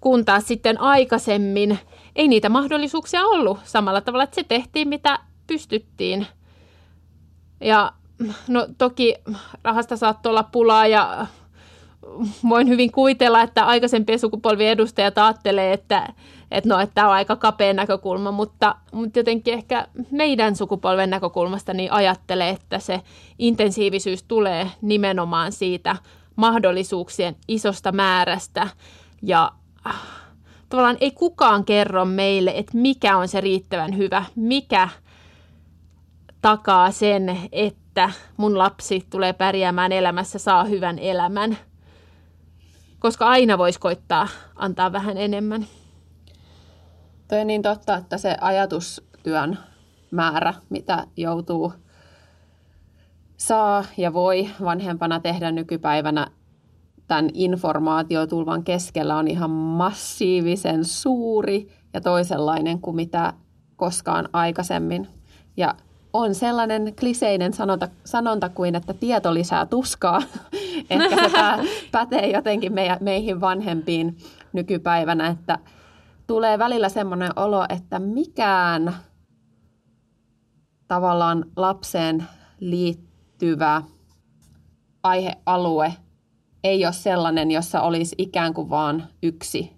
Kun 0.01 0.25
taas 0.25 0.47
sitten 0.47 0.79
aikaisemmin 0.79 1.79
ei 2.15 2.27
niitä 2.27 2.49
mahdollisuuksia 2.49 3.25
ollut 3.25 3.59
samalla 3.63 4.01
tavalla, 4.01 4.23
että 4.23 4.35
se 4.35 4.43
tehtiin, 4.43 4.87
mitä 4.87 5.19
pystyttiin. 5.47 6.27
Ja 7.61 7.93
no 8.47 8.67
toki 8.77 9.15
rahasta 9.63 9.97
saattoi 9.97 10.29
olla 10.29 10.43
pulaa 10.43 10.87
ja 10.87 11.27
voin 12.49 12.67
hyvin 12.67 12.91
kuitella, 12.91 13.41
että 13.41 13.65
aikaisempien 13.65 14.19
sukupolvien 14.19 14.71
edustajat 14.71 15.17
ajattelee, 15.17 15.73
että, 15.73 16.13
että, 16.51 16.69
no, 16.69 16.79
että 16.79 16.93
tämä 16.93 17.07
on 17.07 17.13
aika 17.13 17.35
kapea 17.35 17.73
näkökulma, 17.73 18.31
mutta, 18.31 18.75
mutta 18.91 19.19
jotenkin 19.19 19.53
ehkä 19.53 19.87
meidän 20.11 20.55
sukupolven 20.55 21.09
näkökulmasta 21.09 21.73
niin 21.73 21.91
ajattelee, 21.91 22.49
että 22.49 22.79
se 22.79 23.01
intensiivisyys 23.39 24.23
tulee 24.23 24.71
nimenomaan 24.81 25.51
siitä 25.51 25.95
mahdollisuuksien 26.35 27.35
isosta 27.47 27.91
määrästä. 27.91 28.67
Ja 29.21 29.51
äh, 29.87 30.01
tavallaan 30.69 30.97
ei 31.01 31.11
kukaan 31.11 31.65
kerro 31.65 32.05
meille, 32.05 32.53
että 32.55 32.77
mikä 32.77 33.17
on 33.17 33.27
se 33.27 33.41
riittävän 33.41 33.97
hyvä, 33.97 34.25
mikä 34.35 34.89
takaa 36.41 36.91
sen, 36.91 37.39
että 37.51 38.09
mun 38.37 38.57
lapsi 38.57 39.05
tulee 39.09 39.33
pärjäämään 39.33 39.91
elämässä, 39.91 40.39
saa 40.39 40.63
hyvän 40.63 40.99
elämän– 40.99 41.57
koska 43.03 43.25
aina 43.25 43.57
voisi 43.57 43.79
koittaa 43.79 44.27
antaa 44.55 44.91
vähän 44.91 45.17
enemmän. 45.17 45.65
Toi 47.27 47.39
on 47.39 47.47
niin 47.47 47.61
totta, 47.61 47.95
että 47.95 48.17
se 48.17 48.37
ajatustyön 48.41 49.59
määrä, 50.11 50.53
mitä 50.69 51.07
joutuu 51.17 51.73
saa 53.37 53.83
ja 53.97 54.13
voi 54.13 54.49
vanhempana 54.63 55.19
tehdä 55.19 55.51
nykypäivänä 55.51 56.27
tämän 57.07 57.29
informaatiotulvan 57.33 58.63
keskellä 58.63 59.15
on 59.15 59.27
ihan 59.27 59.49
massiivisen 59.51 60.85
suuri 60.85 61.67
ja 61.93 62.01
toisenlainen 62.01 62.81
kuin 62.81 62.95
mitä 62.95 63.33
koskaan 63.75 64.29
aikaisemmin. 64.33 65.07
Ja 65.57 65.75
on 66.13 66.35
sellainen 66.35 66.95
kliseinen 66.99 67.53
sanonta, 67.53 67.87
sanonta 68.05 68.49
kuin, 68.49 68.75
että 68.75 68.93
tieto 68.93 69.33
lisää 69.33 69.65
tuskaa. 69.65 70.21
Ehkä 70.89 71.29
se 71.29 71.37
pätee 71.91 72.31
jotenkin 72.31 72.73
meidän, 72.73 72.97
meihin 73.01 73.41
vanhempiin 73.41 74.17
nykypäivänä, 74.53 75.27
että 75.27 75.59
tulee 76.27 76.59
välillä 76.59 76.89
semmoinen 76.89 77.31
olo, 77.35 77.65
että 77.69 77.99
mikään 77.99 78.95
tavallaan 80.87 81.45
lapseen 81.55 82.23
liittyvä 82.59 83.81
aihealue 85.03 85.93
ei 86.63 86.85
ole 86.85 86.93
sellainen, 86.93 87.51
jossa 87.51 87.81
olisi 87.81 88.15
ikään 88.17 88.53
kuin 88.53 88.69
vain 88.69 89.03
yksi 89.23 89.71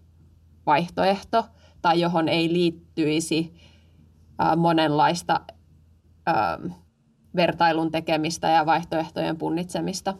vaihtoehto 0.65 1.45
tai 1.81 2.01
johon 2.01 2.29
ei 2.29 2.53
liittyisi 2.53 3.53
monenlaista 4.57 5.39
ö, 6.27 6.69
vertailun 7.35 7.91
tekemistä 7.91 8.47
ja 8.47 8.65
vaihtoehtojen 8.65 9.37
punnitsemista. 9.37 10.13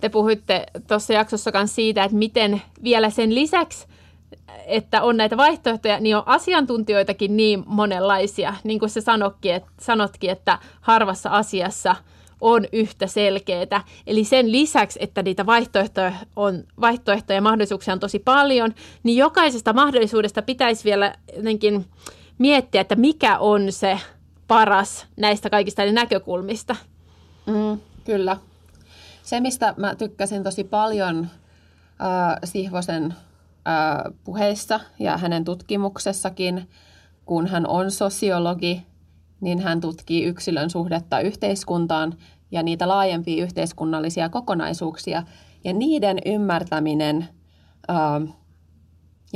Te 0.00 0.08
puhuitte 0.08 0.66
tuossa 0.88 1.12
jaksossa 1.12 1.50
myös 1.54 1.74
siitä, 1.74 2.04
että 2.04 2.16
miten 2.16 2.62
vielä 2.82 3.10
sen 3.10 3.34
lisäksi, 3.34 3.86
että 4.66 5.02
on 5.02 5.16
näitä 5.16 5.36
vaihtoehtoja, 5.36 6.00
niin 6.00 6.16
on 6.16 6.22
asiantuntijoitakin 6.26 7.36
niin 7.36 7.64
monenlaisia. 7.66 8.54
Niin 8.64 8.78
kuin 8.78 8.90
se 8.90 9.00
sanotkin, 9.00 9.54
että, 9.54 9.68
sanotkin, 9.80 10.30
että 10.30 10.58
harvassa 10.80 11.30
asiassa 11.30 11.96
on 12.40 12.64
yhtä 12.72 13.06
selkeää. 13.06 13.84
Eli 14.06 14.24
sen 14.24 14.52
lisäksi, 14.52 14.98
että 15.02 15.22
niitä 15.22 15.46
vaihtoehtoja, 15.46 16.12
on, 16.36 16.64
vaihtoehtoja 16.80 17.36
ja 17.36 17.42
mahdollisuuksia 17.42 17.94
on 17.94 18.00
tosi 18.00 18.18
paljon, 18.18 18.74
niin 19.02 19.16
jokaisesta 19.16 19.72
mahdollisuudesta 19.72 20.42
pitäisi 20.42 20.84
vielä 20.84 21.14
jotenkin 21.36 21.84
miettiä, 22.38 22.80
että 22.80 22.96
mikä 22.96 23.38
on 23.38 23.72
se 23.72 24.00
paras 24.48 25.06
näistä 25.16 25.50
kaikista 25.50 25.92
näkökulmista. 25.92 26.76
Mm, 27.46 27.80
kyllä. 28.04 28.36
Se, 29.22 29.40
mistä 29.40 29.74
mä 29.76 29.94
tykkäsin 29.94 30.42
tosi 30.42 30.64
paljon 30.64 31.18
äh, 32.00 32.36
Sihvosen 32.44 33.04
äh, 33.04 34.14
puheissa 34.24 34.80
ja 34.98 35.16
hänen 35.16 35.44
tutkimuksessakin, 35.44 36.68
kun 37.24 37.46
hän 37.46 37.66
on 37.66 37.90
sosiologi, 37.90 38.86
niin 39.40 39.60
hän 39.60 39.80
tutkii 39.80 40.24
yksilön 40.24 40.70
suhdetta 40.70 41.20
yhteiskuntaan 41.20 42.14
ja 42.50 42.62
niitä 42.62 42.88
laajempia 42.88 43.42
yhteiskunnallisia 43.42 44.28
kokonaisuuksia. 44.28 45.22
Ja 45.64 45.72
niiden 45.72 46.18
ymmärtäminen 46.26 47.28
ää, 47.88 48.20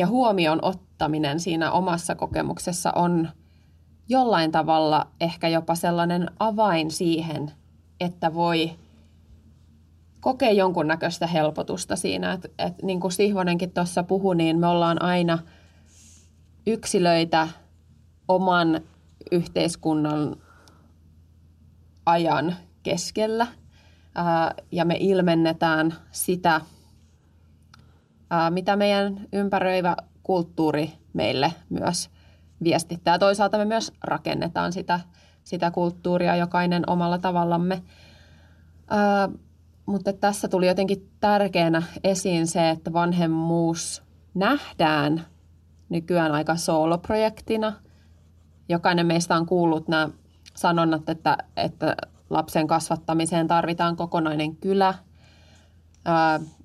ja 0.00 0.06
huomioon 0.06 0.58
ottaminen 0.62 1.40
siinä 1.40 1.72
omassa 1.72 2.14
kokemuksessa 2.14 2.92
on 2.94 3.28
jollain 4.08 4.52
tavalla 4.52 5.06
ehkä 5.20 5.48
jopa 5.48 5.74
sellainen 5.74 6.30
avain 6.38 6.90
siihen, 6.90 7.52
että 8.00 8.34
voi 8.34 8.70
kokea 10.20 10.52
jonkunnäköistä 10.52 11.26
helpotusta 11.26 11.96
siinä. 11.96 12.32
Että 12.32 12.48
et, 12.58 12.82
niin 12.82 13.00
kuin 13.00 13.12
Sihvonenkin 13.12 13.70
tuossa 13.70 14.02
puhui, 14.02 14.36
niin 14.36 14.58
me 14.58 14.66
ollaan 14.66 15.02
aina 15.02 15.38
yksilöitä 16.66 17.48
oman 18.28 18.80
yhteiskunnan 19.32 20.36
ajan 22.06 22.56
keskellä 22.82 23.46
ja 24.72 24.84
me 24.84 24.96
ilmennetään 25.00 25.94
sitä, 26.10 26.60
mitä 28.50 28.76
meidän 28.76 29.20
ympäröivä 29.32 29.96
kulttuuri 30.22 30.92
meille 31.12 31.52
myös 31.68 32.10
viestittää. 32.64 33.18
Toisaalta 33.18 33.58
me 33.58 33.64
myös 33.64 33.92
rakennetaan 34.04 34.72
sitä, 34.72 35.00
sitä 35.44 35.70
kulttuuria 35.70 36.36
jokainen 36.36 36.90
omalla 36.90 37.18
tavallamme. 37.18 37.82
Ää, 38.88 39.28
mutta 39.86 40.12
tässä 40.12 40.48
tuli 40.48 40.66
jotenkin 40.66 41.10
tärkeänä 41.20 41.82
esiin 42.04 42.46
se, 42.46 42.70
että 42.70 42.92
vanhemmuus 42.92 44.02
nähdään 44.34 45.26
nykyään 45.88 46.32
aika 46.32 46.56
sooloprojektina. 46.56 47.72
Jokainen 48.68 49.06
meistä 49.06 49.36
on 49.36 49.46
kuullut 49.46 49.88
nämä 49.88 50.08
sanonnat, 50.54 51.08
että, 51.08 51.36
että 51.56 51.96
lapsen 52.30 52.66
kasvattamiseen 52.66 53.48
tarvitaan 53.48 53.96
kokonainen 53.96 54.56
kylä. 54.56 54.94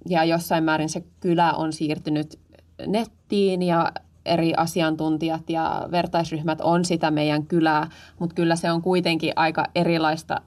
Ja 0.10 0.24
jossain 0.24 0.64
määrin 0.64 0.90
se 0.90 1.04
kylä 1.20 1.54
on 1.54 1.74
siirtynyt 1.74 2.40
nettiin 2.88 3.62
ja 3.62 3.92
eri 4.26 4.54
asiantuntijat 4.58 5.50
ja 5.50 5.88
vertaisryhmät 5.92 6.62
on 6.62 6.86
sitä 6.86 7.12
meidän 7.12 7.46
kylää, 7.46 7.90
mutta 8.20 8.36
kyllä 8.36 8.56
se 8.56 8.72
on 8.72 8.82
kuitenkin 8.82 9.34
aika 9.36 9.66
erilaista 9.76 10.42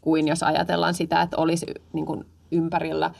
kuin 0.00 0.28
jos 0.28 0.42
ajatellaan 0.42 0.94
sitä, 0.94 1.22
että 1.22 1.36
olisi 1.36 1.66
niin 1.92 2.06
kuin 2.06 2.24
ympärillä 2.50 3.10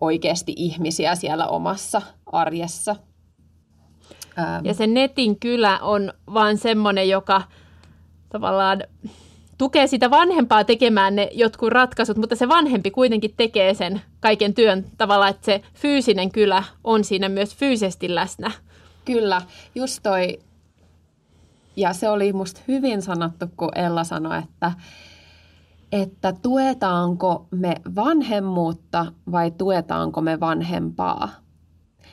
oikeasti 0.00 0.52
ihmisiä 0.56 1.14
siellä 1.14 1.46
omassa 1.46 2.02
arjessa. 2.26 2.96
Ja 4.64 4.74
se 4.74 4.86
netin 4.86 5.40
kylä 5.40 5.78
on 5.78 6.12
vaan 6.34 6.58
semmoinen, 6.58 7.08
joka 7.08 7.42
tavallaan 8.28 8.82
tukee 9.58 9.86
sitä 9.86 10.10
vanhempaa 10.10 10.64
tekemään 10.64 11.16
ne 11.16 11.28
jotkut 11.32 11.72
ratkaisut, 11.72 12.16
mutta 12.16 12.36
se 12.36 12.48
vanhempi 12.48 12.90
kuitenkin 12.90 13.34
tekee 13.36 13.74
sen 13.74 14.00
kaiken 14.20 14.54
työn 14.54 14.84
tavalla, 14.98 15.28
että 15.28 15.44
se 15.44 15.60
fyysinen 15.74 16.32
kylä 16.32 16.64
on 16.84 17.04
siinä 17.04 17.28
myös 17.28 17.56
fyysisesti 17.56 18.14
läsnä. 18.14 18.50
Kyllä, 19.04 19.42
just 19.74 20.00
toi, 20.02 20.38
ja 21.76 21.92
se 21.92 22.08
oli 22.08 22.32
musta 22.32 22.60
hyvin 22.68 23.02
sanottu, 23.02 23.46
kun 23.56 23.68
Ella 23.74 24.04
sanoi, 24.04 24.38
että, 24.38 24.72
että 25.92 26.34
tuetaanko 26.42 27.46
me 27.50 27.74
vanhemmuutta 27.94 29.06
vai 29.32 29.50
tuetaanko 29.50 30.20
me 30.20 30.40
vanhempaa. 30.40 31.28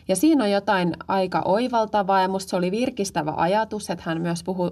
Ja 0.08 0.16
siinä 0.16 0.44
on 0.44 0.52
jotain 0.52 0.94
aika 1.08 1.42
oivaltavaa 1.46 2.22
ja 2.22 2.28
musta 2.28 2.50
se 2.50 2.56
oli 2.56 2.72
virkistävä 2.72 3.34
ajatus, 3.36 3.90
että 3.90 4.04
hän 4.06 4.22
myös 4.22 4.44
puhui 4.44 4.72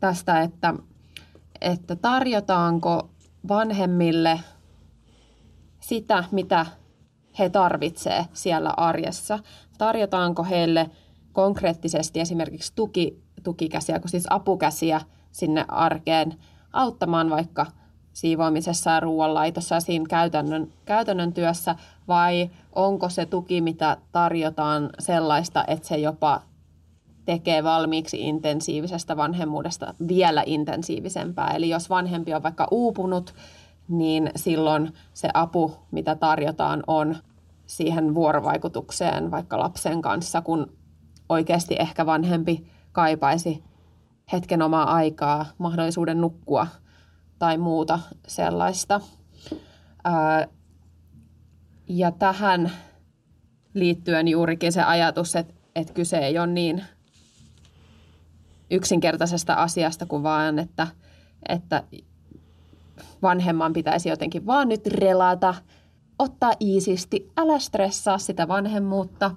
tästä, 0.00 0.40
että, 0.40 0.74
että 1.60 1.96
tarjotaanko 1.96 3.10
vanhemmille 3.48 4.40
sitä, 5.80 6.24
mitä 6.30 6.66
he 7.38 7.48
tarvitsevat 7.48 8.26
siellä 8.32 8.74
arjessa. 8.76 9.38
Tarjotaanko 9.78 10.44
heille 10.44 10.90
konkreettisesti 11.32 12.20
esimerkiksi 12.20 12.72
tuki, 12.74 13.22
tukikäsiä, 13.42 14.00
siis 14.06 14.26
apukäsiä 14.30 15.00
sinne 15.32 15.64
arkeen 15.68 16.34
auttamaan 16.72 17.30
vaikka 17.30 17.66
siivoamisessa 18.12 18.90
ja 18.90 19.00
ruoanlaitossa 19.00 19.74
ja 19.74 19.80
siinä 19.80 20.04
käytännön, 20.08 20.72
käytännön 20.84 21.32
työssä, 21.32 21.76
vai 22.08 22.50
onko 22.72 23.08
se 23.08 23.26
tuki, 23.26 23.60
mitä 23.60 23.96
tarjotaan 24.12 24.90
sellaista, 24.98 25.64
että 25.66 25.88
se 25.88 25.96
jopa 25.96 26.42
tekee 27.26 27.64
valmiiksi 27.64 28.20
intensiivisestä 28.20 29.16
vanhemmuudesta 29.16 29.94
vielä 30.08 30.42
intensiivisempää. 30.46 31.50
Eli 31.50 31.68
jos 31.68 31.90
vanhempi 31.90 32.34
on 32.34 32.42
vaikka 32.42 32.68
uupunut, 32.70 33.34
niin 33.88 34.30
silloin 34.36 34.92
se 35.14 35.28
apu, 35.34 35.76
mitä 35.90 36.14
tarjotaan, 36.14 36.82
on 36.86 37.16
siihen 37.66 38.14
vuorovaikutukseen 38.14 39.30
vaikka 39.30 39.58
lapsen 39.58 40.02
kanssa, 40.02 40.42
kun 40.42 40.72
oikeasti 41.28 41.76
ehkä 41.78 42.06
vanhempi 42.06 42.66
kaipaisi 42.92 43.64
hetken 44.32 44.62
omaa 44.62 44.94
aikaa, 44.94 45.46
mahdollisuuden 45.58 46.20
nukkua 46.20 46.66
tai 47.38 47.58
muuta 47.58 48.00
sellaista. 48.26 49.00
Ja 51.88 52.10
tähän 52.10 52.70
liittyen 53.74 54.28
juurikin 54.28 54.72
se 54.72 54.82
ajatus, 54.82 55.36
että, 55.36 55.54
että 55.74 55.92
kyse 55.92 56.18
ei 56.18 56.38
ole 56.38 56.46
niin 56.46 56.84
yksinkertaisesta 58.70 59.54
asiasta 59.54 60.06
kuin 60.06 60.22
vaan, 60.22 60.58
että, 60.58 60.86
että 61.48 61.82
vanhemman 63.22 63.72
pitäisi 63.72 64.08
jotenkin 64.08 64.46
vaan 64.46 64.68
nyt 64.68 64.86
relata, 64.86 65.54
ottaa 66.18 66.52
iisisti, 66.60 67.32
älä 67.36 67.58
stressaa 67.58 68.18
sitä 68.18 68.48
vanhemmuutta. 68.48 69.30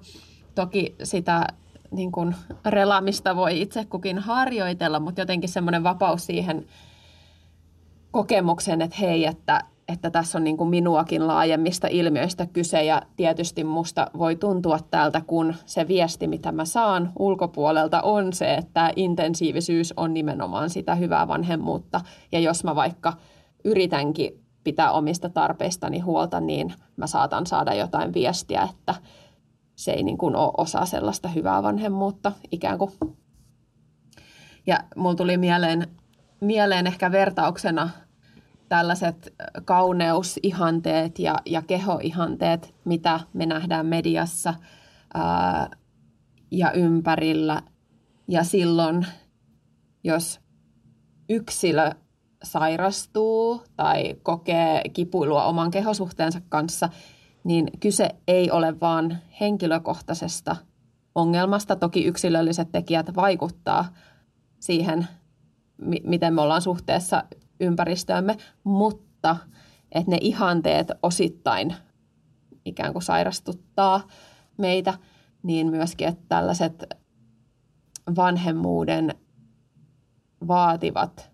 Toki 0.54 0.94
sitä 1.02 1.46
niin 1.90 2.12
kuin 2.12 2.34
relaamista 2.64 3.36
voi 3.36 3.60
itse 3.60 3.84
kukin 3.84 4.18
harjoitella, 4.18 5.00
mutta 5.00 5.20
jotenkin 5.20 5.48
semmoinen 5.48 5.84
vapaus 5.84 6.26
siihen 6.26 6.66
kokemuksen, 8.10 8.82
että 8.82 8.96
hei, 9.00 9.26
että, 9.26 9.64
että 9.92 10.10
tässä 10.10 10.38
on 10.38 10.44
niin 10.44 10.56
kuin 10.56 10.70
minuakin 10.70 11.26
laajemmista 11.26 11.86
ilmiöistä 11.90 12.46
kyse 12.46 12.84
ja 12.84 13.02
tietysti 13.16 13.64
musta 13.64 14.06
voi 14.18 14.36
tuntua 14.36 14.78
tältä, 14.90 15.22
kun 15.26 15.54
se 15.66 15.88
viesti, 15.88 16.26
mitä 16.26 16.52
mä 16.52 16.64
saan 16.64 17.12
ulkopuolelta 17.18 18.02
on 18.02 18.32
se, 18.32 18.54
että 18.54 18.92
intensiivisyys 18.96 19.94
on 19.96 20.14
nimenomaan 20.14 20.70
sitä 20.70 20.94
hyvää 20.94 21.28
vanhemmuutta 21.28 22.00
ja 22.32 22.40
jos 22.40 22.64
mä 22.64 22.74
vaikka 22.74 23.12
yritänkin 23.64 24.44
pitää 24.64 24.92
omista 24.92 25.28
tarpeistani 25.28 25.98
huolta, 25.98 26.40
niin 26.40 26.74
mä 26.96 27.06
saatan 27.06 27.46
saada 27.46 27.74
jotain 27.74 28.14
viestiä, 28.14 28.68
että 28.70 28.94
se 29.76 29.92
ei 29.92 30.02
niin 30.02 30.18
kuin 30.18 30.36
ole 30.36 30.52
osa 30.56 30.84
sellaista 30.84 31.28
hyvää 31.28 31.62
vanhemmuutta 31.62 32.32
ikään 32.50 32.78
kuin. 32.78 32.92
Ja 34.66 34.80
mulla 34.96 35.14
tuli 35.14 35.36
mieleen, 35.36 35.86
mieleen 36.40 36.86
ehkä 36.86 37.12
vertauksena 37.12 37.90
tällaiset 38.70 39.34
kauneusihanteet 39.64 41.18
ja, 41.18 41.34
ja 41.46 41.62
kehoihanteet, 41.62 42.74
mitä 42.84 43.20
me 43.32 43.46
nähdään 43.46 43.86
mediassa 43.86 44.54
ää, 45.14 45.70
ja 46.50 46.72
ympärillä. 46.72 47.62
Ja 48.28 48.44
silloin, 48.44 49.06
jos 50.04 50.40
yksilö 51.28 51.90
sairastuu 52.42 53.62
tai 53.76 54.16
kokee 54.22 54.82
kipuilua 54.92 55.44
oman 55.44 55.70
kehosuhteensa 55.70 56.40
kanssa, 56.48 56.88
niin 57.44 57.70
kyse 57.80 58.08
ei 58.28 58.50
ole 58.50 58.80
vain 58.80 59.18
henkilökohtaisesta 59.40 60.56
ongelmasta. 61.14 61.76
Toki 61.76 62.04
yksilölliset 62.04 62.72
tekijät 62.72 63.16
vaikuttaa 63.16 63.92
siihen, 64.60 65.08
miten 66.04 66.34
me 66.34 66.40
ollaan 66.40 66.62
suhteessa 66.62 67.24
ympäristöömme, 67.60 68.36
mutta 68.64 69.36
että 69.92 70.10
ne 70.10 70.18
ihanteet 70.20 70.88
osittain 71.02 71.74
ikään 72.64 72.92
kuin 72.92 73.02
sairastuttaa 73.02 74.06
meitä, 74.56 74.94
niin 75.42 75.66
myöskin, 75.70 76.08
että 76.08 76.24
tällaiset 76.28 76.84
vanhemmuuden 78.16 79.14
vaativat 80.48 81.30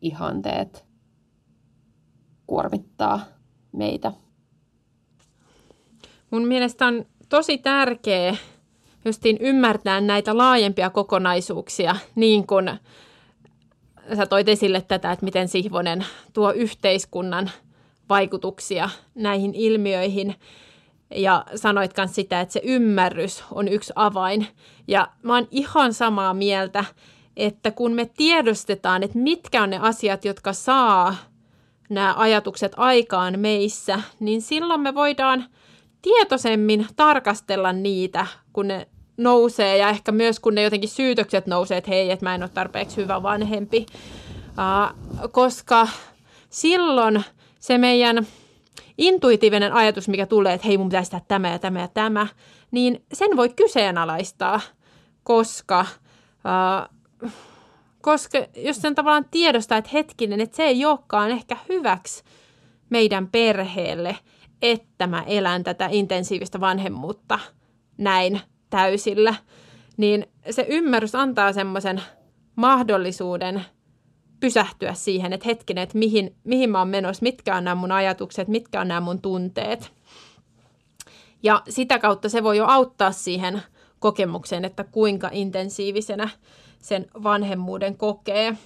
ihanteet 0.00 0.84
kuormittaa 2.46 3.20
meitä. 3.72 4.12
Mun 6.30 6.46
mielestä 6.46 6.86
on 6.86 7.04
tosi 7.28 7.58
tärkeää 7.58 8.36
justiin 9.04 9.36
ymmärtää 9.40 10.00
näitä 10.00 10.36
laajempia 10.36 10.90
kokonaisuuksia, 10.90 11.96
niin 12.14 12.46
kuin 12.46 12.70
sä 14.16 14.26
toit 14.26 14.48
esille 14.48 14.80
tätä, 14.80 15.12
että 15.12 15.24
miten 15.24 15.48
Sihvonen 15.48 16.04
tuo 16.32 16.52
yhteiskunnan 16.52 17.50
vaikutuksia 18.08 18.90
näihin 19.14 19.54
ilmiöihin. 19.54 20.34
Ja 21.14 21.44
sanoit 21.54 21.96
myös 21.96 22.14
sitä, 22.14 22.40
että 22.40 22.52
se 22.52 22.60
ymmärrys 22.64 23.44
on 23.52 23.68
yksi 23.68 23.92
avain. 23.96 24.46
Ja 24.88 25.08
mä 25.22 25.34
oon 25.34 25.48
ihan 25.50 25.94
samaa 25.94 26.34
mieltä, 26.34 26.84
että 27.36 27.70
kun 27.70 27.92
me 27.92 28.10
tiedostetaan, 28.16 29.02
että 29.02 29.18
mitkä 29.18 29.62
on 29.62 29.70
ne 29.70 29.78
asiat, 29.78 30.24
jotka 30.24 30.52
saa 30.52 31.16
nämä 31.88 32.14
ajatukset 32.16 32.72
aikaan 32.76 33.38
meissä, 33.38 34.00
niin 34.20 34.42
silloin 34.42 34.80
me 34.80 34.94
voidaan 34.94 35.44
tietoisemmin 36.02 36.86
tarkastella 36.96 37.72
niitä, 37.72 38.26
kun 38.52 38.68
ne 38.68 38.88
nousee 39.22 39.76
ja 39.76 39.88
ehkä 39.88 40.12
myös 40.12 40.40
kun 40.40 40.54
ne 40.54 40.62
jotenkin 40.62 40.88
syytökset 40.88 41.46
nousee, 41.46 41.78
että 41.78 41.90
hei, 41.90 42.10
että 42.10 42.26
mä 42.26 42.34
en 42.34 42.42
ole 42.42 42.50
tarpeeksi 42.54 42.96
hyvä 42.96 43.22
vanhempi, 43.22 43.86
uh, 44.48 45.30
koska 45.30 45.88
silloin 46.50 47.24
se 47.60 47.78
meidän 47.78 48.26
intuitiivinen 48.98 49.72
ajatus, 49.72 50.08
mikä 50.08 50.26
tulee, 50.26 50.54
että 50.54 50.66
hei, 50.66 50.78
mun 50.78 50.88
pitäisi 50.88 51.10
tehdä 51.10 51.24
tämä 51.28 51.50
ja 51.50 51.58
tämä 51.58 51.80
ja 51.80 51.88
tämä, 51.88 52.26
niin 52.70 53.04
sen 53.12 53.36
voi 53.36 53.48
kyseenalaistaa, 53.48 54.60
koska, 55.22 55.86
uh, 57.20 57.30
koska 58.00 58.38
jos 58.56 58.76
sen 58.76 58.94
tavallaan 58.94 59.26
tiedostaa, 59.30 59.78
että 59.78 59.90
hetkinen, 59.92 60.40
että 60.40 60.56
se 60.56 60.62
ei 60.62 60.84
olekaan 60.84 61.30
ehkä 61.30 61.56
hyväksi 61.68 62.24
meidän 62.90 63.28
perheelle, 63.28 64.16
että 64.62 65.06
mä 65.06 65.22
elän 65.22 65.64
tätä 65.64 65.88
intensiivistä 65.90 66.60
vanhemmuutta 66.60 67.38
näin 67.98 68.40
täysillä, 68.70 69.34
niin 69.96 70.26
se 70.50 70.66
ymmärrys 70.68 71.14
antaa 71.14 71.52
semmoisen 71.52 72.02
mahdollisuuden 72.56 73.64
pysähtyä 74.40 74.94
siihen, 74.94 75.32
että 75.32 75.48
hetkinen, 75.48 75.82
että 75.82 75.98
mihin, 75.98 76.36
mihin 76.44 76.70
mä 76.70 76.78
oon 76.78 76.88
menossa, 76.88 77.22
mitkä 77.22 77.56
on 77.56 77.64
nämä 77.64 77.74
mun 77.74 77.92
ajatukset, 77.92 78.48
mitkä 78.48 78.80
on 78.80 78.88
nämä 78.88 79.00
mun 79.00 79.22
tunteet. 79.22 79.92
Ja 81.42 81.62
sitä 81.68 81.98
kautta 81.98 82.28
se 82.28 82.42
voi 82.42 82.56
jo 82.56 82.66
auttaa 82.66 83.12
siihen 83.12 83.62
kokemukseen, 83.98 84.64
että 84.64 84.84
kuinka 84.84 85.30
intensiivisenä 85.32 86.28
sen 86.78 87.06
vanhemmuuden 87.22 87.96
kokee. 87.96 88.56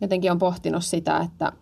Jotenkin 0.00 0.32
on 0.32 0.38
pohtinut 0.38 0.84
sitä, 0.84 1.18
että 1.18 1.52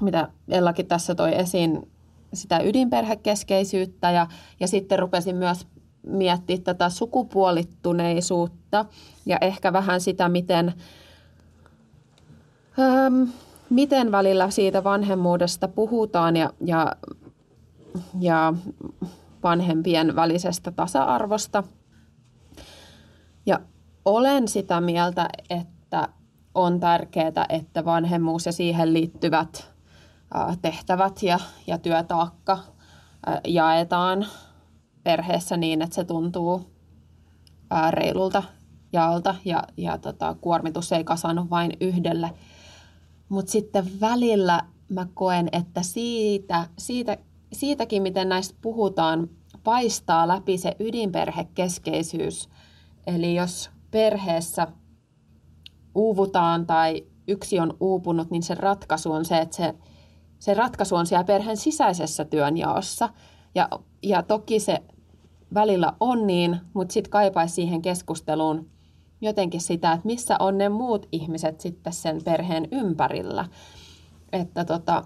mitä 0.00 0.28
Ellakin 0.48 0.86
tässä 0.86 1.14
toi 1.14 1.34
esiin, 1.34 1.90
sitä 2.34 2.60
ydinperhekeskeisyyttä 2.60 4.10
ja, 4.10 4.26
ja 4.60 4.68
sitten 4.68 4.98
rupesin 4.98 5.36
myös 5.36 5.66
miettiä 6.02 6.58
tätä 6.58 6.88
sukupuolittuneisuutta 6.88 8.84
ja 9.26 9.38
ehkä 9.40 9.72
vähän 9.72 10.00
sitä, 10.00 10.28
miten, 10.28 10.74
ähm, 12.78 13.22
miten 13.70 14.12
välillä 14.12 14.50
siitä 14.50 14.84
vanhemmuudesta 14.84 15.68
puhutaan 15.68 16.36
ja, 16.36 16.52
ja, 16.64 16.96
ja 18.20 18.54
vanhempien 19.42 20.16
välisestä 20.16 20.70
tasa-arvosta. 20.70 21.64
Ja 23.46 23.60
olen 24.04 24.48
sitä 24.48 24.80
mieltä, 24.80 25.28
että 25.50 26.08
on 26.54 26.80
tärkeää, 26.80 27.46
että 27.48 27.84
vanhemmuus 27.84 28.46
ja 28.46 28.52
siihen 28.52 28.92
liittyvät 28.92 29.72
tehtävät 30.62 31.22
ja, 31.22 31.38
ja 31.66 31.78
työtaakka 31.78 32.58
jaetaan 33.44 34.26
perheessä 35.02 35.56
niin, 35.56 35.82
että 35.82 35.94
se 35.94 36.04
tuntuu 36.04 36.72
reilulta 37.90 38.42
jaalta 38.92 39.34
ja, 39.44 39.62
ja 39.76 39.98
tota, 39.98 40.36
kuormitus 40.40 40.92
ei 40.92 41.04
kasannut 41.04 41.50
vain 41.50 41.72
yhdelle. 41.80 42.30
Mutta 43.28 43.52
sitten 43.52 44.00
välillä 44.00 44.62
mä 44.88 45.06
koen, 45.14 45.48
että 45.52 45.82
siitä, 45.82 46.66
siitä, 46.78 47.18
siitäkin, 47.52 48.02
miten 48.02 48.28
näistä 48.28 48.54
puhutaan, 48.62 49.28
paistaa 49.64 50.28
läpi 50.28 50.58
se 50.58 50.76
ydinperhekeskeisyys. 50.80 52.48
Eli 53.06 53.34
jos 53.34 53.70
perheessä 53.90 54.66
uuvutaan 55.94 56.66
tai 56.66 57.06
yksi 57.28 57.60
on 57.60 57.76
uupunut, 57.80 58.30
niin 58.30 58.42
se 58.42 58.54
ratkaisu 58.54 59.12
on 59.12 59.24
se, 59.24 59.38
että 59.38 59.56
se, 59.56 59.74
se 60.38 60.54
ratkaisu 60.54 60.96
on 60.96 61.06
siellä 61.06 61.24
perheen 61.24 61.56
sisäisessä 61.56 62.24
työnjaossa. 62.24 63.08
Ja, 63.54 63.68
ja 64.02 64.22
toki 64.22 64.60
se 64.60 64.82
välillä 65.54 65.92
on 66.00 66.26
niin, 66.26 66.60
mutta 66.74 66.92
sitten 66.92 67.10
kaipaisi 67.10 67.54
siihen 67.54 67.82
keskusteluun 67.82 68.70
jotenkin 69.20 69.60
sitä, 69.60 69.92
että 69.92 70.06
missä 70.06 70.36
on 70.38 70.58
ne 70.58 70.68
muut 70.68 71.08
ihmiset 71.12 71.60
sitten 71.60 71.92
sen 71.92 72.24
perheen 72.24 72.68
ympärillä. 72.72 73.44
Että 74.32 74.64
tota, 74.64 75.04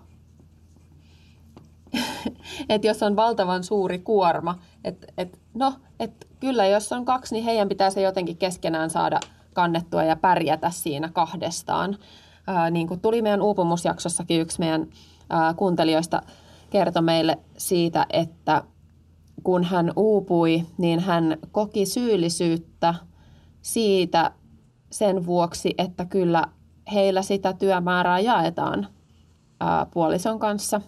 et 2.68 2.84
jos 2.84 3.03
on 3.03 3.16
valtavan 3.16 3.64
suuri 3.64 3.99
kuorma, 3.99 4.59
että 4.84 5.07
et, 5.18 5.38
no, 5.55 5.72
et 6.01 6.28
kyllä 6.40 6.66
jos 6.66 6.92
on 6.92 7.05
kaksi, 7.05 7.34
niin 7.34 7.44
heidän 7.44 7.68
pitää 7.68 7.90
se 7.90 8.01
jotenkin 8.03 8.36
keskenään 8.36 8.90
saada 8.90 9.20
kannettua 9.55 10.05
ja 10.05 10.16
pärjätä 10.16 10.70
siinä 10.70 11.09
kahdestaan. 11.09 11.99
Ää, 12.47 12.70
niin 12.70 12.88
kuin 12.88 13.01
tuli 13.01 13.22
meidän 13.22 13.42
uupumusjaksossakin 13.42 14.40
yksi 14.40 14.59
meidän 14.59 14.86
ää, 15.30 15.55
kuuntelijoista 15.55 16.22
kertoi 16.70 17.03
meille 17.03 17.38
siitä, 17.59 18.07
että 18.11 18.62
kun 19.45 19.64
hän 19.64 19.93
uupui, 19.97 20.66
niin 20.78 21.01
hän 21.01 21.39
koki 21.53 21.87
syyllisyyttä 21.87 22.95
siitä 23.62 24.32
sen 24.91 25.26
vuoksi, 25.26 25.74
että 25.78 26.05
kyllä 26.05 26.45
heillä 26.93 27.22
sitä 27.22 27.53
työmäärää 27.53 28.20
jaetaan 28.20 28.87
ää, 29.61 29.87
puolison 29.87 30.39
kanssa. 30.39 30.80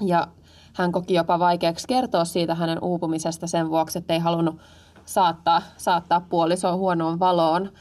Ja 0.00 0.28
hän 0.74 0.92
koki 0.92 1.14
jopa 1.14 1.38
vaikeaksi 1.38 1.86
kertoa 1.88 2.24
siitä 2.24 2.54
hänen 2.54 2.84
uupumisesta 2.84 3.46
sen 3.46 3.70
vuoksi, 3.70 3.98
että 3.98 4.14
ei 4.14 4.20
halunnut 4.20 4.60
saattaa, 5.04 5.62
saattaa 5.76 6.20
puolisoa 6.20 6.76
huonoon 6.76 7.18
valoon. 7.18 7.72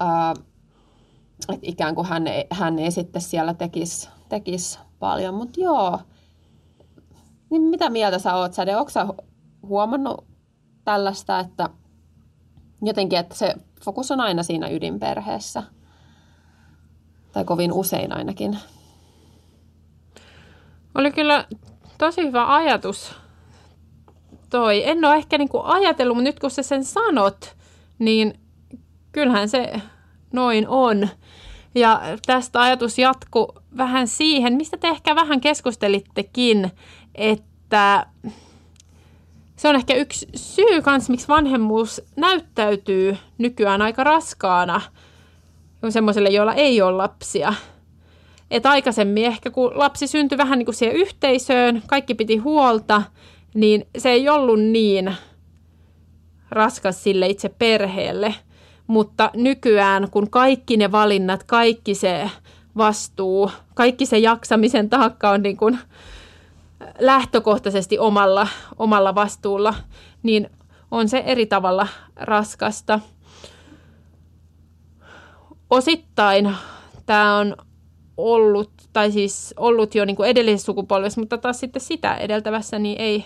Ää, 0.00 0.34
ikään 1.62 1.94
kuin 1.94 2.06
hän 2.06 2.24
hän 2.50 2.78
ei 2.78 2.90
sitten 2.90 3.22
siellä 3.22 3.54
tekisi 3.54 4.08
tekis 4.28 4.78
paljon. 4.98 5.34
Mutta 5.34 5.60
joo, 5.60 5.98
niin 7.50 7.62
mitä 7.62 7.90
mieltä 7.90 8.18
sä 8.18 8.34
oot, 8.34 8.54
Säde? 8.54 8.76
Onko 8.76 8.90
sä 8.90 9.06
huomannut 9.62 10.24
tällaista, 10.84 11.38
että 11.38 11.70
jotenkin, 12.82 13.18
että 13.18 13.34
se 13.34 13.54
fokus 13.84 14.10
on 14.10 14.20
aina 14.20 14.42
siinä 14.42 14.68
ydinperheessä? 14.68 15.62
Tai 17.32 17.44
kovin 17.44 17.72
usein 17.72 18.16
ainakin. 18.16 18.58
Oli 20.94 21.12
kyllä 21.12 21.44
tosi 21.98 22.22
hyvä 22.22 22.54
ajatus 22.54 23.14
toi. 24.50 24.88
En 24.88 25.04
ole 25.04 25.16
ehkä 25.16 25.38
niinku 25.38 25.60
ajatellut, 25.64 26.16
mutta 26.16 26.28
nyt 26.28 26.40
kun 26.40 26.50
sä 26.50 26.62
sen 26.62 26.84
sanot, 26.84 27.56
niin 27.98 28.40
kyllähän 29.12 29.48
se 29.48 29.72
noin 30.32 30.68
on. 30.68 31.08
Ja 31.74 32.02
tästä 32.26 32.60
ajatus 32.60 32.98
jatku 32.98 33.54
vähän 33.76 34.08
siihen, 34.08 34.54
mistä 34.54 34.76
te 34.76 34.88
ehkä 34.88 35.14
vähän 35.14 35.40
keskustelittekin, 35.40 36.70
että 37.18 38.06
se 39.56 39.68
on 39.68 39.76
ehkä 39.76 39.94
yksi 39.94 40.28
syy 40.34 40.82
kans, 40.82 41.10
miksi 41.10 41.28
vanhemmuus 41.28 42.02
näyttäytyy 42.16 43.16
nykyään 43.38 43.82
aika 43.82 44.04
raskaana 44.04 44.80
semmoiselle, 45.88 46.28
joilla 46.28 46.54
ei 46.54 46.82
ole 46.82 46.96
lapsia. 46.96 47.54
Et 48.50 48.66
aikaisemmin 48.66 49.24
ehkä 49.24 49.50
kun 49.50 49.70
lapsi 49.74 50.06
syntyi 50.06 50.38
vähän 50.38 50.58
niin 50.58 50.66
kuin 50.66 50.74
siihen 50.74 50.96
yhteisöön, 50.96 51.82
kaikki 51.86 52.14
piti 52.14 52.36
huolta, 52.36 53.02
niin 53.54 53.86
se 53.98 54.10
ei 54.10 54.28
ollut 54.28 54.60
niin 54.60 55.14
raskas 56.50 57.02
sille 57.02 57.26
itse 57.26 57.48
perheelle. 57.48 58.34
Mutta 58.86 59.30
nykyään, 59.34 60.10
kun 60.10 60.30
kaikki 60.30 60.76
ne 60.76 60.92
valinnat, 60.92 61.44
kaikki 61.44 61.94
se 61.94 62.30
vastuu, 62.76 63.50
kaikki 63.74 64.06
se 64.06 64.18
jaksamisen 64.18 64.90
taakka 64.90 65.30
on 65.30 65.42
niin 65.42 65.56
kuin 65.56 65.78
lähtökohtaisesti 66.98 67.98
omalla, 67.98 68.48
omalla 68.78 69.14
vastuulla, 69.14 69.74
niin 70.22 70.50
on 70.90 71.08
se 71.08 71.18
eri 71.26 71.46
tavalla 71.46 71.88
raskasta. 72.16 73.00
Osittain 75.70 76.56
tämä 77.06 77.36
on 77.36 77.56
ollut, 78.16 78.72
tai 78.92 79.12
siis 79.12 79.54
ollut 79.56 79.94
jo 79.94 80.04
niin 80.04 80.16
kuin 80.16 80.28
edellisessä 80.28 80.66
sukupolvessa, 80.66 81.20
mutta 81.20 81.38
taas 81.38 81.60
sitten 81.60 81.82
sitä 81.82 82.14
edeltävässä 82.14 82.78
niin 82.78 83.00
ei, 83.00 83.24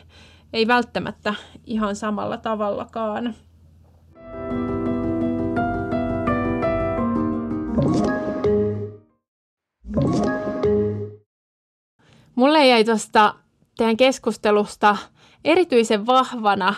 ei 0.53 0.66
välttämättä 0.66 1.34
ihan 1.64 1.96
samalla 1.96 2.36
tavallakaan. 2.36 3.34
Mulle 12.35 12.66
jäi 12.66 12.85
tuosta 12.85 13.35
teidän 13.76 13.97
keskustelusta 13.97 14.97
erityisen 15.45 16.07
vahvana 16.07 16.74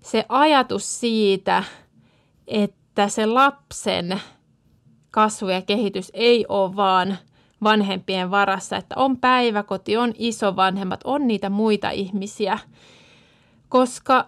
se 0.00 0.24
ajatus 0.28 1.00
siitä, 1.00 1.64
että 2.46 3.08
se 3.08 3.26
lapsen 3.26 4.20
kasvu 5.10 5.48
ja 5.48 5.62
kehitys 5.62 6.10
ei 6.14 6.46
ole 6.48 6.76
vaan 6.76 7.18
vanhempien 7.62 8.30
varassa, 8.30 8.76
että 8.76 8.94
on 8.98 9.16
päiväkoti, 9.16 9.96
on 9.96 10.12
isovanhemmat, 10.18 11.00
on 11.04 11.26
niitä 11.26 11.50
muita 11.50 11.90
ihmisiä, 11.90 12.58
koska 13.68 14.24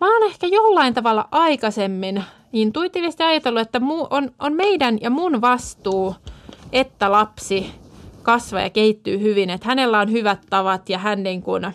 mä 0.00 0.12
oon 0.14 0.30
ehkä 0.30 0.46
jollain 0.46 0.94
tavalla 0.94 1.28
aikaisemmin 1.30 2.24
intuitiivisesti 2.52 3.22
ajatellut, 3.22 3.62
että 3.62 3.80
on, 4.10 4.30
on 4.38 4.52
meidän 4.52 4.98
ja 5.00 5.10
mun 5.10 5.40
vastuu, 5.40 6.14
että 6.72 7.12
lapsi 7.12 7.85
kasvaa 8.26 8.60
ja 8.60 8.70
kehittyy 8.70 9.20
hyvin, 9.20 9.50
että 9.50 9.68
hänellä 9.68 10.00
on 10.00 10.12
hyvät 10.12 10.40
tavat 10.50 10.88
ja 10.88 10.98
hän 10.98 11.22
niin 11.22 11.42
kuin 11.42 11.66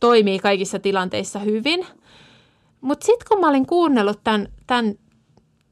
toimii 0.00 0.38
kaikissa 0.38 0.78
tilanteissa 0.78 1.38
hyvin. 1.38 1.86
Mutta 2.80 3.06
sitten 3.06 3.26
kun 3.28 3.40
mä 3.40 3.48
olin 3.48 3.66
kuunnellut 3.66 4.20
tämän, 4.24 4.48
tämän 4.66 4.94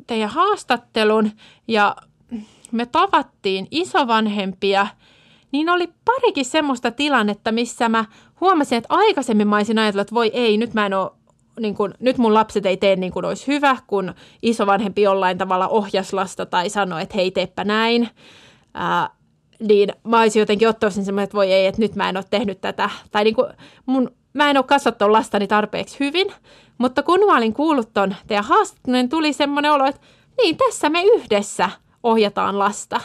teidän 0.07 0.31
haastattelun 0.31 1.31
ja 1.69 1.97
me 2.73 2.87
tavattiin 2.87 3.67
isovanhempia, 3.71 4.87
niin 5.53 5.71
oli 5.71 5.89
parikin 6.05 6.45
semmoista 6.45 6.91
tilannetta, 6.91 7.53
missä 7.53 7.89
mä 7.89 8.05
huomasin, 8.41 8.79
että 8.79 8.95
aikaisemmin 8.95 9.49
mä 9.49 9.57
olisin 9.57 9.79
ajatellut, 9.79 10.03
että 10.03 10.15
voi 10.15 10.31
ei, 10.35 10.57
nyt 10.57 10.75
mä 10.75 10.87
en 10.87 10.95
ole 10.95 11.11
niin 11.61 11.75
kun, 11.75 11.95
nyt 12.01 12.19
mun 12.19 12.35
lapset 12.35 12.67
ei 12.67 12.77
tee 12.77 12.97
niin 12.97 13.13
kuin 13.13 13.25
olisi 13.25 13.47
hyvä, 13.47 13.77
kun 13.87 14.15
isovanhempi 14.43 15.03
jollain 15.03 15.39
tavalla 15.39 15.69
ohjas 15.69 16.13
lasta 16.13 16.47
tai 16.47 16.71
sanoi, 16.71 17.03
että 17.03 17.15
hei, 17.15 17.31
teepä 17.31 17.65
näin. 17.65 18.09
Ää, 18.75 19.11
niin 19.63 19.89
mä 20.05 20.21
olisin 20.21 20.41
jotenkin 20.41 20.69
ottanut 20.69 20.95
sen 20.95 21.05
semmoinen, 21.05 21.25
että 21.25 21.37
voi 21.37 21.53
ei, 21.53 21.67
että 21.67 21.81
nyt 21.81 21.95
mä 21.95 22.09
en 22.09 22.17
ole 22.17 22.25
tehnyt 22.31 22.61
tätä. 22.61 22.91
Tai 23.11 23.25
niin 23.25 23.35
kuin 23.35 23.53
mun, 23.87 24.11
mä 24.33 24.51
en 24.51 24.57
ole 24.57 24.65
kasvattanut 24.65 25.13
lastani 25.13 25.47
tarpeeksi 25.47 26.01
hyvin. 26.01 26.33
Mutta 26.79 27.03
kun 27.03 27.21
mä 27.27 27.37
olin 27.37 27.53
kuullut 27.53 27.93
ton 27.95 28.15
teidän 28.27 28.45
haastattelun, 28.45 28.93
niin 28.93 29.09
tuli 29.09 29.33
semmoinen 29.33 29.73
olo, 29.73 29.87
että 29.87 30.01
niin, 30.43 30.57
tässä 30.57 30.91
me 30.91 31.03
yhdessä 31.03 31.71
ohjataan 32.03 32.59
lasta. 32.59 33.01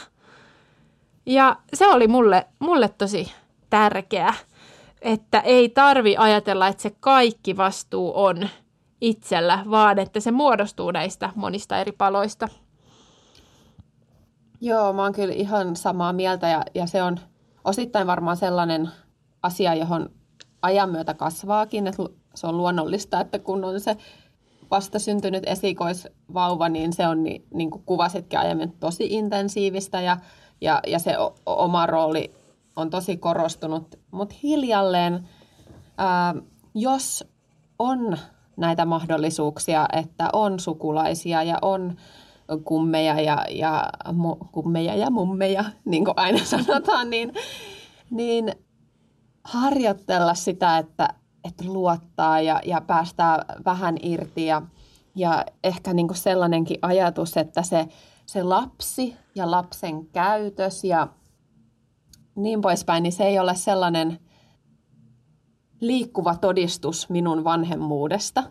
Ja 1.26 1.56
se 1.74 1.88
oli 1.88 2.08
mulle, 2.08 2.46
mulle 2.58 2.88
tosi 2.88 3.32
tärkeä, 3.70 4.34
että 5.02 5.40
ei 5.40 5.68
tarvi 5.68 6.16
ajatella, 6.16 6.68
että 6.68 6.82
se 6.82 6.90
kaikki 7.00 7.56
vastuu 7.56 8.12
on 8.14 8.48
itsellä, 9.00 9.64
vaan 9.70 9.98
että 9.98 10.20
se 10.20 10.30
muodostuu 10.30 10.90
näistä 10.90 11.30
monista 11.34 11.78
eri 11.78 11.92
paloista. 11.92 12.48
Joo, 14.60 14.92
mä 14.92 15.02
oon 15.02 15.12
kyllä 15.12 15.34
ihan 15.34 15.76
samaa 15.76 16.12
mieltä 16.12 16.48
ja, 16.48 16.64
ja 16.74 16.86
se 16.86 17.02
on 17.02 17.18
osittain 17.64 18.06
varmaan 18.06 18.36
sellainen 18.36 18.90
asia, 19.42 19.74
johon 19.74 20.10
ajan 20.62 20.90
myötä 20.90 21.14
kasvaakin, 21.14 21.86
että 21.86 22.02
se 22.34 22.46
on 22.46 22.56
luonnollista, 22.56 23.20
että 23.20 23.38
kun 23.38 23.64
on 23.64 23.80
se 23.80 23.96
vasta 24.70 24.98
syntynyt 24.98 25.42
esikoisvauva, 25.46 26.68
niin 26.68 26.92
se 26.92 27.06
on, 27.06 27.24
niin, 27.24 27.46
niin 27.54 27.70
kuin 27.70 27.82
kuvasitkin 27.86 28.38
aiemmin, 28.38 28.72
tosi 28.72 29.06
intensiivistä 29.10 30.00
ja, 30.00 30.16
ja, 30.60 30.80
ja 30.86 30.98
se 30.98 31.18
o, 31.18 31.34
oma 31.46 31.86
rooli 31.86 32.34
on 32.76 32.90
tosi 32.90 33.16
korostunut. 33.16 33.98
Mutta 34.10 34.34
hiljalleen, 34.42 35.28
ää, 35.98 36.34
jos 36.74 37.24
on 37.78 38.18
näitä 38.56 38.84
mahdollisuuksia, 38.84 39.88
että 39.92 40.28
on 40.32 40.60
sukulaisia 40.60 41.42
ja 41.42 41.58
on 41.62 41.96
kummeja 42.64 43.20
ja, 43.20 43.44
ja, 43.50 43.88
mu, 44.12 44.36
kummeja 44.36 44.94
ja 44.94 45.10
mummeja, 45.10 45.64
niin 45.84 46.04
kuin 46.04 46.14
aina 46.16 46.44
sanotaan, 46.64 47.10
niin, 47.10 47.32
niin 48.10 48.52
harjoitella 49.44 50.34
sitä, 50.34 50.78
että, 50.78 51.08
että 51.44 51.64
luottaa 51.66 52.40
ja, 52.40 52.60
ja 52.64 52.80
päästää 52.80 53.44
vähän 53.64 53.96
irti 54.02 54.46
ja, 54.46 54.62
ja 55.14 55.44
ehkä 55.64 55.94
niin 55.94 56.08
kuin 56.08 56.18
sellainenkin 56.18 56.78
ajatus, 56.82 57.36
että 57.36 57.62
se, 57.62 57.88
se 58.26 58.42
lapsi 58.42 59.16
ja 59.34 59.50
lapsen 59.50 60.06
käytös 60.06 60.84
ja 60.84 61.08
niin 62.34 62.60
poispäin, 62.60 63.02
niin 63.02 63.12
se 63.12 63.24
ei 63.24 63.38
ole 63.38 63.54
sellainen 63.54 64.18
liikkuva 65.80 66.34
todistus 66.34 67.08
minun 67.08 67.44
vanhemmuudesta, 67.44 68.44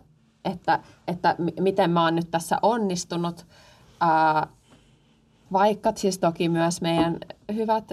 että, 0.46 0.80
että 1.08 1.36
miten 1.60 1.92
mä 1.92 2.04
oon 2.04 2.16
nyt 2.16 2.32
tässä 2.32 2.58
onnistunut, 2.62 3.46
vaikka 5.52 5.92
siis 5.96 6.20
toki 6.20 6.50
myös 6.50 6.82
meidän 6.82 7.18
hyvät 7.54 7.92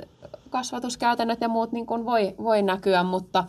kasvatuskäytännöt 0.51 1.41
ja 1.41 1.49
muut 1.49 1.73
niin 1.73 1.87
kuin 1.87 2.05
voi, 2.05 2.35
voi 2.39 2.63
näkyä, 2.63 3.03
mutta 3.03 3.45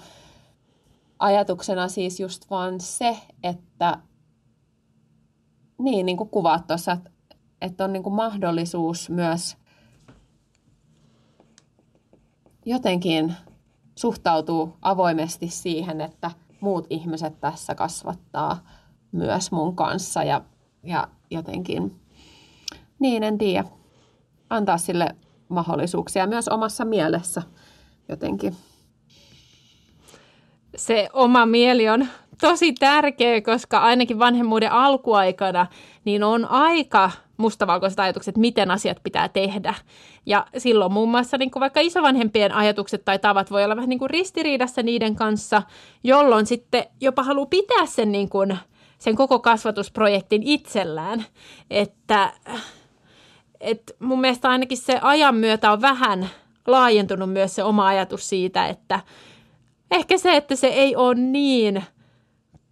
ajatuksena 1.19 1.87
siis 1.87 2.19
just 2.19 2.49
vaan 2.49 2.81
se, 2.81 3.17
että 3.43 3.97
niin, 5.77 6.05
niin 6.05 6.17
kuin 6.17 6.29
kuvaat 6.29 6.67
tuossa, 6.67 6.91
että, 6.91 7.09
että 7.61 7.83
on 7.83 7.93
niin 7.93 8.03
kuin 8.03 8.15
mahdollisuus 8.15 9.09
myös 9.09 9.57
jotenkin 12.65 13.35
suhtautuu 13.95 14.77
avoimesti 14.81 15.47
siihen, 15.49 16.01
että 16.01 16.31
muut 16.59 16.87
ihmiset 16.89 17.39
tässä 17.39 17.75
kasvattaa 17.75 18.63
myös 19.11 19.51
mun 19.51 19.75
kanssa 19.75 20.23
ja, 20.23 20.41
ja 20.83 21.07
jotenkin, 21.31 22.01
niin 22.99 23.23
en 23.23 23.37
tiedä, 23.37 23.65
antaa 24.49 24.77
sille 24.77 25.07
mahdollisuuksia 25.49 26.27
myös 26.27 26.47
omassa 26.47 26.85
mielessä 26.85 27.41
jotenkin. 28.09 28.55
Se 30.75 31.09
oma 31.13 31.45
mieli 31.45 31.89
on 31.89 32.07
tosi 32.41 32.73
tärkeä, 32.73 33.41
koska 33.41 33.77
ainakin 33.79 34.19
vanhemmuuden 34.19 34.71
alkuaikana 34.71 35.67
niin 36.05 36.23
on 36.23 36.45
aika 36.45 37.11
mustavalkoiset 37.37 37.99
ajatukset, 37.99 38.37
miten 38.37 38.71
asiat 38.71 38.97
pitää 39.03 39.29
tehdä. 39.29 39.73
Ja 40.25 40.47
silloin 40.57 40.93
muun 40.93 41.09
muassa 41.09 41.37
niin 41.37 41.51
kuin 41.51 41.61
vaikka 41.61 41.79
isovanhempien 41.79 42.51
ajatukset 42.51 43.05
tai 43.05 43.19
tavat 43.19 43.51
voi 43.51 43.63
olla 43.63 43.75
vähän 43.75 43.89
niin 43.89 43.99
kuin 43.99 44.09
ristiriidassa 44.09 44.83
niiden 44.83 45.15
kanssa, 45.15 45.61
jolloin 46.03 46.45
sitten 46.45 46.85
jopa 47.01 47.23
haluaa 47.23 47.45
pitää 47.45 47.85
sen, 47.85 48.11
niin 48.11 48.29
kuin, 48.29 48.57
sen 48.97 49.15
koko 49.15 49.39
kasvatusprojektin 49.39 50.43
itsellään. 50.43 51.25
Että, 51.69 52.33
että 53.65 53.93
mun 53.99 54.21
mielestä 54.21 54.49
ainakin 54.49 54.77
se 54.77 54.99
ajan 55.01 55.35
myötä 55.35 55.71
on 55.71 55.81
vähän 55.81 56.29
laajentunut 56.67 57.33
myös 57.33 57.55
se 57.55 57.63
oma 57.63 57.87
ajatus 57.87 58.29
siitä, 58.29 58.67
että 58.67 58.99
ehkä 59.91 60.17
se, 60.17 60.35
että 60.35 60.55
se 60.55 60.67
ei 60.67 60.95
ole 60.95 61.15
niin 61.15 61.83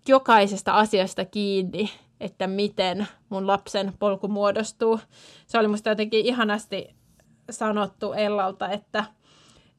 jokaisesta 0.07 0.71
asiasta 0.71 1.25
kiinni, 1.25 1.89
että 2.19 2.47
miten 2.47 3.07
mun 3.29 3.47
lapsen 3.47 3.93
polku 3.99 4.27
muodostuu. 4.27 4.99
Se 5.47 5.59
oli 5.59 5.67
musta 5.67 5.89
jotenkin 5.89 6.25
ihanasti 6.25 6.95
sanottu 7.49 8.13
Ellalta, 8.13 8.69
että, 8.69 9.05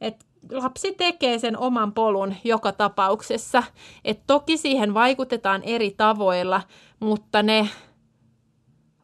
että 0.01 0.25
lapsi 0.53 0.93
tekee 0.93 1.39
sen 1.39 1.59
oman 1.59 1.93
polun 1.93 2.35
joka 2.45 2.73
tapauksessa. 2.73 3.63
Et 4.05 4.21
toki 4.27 4.57
siihen 4.57 4.95
vaikutetaan 4.95 5.63
eri 5.63 5.91
tavoilla, 5.91 6.61
mutta 7.01 7.43
ne 7.43 7.69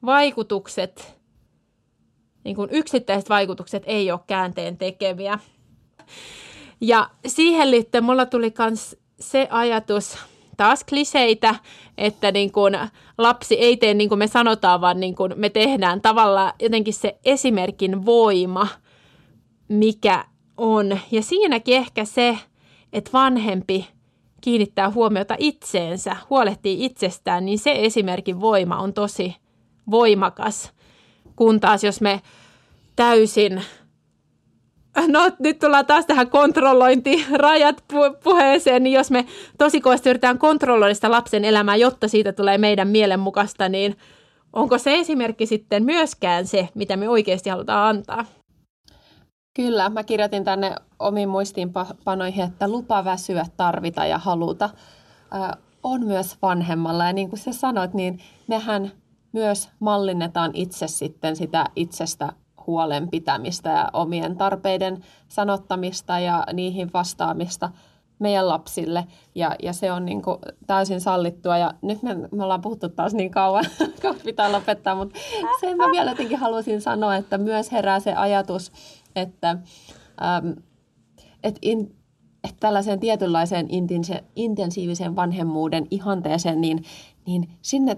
vaikutukset, 0.04 1.19
niin 2.45 2.57
kuin 2.57 2.68
yksittäiset 2.72 3.28
vaikutukset 3.28 3.82
ei 3.86 4.12
ole 4.12 4.20
käänteen 4.26 4.76
tekeviä. 4.76 5.38
Ja 6.80 7.11
siihen 7.26 7.70
liittyen 7.70 8.05
mulla 8.05 8.26
tuli 8.26 8.55
myös 8.59 8.97
se 9.20 9.49
ajatus, 9.51 10.18
taas 10.57 10.84
kliseitä, 10.84 11.55
että 11.99 12.32
niin 12.32 12.53
kuin 12.53 12.78
lapsi 13.18 13.55
ei 13.55 13.76
tee 13.76 13.95
niin 13.95 14.09
kuin 14.09 14.18
me 14.18 14.26
sanotaan, 14.26 14.80
vaan 14.80 15.01
niin 15.01 15.14
kuin 15.14 15.32
me 15.36 15.51
tehdään 15.51 16.01
tavallaan 16.01 16.53
jotenkin 16.62 16.95
se 16.95 17.18
esimerkin 17.24 18.07
voima, 18.07 18.68
mikä 19.68 20.24
on. 20.57 20.99
Ja 21.11 21.22
siinäkin 21.22 21.76
ehkä 21.76 22.05
se, 22.05 22.38
että 22.93 23.11
vanhempi 23.12 23.88
kiinnittää 24.41 24.91
huomiota 24.91 25.34
itseensä, 25.38 26.16
huolehtii 26.30 26.84
itsestään, 26.84 27.45
niin 27.45 27.59
se 27.59 27.72
esimerkin 27.76 28.41
voima 28.41 28.76
on 28.76 28.93
tosi 28.95 29.36
voimakas. 29.91 30.72
Kun 31.41 31.61
taas 31.61 31.84
jos 31.84 32.01
me 32.01 32.20
täysin 32.97 33.62
No 35.07 35.30
nyt 35.38 35.59
tullaan 35.59 35.86
taas 35.86 36.07
tähän 36.07 36.30
kontrollointirajat 36.30 37.84
puheeseen, 38.24 38.82
niin 38.82 38.93
jos 38.93 39.11
me 39.11 39.26
tosikoisesti 39.59 40.11
yritetään 40.11 40.38
kontrolloida 40.38 40.95
sitä 40.95 41.11
lapsen 41.11 41.45
elämää, 41.45 41.76
jotta 41.76 42.09
siitä 42.09 42.32
tulee 42.32 42.59
meidän 42.59 42.88
mielenmukaista, 42.88 43.68
niin 43.68 43.97
onko 44.53 44.78
se 44.78 44.99
esimerkki 44.99 45.47
sitten 45.47 45.84
myöskään 45.84 46.47
se, 46.47 46.68
mitä 46.74 46.97
me 46.97 47.09
oikeasti 47.09 47.51
halutaan 47.51 47.97
antaa? 47.97 48.24
Kyllä, 49.57 49.88
mä 49.88 50.05
kirjoitin 50.05 50.45
tänne 50.45 50.74
omiin 50.99 51.28
muistiinpanoihin, 51.28 52.45
että 52.45 52.68
lupa 52.68 53.05
väsyä, 53.05 53.47
tarvita 53.57 54.07
ja 54.07 54.18
haluta 54.18 54.70
on 55.82 56.07
myös 56.07 56.36
vanhemmalla. 56.43 57.07
Ja 57.07 57.12
niin 57.12 57.28
kuin 57.28 57.41
sä 57.41 57.53
sanoit, 57.53 57.95
niin 57.95 58.20
mehän 58.47 58.93
myös 59.33 59.68
mallinnetaan 59.81 60.51
itse 60.55 60.89
sitten 60.89 61.37
sitä 61.37 61.66
itsestä 61.76 62.33
huolen 62.66 63.09
pitämistä 63.09 63.70
ja 63.70 63.91
omien 63.93 64.37
tarpeiden 64.37 65.05
sanottamista 65.28 66.18
ja 66.18 66.45
niihin 66.53 66.91
vastaamista 66.93 67.70
meidän 68.18 68.49
lapsille. 68.49 69.07
Ja, 69.35 69.57
ja 69.62 69.72
se 69.72 69.93
on 69.93 70.05
niin 70.05 70.22
kuin 70.22 70.39
täysin 70.66 71.01
sallittua. 71.01 71.59
Ja 71.59 71.74
nyt 71.83 72.03
me, 72.03 72.14
me 72.14 72.43
ollaan 72.43 72.61
puhuttu 72.61 72.89
taas 72.89 73.14
niin 73.14 73.31
kauan, 73.31 73.64
kun 74.03 74.16
pitää 74.24 74.53
lopettaa, 74.53 74.95
mutta 74.95 75.18
sen 75.61 75.76
mä 75.76 75.91
vielä 75.93 76.11
jotenkin 76.11 76.39
halusin 76.39 76.81
sanoa, 76.81 77.16
että 77.16 77.39
myös 77.39 77.72
herää 77.72 78.01
se 78.01 78.14
ajatus, 78.14 78.72
että, 79.16 79.51
ähm, 80.22 80.51
että, 81.43 81.59
in, 81.62 81.97
että 82.45 82.57
tällaiseen 82.61 83.01
tietynlaiseen 83.01 83.68
intensiivisen 84.37 85.16
vanhemmuuden 85.16 85.87
ihanteeseen, 85.91 86.61
niin, 86.61 86.85
niin 87.26 87.49
sinne 87.62 87.97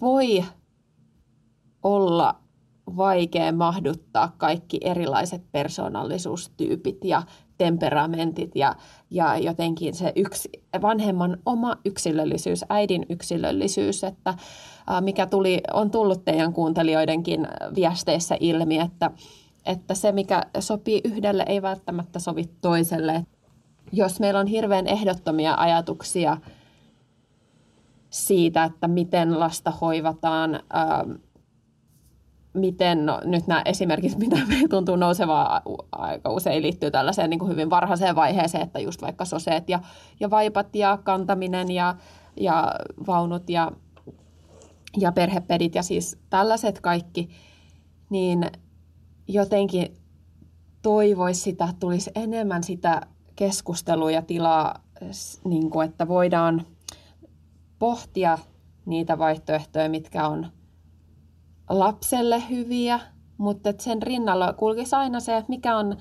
voi 0.00 0.44
olla 1.82 2.34
vaikea 2.96 3.52
mahduttaa 3.52 4.34
kaikki 4.38 4.78
erilaiset 4.84 5.42
persoonallisuustyypit 5.52 7.04
ja 7.04 7.22
temperamentit 7.58 8.50
ja, 8.54 8.76
ja 9.10 9.38
jotenkin 9.38 9.94
se 9.94 10.12
yksi, 10.16 10.48
vanhemman 10.82 11.38
oma 11.46 11.76
yksilöllisyys, 11.84 12.64
äidin 12.68 13.06
yksilöllisyys, 13.08 14.04
että 14.04 14.34
mikä 15.00 15.26
tuli, 15.26 15.60
on 15.72 15.90
tullut 15.90 16.24
teidän 16.24 16.52
kuuntelijoidenkin 16.52 17.48
viesteissä 17.74 18.36
ilmi, 18.40 18.78
että, 18.78 19.10
että 19.66 19.94
se 19.94 20.12
mikä 20.12 20.42
sopii 20.58 21.00
yhdelle 21.04 21.44
ei 21.46 21.62
välttämättä 21.62 22.18
sovi 22.18 22.44
toiselle. 22.60 23.26
Jos 23.92 24.20
meillä 24.20 24.40
on 24.40 24.46
hirveän 24.46 24.86
ehdottomia 24.86 25.54
ajatuksia 25.54 26.36
siitä, 28.10 28.64
että 28.64 28.88
miten 28.88 29.40
lasta 29.40 29.70
hoivataan, 29.70 30.60
miten, 32.54 33.06
no, 33.06 33.20
nyt 33.24 33.46
nämä 33.46 33.62
esimerkit, 33.64 34.18
mitä 34.18 34.36
me 34.48 34.68
tuntuu 34.70 34.96
nousevaa 34.96 35.62
aika 35.92 36.30
usein 36.30 36.62
liittyy 36.62 36.90
tällaiseen 36.90 37.30
niin 37.30 37.40
kuin 37.40 37.50
hyvin 37.50 37.70
varhaiseen 37.70 38.16
vaiheeseen, 38.16 38.64
että 38.64 38.78
just 38.78 39.02
vaikka 39.02 39.24
soseet 39.24 39.68
ja, 39.68 39.80
ja 40.20 40.30
vaipat 40.30 40.76
ja 40.76 40.98
kantaminen 41.04 41.70
ja, 41.70 41.94
ja 42.36 42.74
vaunut 43.06 43.50
ja, 43.50 43.72
ja 44.96 45.12
perhepedit 45.12 45.74
ja 45.74 45.82
siis 45.82 46.18
tällaiset 46.30 46.80
kaikki, 46.80 47.28
niin 48.10 48.46
jotenkin 49.28 49.96
toivoisi 50.82 51.40
sitä, 51.40 51.68
tulisi 51.80 52.10
enemmän 52.14 52.62
sitä 52.62 53.00
keskustelua 53.36 54.10
ja 54.10 54.22
tilaa, 54.22 54.74
niin 55.44 55.70
kuin, 55.70 55.88
että 55.88 56.08
voidaan 56.08 56.66
pohtia 57.78 58.38
niitä 58.86 59.18
vaihtoehtoja, 59.18 59.88
mitkä 59.88 60.28
on– 60.28 60.46
lapselle 61.68 62.42
hyviä, 62.50 63.00
mutta 63.38 63.72
sen 63.78 64.02
rinnalla 64.02 64.52
kulkisi 64.52 64.96
aina 64.96 65.20
se, 65.20 65.44
mikä 65.48 65.76
on 65.76 65.96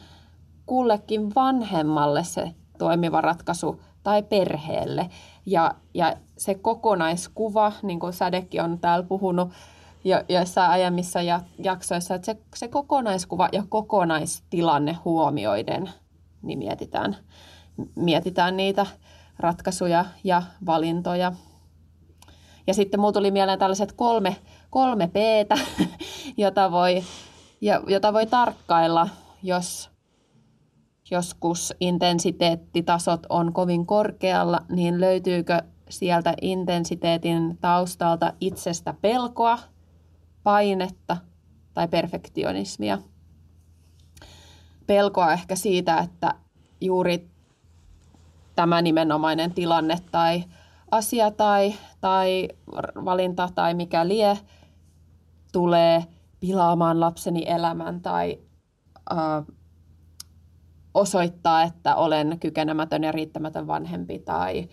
kullekin 0.65 1.35
vanhemmalle 1.35 2.23
se 2.23 2.51
toimiva 2.77 3.21
ratkaisu 3.21 3.81
tai 4.03 4.23
perheelle. 4.23 5.09
Ja, 5.45 5.71
ja 5.93 6.15
se 6.37 6.55
kokonaiskuva, 6.55 7.71
niin 7.83 7.99
kuin 7.99 8.13
Sädekin 8.13 8.63
on 8.63 8.79
täällä 8.79 9.05
puhunut 9.05 9.49
jo, 10.03 10.23
joissain 10.29 10.71
aiemmissa 10.71 11.19
jaksoissa, 11.59 12.15
että 12.15 12.25
se, 12.25 12.37
se 12.55 12.67
kokonaiskuva 12.67 13.49
ja 13.51 13.63
kokonaistilanne 13.69 14.93
huomioiden, 15.05 15.89
niin 16.41 16.59
mietitään, 16.59 17.17
mietitään 17.95 18.57
niitä 18.57 18.85
ratkaisuja 19.39 20.05
ja 20.23 20.43
valintoja. 20.65 21.31
Ja 22.67 22.73
sitten 22.73 22.99
mulla 22.99 23.13
tuli 23.13 23.31
mieleen 23.31 23.59
tällaiset 23.59 23.91
kolme, 23.91 24.35
kolme 24.69 25.07
p 25.07 25.15
jota 26.37 26.71
voi, 26.71 27.03
jota 27.87 28.13
voi 28.13 28.25
tarkkailla, 28.25 29.09
jos 29.43 29.89
joskus 31.11 31.73
intensiteettitasot 31.79 33.25
on 33.29 33.53
kovin 33.53 33.85
korkealla, 33.85 34.59
niin 34.69 35.01
löytyykö 35.01 35.61
sieltä 35.89 36.33
intensiteetin 36.41 37.57
taustalta 37.61 38.33
itsestä 38.41 38.93
pelkoa, 39.01 39.59
painetta 40.43 41.17
tai 41.73 41.87
perfektionismia. 41.87 42.97
Pelkoa 44.87 45.33
ehkä 45.33 45.55
siitä, 45.55 45.97
että 45.97 46.33
juuri 46.81 47.29
tämä 48.55 48.81
nimenomainen 48.81 49.53
tilanne 49.53 49.97
tai 50.11 50.43
asia 50.91 51.31
tai, 51.31 51.73
tai 52.01 52.49
valinta 53.05 53.49
tai 53.55 53.73
mikä 53.73 54.07
lie 54.07 54.39
tulee 55.51 56.03
pilaamaan 56.39 56.99
lapseni 56.99 57.43
elämän 57.47 58.01
tai 58.01 58.39
äh, 59.11 59.45
osoittaa, 60.93 61.63
että 61.63 61.95
olen 61.95 62.39
kykenemätön 62.39 63.03
ja 63.03 63.11
riittämätön 63.11 63.67
vanhempi 63.67 64.19
tai 64.19 64.69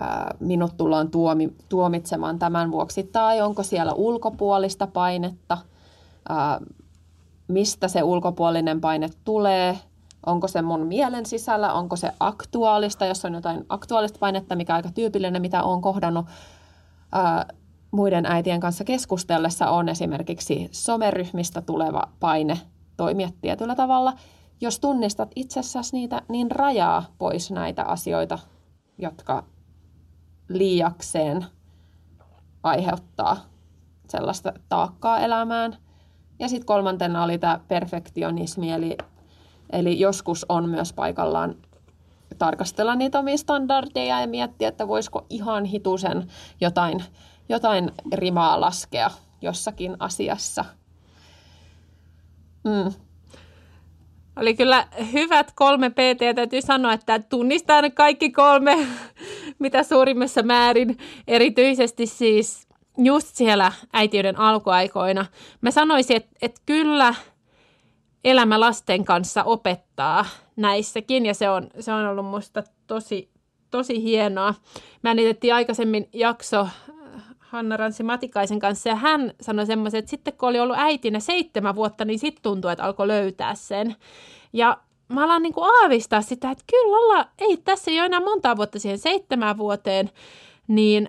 äh, 0.00 0.26
minut 0.40 0.76
tullaan 0.76 1.10
tuomi, 1.10 1.52
tuomitsemaan 1.68 2.38
tämän 2.38 2.70
vuoksi. 2.70 3.02
Tai 3.02 3.40
onko 3.40 3.62
siellä 3.62 3.92
ulkopuolista 3.92 4.86
painetta, 4.86 5.58
äh, 6.30 6.58
mistä 7.48 7.88
se 7.88 8.02
ulkopuolinen 8.02 8.80
paine 8.80 9.08
tulee, 9.24 9.78
Onko 10.26 10.48
se 10.48 10.62
mun 10.62 10.86
mielen 10.86 11.26
sisällä, 11.26 11.72
onko 11.72 11.96
se 11.96 12.12
aktuaalista, 12.20 13.06
jos 13.06 13.24
on 13.24 13.34
jotain 13.34 13.64
aktuaalista 13.68 14.18
painetta, 14.18 14.56
mikä 14.56 14.72
on 14.72 14.76
aika 14.76 14.90
tyypillinen, 14.94 15.42
mitä 15.42 15.62
olen 15.62 15.80
kohdannut 15.80 16.26
ää, 17.12 17.46
muiden 17.90 18.26
äitien 18.26 18.60
kanssa 18.60 18.84
keskustellessa, 18.84 19.70
on 19.70 19.88
esimerkiksi 19.88 20.68
someryhmistä 20.72 21.62
tuleva 21.62 22.02
paine 22.20 22.60
toimia 22.96 23.28
tietyllä 23.40 23.74
tavalla. 23.74 24.12
Jos 24.60 24.80
tunnistat 24.80 25.30
itsessäsi 25.36 25.96
niitä, 25.96 26.22
niin 26.28 26.50
rajaa 26.50 27.04
pois 27.18 27.50
näitä 27.50 27.84
asioita, 27.84 28.38
jotka 28.98 29.44
liiakseen 30.48 31.46
aiheuttaa 32.62 33.36
sellaista 34.08 34.52
taakkaa 34.68 35.20
elämään. 35.20 35.76
Ja 36.38 36.48
sitten 36.48 36.66
kolmantena 36.66 37.24
oli 37.24 37.38
tämä 37.38 37.60
perfektionismi, 37.68 38.72
eli 38.72 38.96
Eli 39.72 40.00
joskus 40.00 40.46
on 40.48 40.68
myös 40.68 40.92
paikallaan 40.92 41.54
tarkastella 42.38 42.94
niitä 42.94 43.18
omia 43.18 43.36
standardeja 43.36 44.20
ja 44.20 44.26
miettiä, 44.26 44.68
että 44.68 44.88
voisiko 44.88 45.26
ihan 45.30 45.64
hitusen 45.64 46.26
jotain, 46.60 47.04
jotain 47.48 47.92
rimaa 48.12 48.60
laskea 48.60 49.10
jossakin 49.42 49.96
asiassa. 49.98 50.64
Mm. 52.64 52.92
Oli 54.36 54.54
kyllä 54.54 54.88
hyvät 55.12 55.52
kolme 55.54 55.90
PT 55.90 56.34
täytyy 56.34 56.62
sanoa, 56.62 56.92
että 56.92 57.18
tunnistan 57.18 57.92
kaikki 57.92 58.30
kolme, 58.30 58.86
mitä 59.58 59.82
suurimmassa 59.82 60.42
määrin, 60.42 60.98
erityisesti 61.28 62.06
siis 62.06 62.68
just 62.98 63.36
siellä 63.36 63.72
äitiyden 63.92 64.38
alkuaikoina. 64.38 65.26
Mä 65.60 65.70
sanoisin, 65.70 66.16
että, 66.16 66.30
että 66.42 66.60
kyllä– 66.66 67.14
elämä 68.24 68.60
lasten 68.60 69.04
kanssa 69.04 69.44
opettaa 69.44 70.26
näissäkin 70.56 71.26
ja 71.26 71.34
se 71.34 71.50
on, 71.50 71.70
se 71.80 71.92
on 71.92 72.06
ollut 72.06 72.26
musta 72.26 72.62
tosi, 72.86 73.30
tosi 73.70 74.02
hienoa. 74.02 74.54
Mä 75.02 75.10
äänitettiin 75.10 75.54
aikaisemmin 75.54 76.08
jakso 76.12 76.60
äh, 76.60 76.68
Hanna 77.38 77.76
Ranssi 77.76 78.02
Matikaisen 78.02 78.58
kanssa 78.58 78.88
ja 78.88 78.94
hän 78.94 79.32
sanoi 79.40 79.66
semmoisen, 79.66 79.98
että 79.98 80.10
sitten 80.10 80.34
kun 80.34 80.48
oli 80.48 80.60
ollut 80.60 80.78
äitinä 80.78 81.20
seitsemän 81.20 81.74
vuotta, 81.74 82.04
niin 82.04 82.18
sitten 82.18 82.42
tuntui, 82.42 82.72
että 82.72 82.84
alkoi 82.84 83.08
löytää 83.08 83.54
sen. 83.54 83.96
Ja 84.52 84.78
mä 85.08 85.24
alan 85.24 85.42
niin 85.42 85.54
kuin 85.54 85.70
aavistaa 85.82 86.22
sitä, 86.22 86.50
että 86.50 86.64
kyllä 86.70 86.96
olla, 86.96 87.28
ei 87.38 87.56
tässä 87.56 87.90
ei 87.90 87.98
ole 87.98 88.06
enää 88.06 88.20
monta 88.20 88.56
vuotta 88.56 88.78
siihen 88.78 88.98
seitsemään 88.98 89.58
vuoteen, 89.58 90.10
niin 90.68 91.08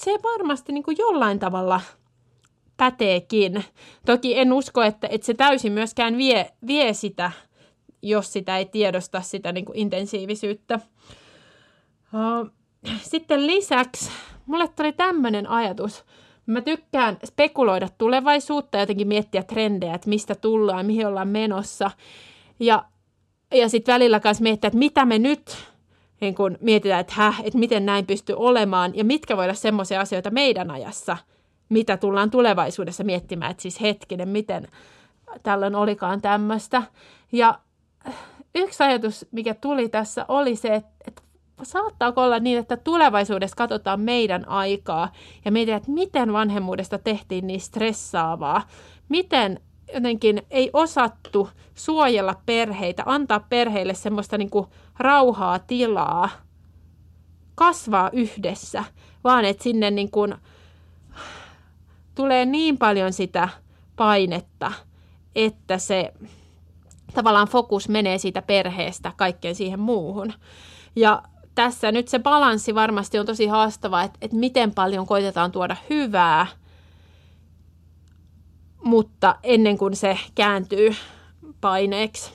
se 0.00 0.18
varmasti 0.22 0.72
niin 0.72 0.84
kuin 0.84 0.96
jollain 0.98 1.38
tavalla– 1.38 1.80
päteekin. 2.82 3.64
Toki 4.06 4.38
en 4.38 4.52
usko, 4.52 4.82
että, 4.82 5.08
että 5.10 5.26
se 5.26 5.34
täysin 5.34 5.72
myöskään 5.72 6.16
vie, 6.16 6.50
vie 6.66 6.92
sitä, 6.92 7.32
jos 8.02 8.32
sitä 8.32 8.58
ei 8.58 8.64
tiedosta 8.64 9.20
sitä 9.20 9.52
niin 9.52 9.64
kuin 9.64 9.78
intensiivisyyttä. 9.78 10.80
Sitten 13.02 13.46
lisäksi 13.46 14.10
mulle 14.46 14.68
tuli 14.68 14.92
tämmöinen 14.92 15.46
ajatus. 15.46 16.04
Mä 16.46 16.60
tykkään 16.60 17.16
spekuloida 17.24 17.88
tulevaisuutta 17.98 18.78
jotenkin 18.78 19.08
miettiä 19.08 19.42
trendejä, 19.42 19.94
että 19.94 20.08
mistä 20.08 20.34
tullaan, 20.34 20.86
mihin 20.86 21.06
ollaan 21.06 21.28
menossa. 21.28 21.90
Ja, 22.60 22.84
ja 23.54 23.68
sitten 23.68 23.92
välillä 23.92 24.20
myös 24.24 24.40
miettiä, 24.40 24.68
että 24.68 24.78
mitä 24.78 25.04
me 25.04 25.18
nyt 25.18 25.56
niin 26.20 26.34
kun 26.34 26.58
mietitään, 26.60 27.00
että, 27.00 27.14
häh, 27.16 27.40
että 27.44 27.58
miten 27.58 27.86
näin 27.86 28.06
pystyy 28.06 28.36
olemaan 28.38 28.96
ja 28.96 29.04
mitkä 29.04 29.36
voi 29.36 29.44
olla 29.44 29.54
semmoisia 29.54 30.00
asioita 30.00 30.30
meidän 30.30 30.70
ajassa– 30.70 31.16
mitä 31.72 31.96
tullaan 31.96 32.30
tulevaisuudessa 32.30 33.04
miettimään, 33.04 33.50
että 33.50 33.62
siis 33.62 33.80
hetkinen, 33.80 34.28
miten 34.28 34.68
tällöin 35.42 35.74
olikaan 35.74 36.22
tämmöistä. 36.22 36.82
Ja 37.32 37.58
yksi 38.54 38.82
ajatus, 38.82 39.26
mikä 39.30 39.54
tuli 39.54 39.88
tässä, 39.88 40.24
oli 40.28 40.56
se, 40.56 40.74
että, 40.74 40.90
että 41.06 41.22
saattaako 41.62 42.22
olla 42.22 42.38
niin, 42.38 42.58
että 42.58 42.76
tulevaisuudessa 42.76 43.56
katsotaan 43.56 44.00
meidän 44.00 44.48
aikaa 44.48 45.12
ja 45.44 45.52
mietitään, 45.52 45.76
että 45.76 45.90
miten 45.90 46.32
vanhemmuudesta 46.32 46.98
tehtiin 46.98 47.46
niin 47.46 47.60
stressaavaa, 47.60 48.68
miten 49.08 49.60
jotenkin 49.94 50.42
ei 50.50 50.70
osattu 50.72 51.48
suojella 51.74 52.34
perheitä, 52.46 53.02
antaa 53.06 53.40
perheille 53.48 53.94
semmoista 53.94 54.38
niin 54.38 54.50
kuin 54.50 54.66
rauhaa, 54.98 55.58
tilaa, 55.58 56.28
kasvaa 57.54 58.10
yhdessä, 58.12 58.84
vaan 59.24 59.44
että 59.44 59.62
sinne 59.62 59.90
niin 59.90 60.10
kuin 60.10 60.34
tulee 62.14 62.44
niin 62.44 62.78
paljon 62.78 63.12
sitä 63.12 63.48
painetta, 63.96 64.72
että 65.34 65.78
se 65.78 66.12
tavallaan 67.14 67.48
fokus 67.48 67.88
menee 67.88 68.18
siitä 68.18 68.42
perheestä 68.42 69.12
kaikkeen 69.16 69.54
siihen 69.54 69.80
muuhun. 69.80 70.32
Ja 70.96 71.22
tässä 71.54 71.92
nyt 71.92 72.08
se 72.08 72.18
balanssi 72.18 72.74
varmasti 72.74 73.18
on 73.18 73.26
tosi 73.26 73.46
haastava, 73.46 74.02
että, 74.02 74.18
että 74.22 74.36
miten 74.36 74.74
paljon 74.74 75.06
koitetaan 75.06 75.52
tuoda 75.52 75.76
hyvää, 75.90 76.46
mutta 78.84 79.36
ennen 79.42 79.78
kuin 79.78 79.96
se 79.96 80.18
kääntyy 80.34 80.94
paineeksi. 81.60 82.30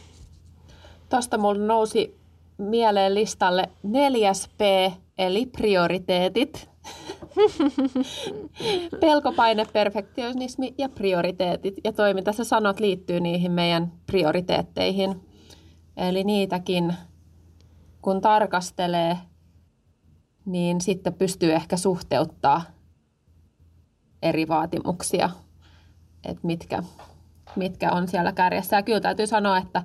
Tuosta 1.09 1.37
mulla 1.37 1.65
nousi 1.65 2.17
mieleen 2.57 3.15
listalle 3.15 3.69
neljäs 3.83 4.49
P, 4.57 4.61
eli 5.17 5.45
prioriteetit. 5.45 6.69
Pelkopaine, 8.99 9.65
perfektionismi 9.73 10.75
ja 10.77 10.89
prioriteetit. 10.89 11.75
Ja 11.83 11.93
toi, 11.93 12.13
mitä 12.13 12.31
sä 12.31 12.43
sanot, 12.43 12.79
liittyy 12.79 13.19
niihin 13.19 13.51
meidän 13.51 13.91
prioriteetteihin. 14.05 15.27
Eli 15.97 16.23
niitäkin, 16.23 16.93
kun 18.01 18.21
tarkastelee, 18.21 19.17
niin 20.45 20.81
sitten 20.81 21.13
pystyy 21.13 21.53
ehkä 21.53 21.77
suhteuttaa 21.77 22.61
eri 24.21 24.47
vaatimuksia, 24.47 25.29
että 26.25 26.47
mitkä, 26.47 26.83
mitkä 27.55 27.91
on 27.91 28.07
siellä 28.07 28.31
kärjessä. 28.31 28.75
Ja 28.75 28.83
kyllä 28.83 28.99
täytyy 28.99 29.27
sanoa, 29.27 29.57
että 29.57 29.83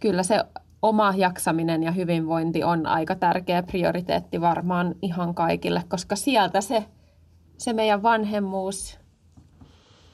kyllä 0.00 0.22
se 0.22 0.44
oma 0.82 1.14
jaksaminen 1.16 1.82
ja 1.82 1.92
hyvinvointi 1.92 2.64
on 2.64 2.86
aika 2.86 3.14
tärkeä 3.14 3.62
prioriteetti 3.62 4.40
varmaan 4.40 4.94
ihan 5.02 5.34
kaikille, 5.34 5.84
koska 5.88 6.16
sieltä 6.16 6.60
se, 6.60 6.84
se 7.58 7.72
meidän 7.72 8.02
vanhemmuus 8.02 8.98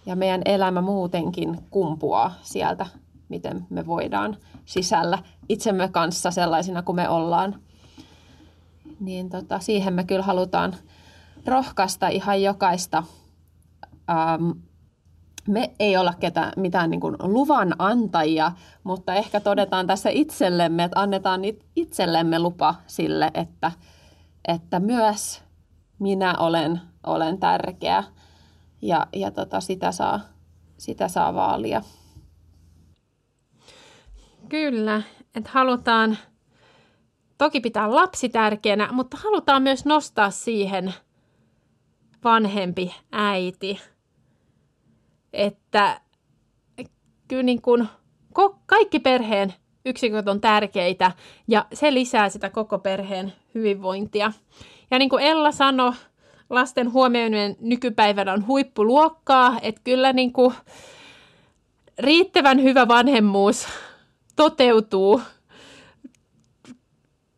ja 0.07 0.17
meidän 0.17 0.43
elämä 0.45 0.81
muutenkin 0.81 1.59
kumpuaa 1.71 2.35
sieltä, 2.43 2.87
miten 3.29 3.67
me 3.71 3.87
voidaan 3.87 4.37
sisällä 4.65 5.19
itsemme 5.49 5.89
kanssa 5.89 6.31
sellaisina 6.31 6.83
kuin 6.83 6.97
me 6.97 7.09
ollaan. 7.09 7.61
Niin 9.01 9.29
tota, 9.29 9.59
siihen 9.61 9.95
me 9.95 10.05
kyllä 10.05 10.23
halutaan 10.23 10.75
rohkaista 11.47 12.09
ihan 12.09 12.43
jokaista 12.43 13.03
ähm, 14.11 14.51
me 15.49 15.71
ei 15.79 15.97
olla 15.97 16.15
ketä, 16.21 16.53
mitään 16.57 16.91
niin 16.91 17.01
luvan 17.23 17.75
antajia, 17.79 18.53
mutta 18.85 19.15
ehkä 19.15 19.41
todetaan 19.41 19.87
tässä 19.87 20.11
itsellemme, 20.11 20.85
että 20.85 21.01
annetaan 21.01 21.41
itsellemme 21.77 22.39
lupa 22.39 22.75
sille, 22.87 23.31
että, 23.35 23.73
että 24.49 24.81
myös 24.81 25.43
minä 25.99 26.35
olen, 26.39 26.81
olen 27.07 27.39
tärkeä 27.39 28.05
ja, 28.83 29.07
ja 29.13 29.31
tota, 29.31 29.61
sitä, 29.61 29.93
saa, 29.93 30.21
sitä 30.79 31.09
saa 31.09 31.35
vaalia. 31.35 31.83
Kyllä, 34.49 35.03
että 35.35 35.51
halutaan 35.53 36.19
toki 37.39 37.61
pitää 37.61 37.95
lapsi 37.95 38.29
tärkeänä, 38.29 38.93
mutta 38.93 39.17
halutaan 39.17 39.63
myös 39.63 39.85
nostaa 39.85 40.31
siihen 40.31 40.95
vanhempi 42.25 42.95
äiti– 43.13 43.81
että 45.33 46.01
kyllä 47.29 47.43
niin 47.43 47.63
kuin 47.63 47.89
kaikki 48.67 48.99
perheen 48.99 49.55
yksiköt 49.85 50.29
on 50.29 50.41
tärkeitä 50.41 51.13
ja 51.49 51.67
se 51.73 51.95
lisää 51.95 52.29
sitä 52.29 52.51
koko 52.51 52.79
perheen 52.79 53.33
hyvinvointia. 53.55 54.33
Ja 54.91 54.99
niin 54.99 55.11
kuin 55.11 55.25
Ella 55.25 55.53
sanoi, 55.53 55.93
lasten 56.51 56.93
huomioiminen 56.93 57.57
nykypäivänä 57.61 58.33
on 58.33 58.47
huippuluokkaa, 58.47 59.59
että 59.63 59.81
kyllä 59.85 60.13
niin 60.13 60.33
kuin 60.33 60.55
riittävän 61.99 62.63
hyvä 62.63 62.89
vanhemmuus 62.89 63.67
toteutuu 64.37 65.21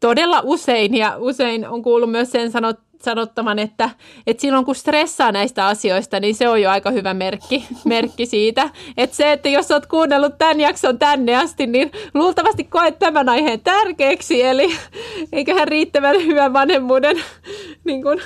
todella 0.00 0.40
usein 0.44 0.94
ja 0.94 1.16
usein 1.18 1.68
on 1.68 1.82
kuullut 1.82 2.10
myös 2.10 2.32
sen 2.32 2.50
sanot, 2.50 2.80
sanottavan, 3.04 3.58
että, 3.58 3.90
että 4.26 4.40
silloin 4.40 4.64
kun 4.64 4.74
stressaa 4.74 5.32
näistä 5.32 5.66
asioista, 5.66 6.20
niin 6.20 6.34
se 6.34 6.48
on 6.48 6.62
jo 6.62 6.70
aika 6.70 6.90
hyvä 6.90 7.14
merkki, 7.14 7.66
merkki 7.84 8.26
siitä. 8.26 8.70
Että 8.96 9.16
se, 9.16 9.32
että 9.32 9.48
jos 9.48 9.70
olet 9.70 9.86
kuunnellut 9.86 10.38
tämän 10.38 10.60
jakson 10.60 10.98
tänne 10.98 11.36
asti, 11.36 11.66
niin 11.66 11.90
luultavasti 12.14 12.64
koet 12.64 12.98
tämän 12.98 13.28
aiheen 13.28 13.60
tärkeäksi, 13.60 14.42
eli 14.42 14.70
eiköhän 15.32 15.68
riittävän 15.68 16.16
hyvän 16.16 16.52
vanhemmuuden, 16.52 17.16
niin 17.84 18.02
kuin, 18.02 18.18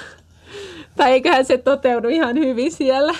tai 0.96 1.12
eiköhän 1.12 1.44
se 1.44 1.58
toteudu 1.58 2.08
ihan 2.08 2.36
hyvin 2.36 2.72
siellä. 2.72 3.14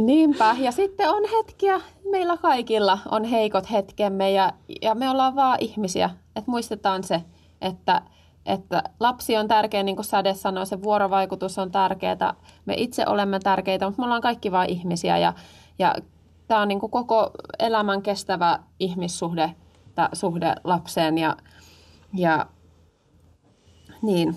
Niinpä, 0.00 0.56
ja 0.58 0.72
sitten 0.72 1.10
on 1.10 1.22
hetkiä, 1.36 1.80
meillä 2.10 2.36
kaikilla 2.36 2.98
on 3.10 3.24
heikot 3.24 3.70
hetkemme, 3.70 4.32
ja, 4.32 4.52
ja 4.82 4.94
me 4.94 5.10
ollaan 5.10 5.36
vaan 5.36 5.58
ihmisiä, 5.60 6.10
että 6.36 6.50
muistetaan 6.50 7.04
se, 7.04 7.20
että– 7.60 8.02
että 8.46 8.82
lapsi 9.00 9.36
on 9.36 9.48
tärkeä, 9.48 9.82
niin 9.82 9.96
kuin 9.96 10.06
Sade 10.06 10.34
sanoi, 10.34 10.66
se 10.66 10.82
vuorovaikutus 10.82 11.58
on 11.58 11.70
tärkeää. 11.70 12.34
Me 12.66 12.74
itse 12.76 13.04
olemme 13.06 13.38
tärkeitä, 13.38 13.86
mutta 13.86 14.02
me 14.02 14.04
ollaan 14.04 14.22
kaikki 14.22 14.52
vain 14.52 14.70
ihmisiä 14.70 15.18
ja, 15.18 15.32
ja 15.78 15.94
tämä 16.48 16.60
on 16.60 16.68
niin 16.68 16.80
kuin 16.80 16.90
koko 16.90 17.30
elämän 17.58 18.02
kestävä 18.02 18.58
ihmissuhde 18.80 19.54
suhde 20.12 20.54
lapseen 20.64 21.18
ja, 21.18 21.36
ja 22.14 22.46
niin, 24.02 24.36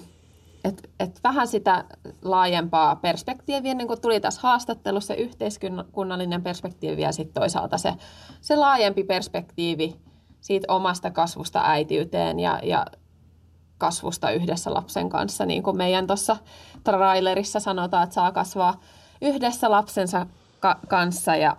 et, 0.63 0.89
et 0.99 1.19
vähän 1.23 1.47
sitä 1.47 1.85
laajempaa 2.21 2.95
perspektiiviä, 2.95 3.73
niin 3.73 3.87
kuin 3.87 4.01
tuli 4.01 4.19
tässä 4.19 4.41
haastattelussa, 4.41 5.15
yhteiskunnallinen 5.15 6.43
perspektiivi 6.43 7.01
ja 7.01 7.11
sitten 7.11 7.41
toisaalta 7.41 7.77
se, 7.77 7.93
se 8.41 8.55
laajempi 8.55 9.03
perspektiivi 9.03 9.95
siitä 10.41 10.73
omasta 10.73 11.11
kasvusta 11.11 11.61
äitiyteen 11.63 12.39
ja, 12.39 12.59
ja 12.63 12.85
kasvusta 13.77 14.31
yhdessä 14.31 14.73
lapsen 14.73 15.09
kanssa, 15.09 15.45
niin 15.45 15.63
kuin 15.63 15.77
meidän 15.77 16.07
tuossa 16.07 16.37
trailerissa 16.83 17.59
sanotaan, 17.59 18.03
että 18.03 18.13
saa 18.13 18.31
kasvaa 18.31 18.79
yhdessä 19.21 19.71
lapsensa 19.71 20.25
ka- 20.59 20.79
kanssa 20.87 21.35
ja, 21.35 21.57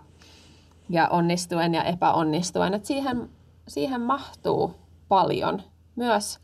ja 0.89 1.07
onnistuen 1.07 1.73
ja 1.73 1.83
epäonnistuen. 1.83 2.73
Et 2.73 2.85
siihen, 2.85 3.29
siihen 3.67 4.01
mahtuu 4.01 4.75
paljon 5.07 5.61
myös 5.95 6.39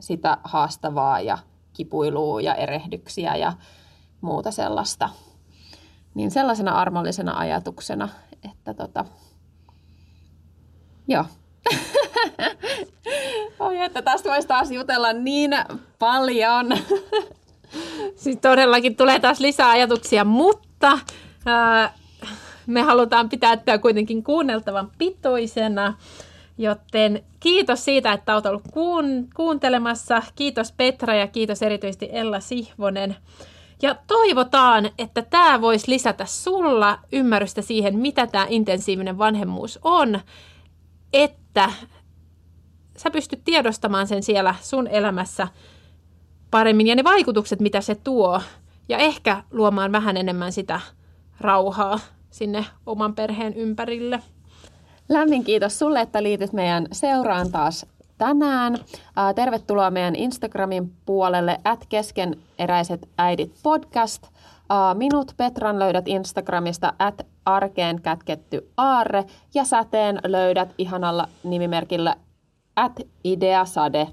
sitä 0.00 0.38
haastavaa 0.44 1.20
ja 1.20 1.38
kipuilua 1.72 2.40
ja 2.40 2.54
erehdyksiä 2.54 3.36
ja 3.36 3.52
muuta 4.20 4.50
sellaista. 4.50 5.08
Niin 6.14 6.30
sellaisena 6.30 6.72
armollisena 6.72 7.38
ajatuksena, 7.38 8.08
että 8.50 8.74
tota, 8.74 9.04
joo, 11.08 11.24
Oi, 13.62 13.80
että 13.80 14.02
tästä 14.02 14.30
voisi 14.30 14.48
taas 14.48 14.70
jutella 14.70 15.12
niin 15.12 15.50
paljon. 15.98 16.66
Siis 18.16 18.38
todellakin 18.40 18.96
tulee 18.96 19.20
taas 19.20 19.40
lisää 19.40 19.70
ajatuksia, 19.70 20.24
mutta 20.24 20.98
ää, 21.46 21.94
me 22.66 22.82
halutaan 22.82 23.28
pitää 23.28 23.56
tämä 23.56 23.78
kuitenkin 23.78 24.22
kuunneltavan 24.22 24.90
pitoisena. 24.98 25.94
Joten 26.58 27.24
kiitos 27.40 27.84
siitä, 27.84 28.12
että 28.12 28.34
olet 28.34 28.46
ollut 28.46 28.68
kuun, 28.72 29.28
kuuntelemassa. 29.36 30.22
Kiitos 30.34 30.72
Petra 30.72 31.14
ja 31.14 31.26
kiitos 31.26 31.62
erityisesti 31.62 32.08
Ella 32.12 32.40
Sihvonen. 32.40 33.16
Ja 33.82 33.96
toivotaan, 34.06 34.90
että 34.98 35.22
tämä 35.22 35.60
voisi 35.60 35.90
lisätä 35.90 36.24
sulla 36.26 36.98
ymmärrystä 37.12 37.62
siihen, 37.62 37.98
mitä 37.98 38.26
tämä 38.26 38.46
intensiivinen 38.48 39.18
vanhemmuus 39.18 39.78
on, 39.82 40.20
että 41.12 41.70
sä 42.96 43.10
pystyt 43.10 43.44
tiedostamaan 43.44 44.06
sen 44.06 44.22
siellä 44.22 44.54
sun 44.60 44.86
elämässä 44.86 45.48
paremmin 46.50 46.86
ja 46.86 46.94
ne 46.94 47.04
vaikutukset, 47.04 47.60
mitä 47.60 47.80
se 47.80 47.94
tuo. 47.94 48.40
Ja 48.88 48.98
ehkä 48.98 49.42
luomaan 49.50 49.92
vähän 49.92 50.16
enemmän 50.16 50.52
sitä 50.52 50.80
rauhaa 51.40 51.98
sinne 52.30 52.66
oman 52.86 53.14
perheen 53.14 53.54
ympärille. 53.54 54.22
Lämmin 55.08 55.44
kiitos 55.44 55.78
sulle, 55.78 56.00
että 56.00 56.22
liityt 56.22 56.52
meidän 56.52 56.86
seuraan 56.92 57.52
taas 57.52 57.86
tänään. 58.18 58.78
Tervetuloa 59.34 59.90
meidän 59.90 60.16
Instagramin 60.16 60.92
puolelle 61.06 61.60
at 61.64 61.86
keskeneräiset 61.88 63.08
äidit 63.18 63.54
podcast. 63.62 64.26
Minut 64.94 65.34
Petran 65.36 65.78
löydät 65.78 66.08
Instagramista 66.08 66.92
at 66.98 67.26
arkeen 67.44 68.02
kätketty 68.02 68.70
aarre 68.76 69.24
ja 69.54 69.64
säteen 69.64 70.18
löydät 70.24 70.74
ihanalla 70.78 71.28
nimimerkillä 71.44 72.16
at 72.76 73.00
ideasade. 73.24 74.08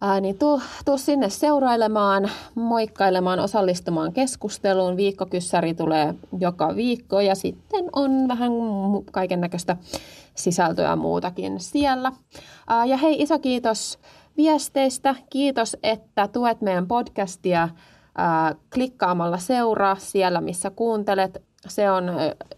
Ää, 0.00 0.20
niin 0.20 0.38
tuu, 0.38 0.60
tuu 0.84 0.98
sinne 0.98 1.28
seurailemaan, 1.28 2.30
moikkailemaan, 2.54 3.40
osallistumaan 3.40 4.12
keskusteluun. 4.12 4.96
Viikkokyssäri 4.96 5.74
tulee 5.74 6.14
joka 6.38 6.76
viikko 6.76 7.20
ja 7.20 7.34
sitten 7.34 7.84
on 7.92 8.28
vähän 8.28 8.52
kaiken 9.12 9.40
näköistä 9.40 9.76
sisältöä 10.34 10.96
muutakin 10.96 11.60
siellä. 11.60 12.12
Ää, 12.68 12.84
ja 12.84 12.96
hei, 12.96 13.22
iso 13.22 13.38
kiitos 13.38 13.98
viesteistä. 14.36 15.14
Kiitos, 15.30 15.76
että 15.82 16.28
tuet 16.28 16.60
meidän 16.60 16.86
podcastia 16.88 17.68
ää, 18.18 18.54
klikkaamalla 18.74 19.38
seuraa 19.38 19.96
siellä, 19.96 20.40
missä 20.40 20.70
kuuntelet. 20.70 21.42
Se 21.68 21.90
on 21.90 22.04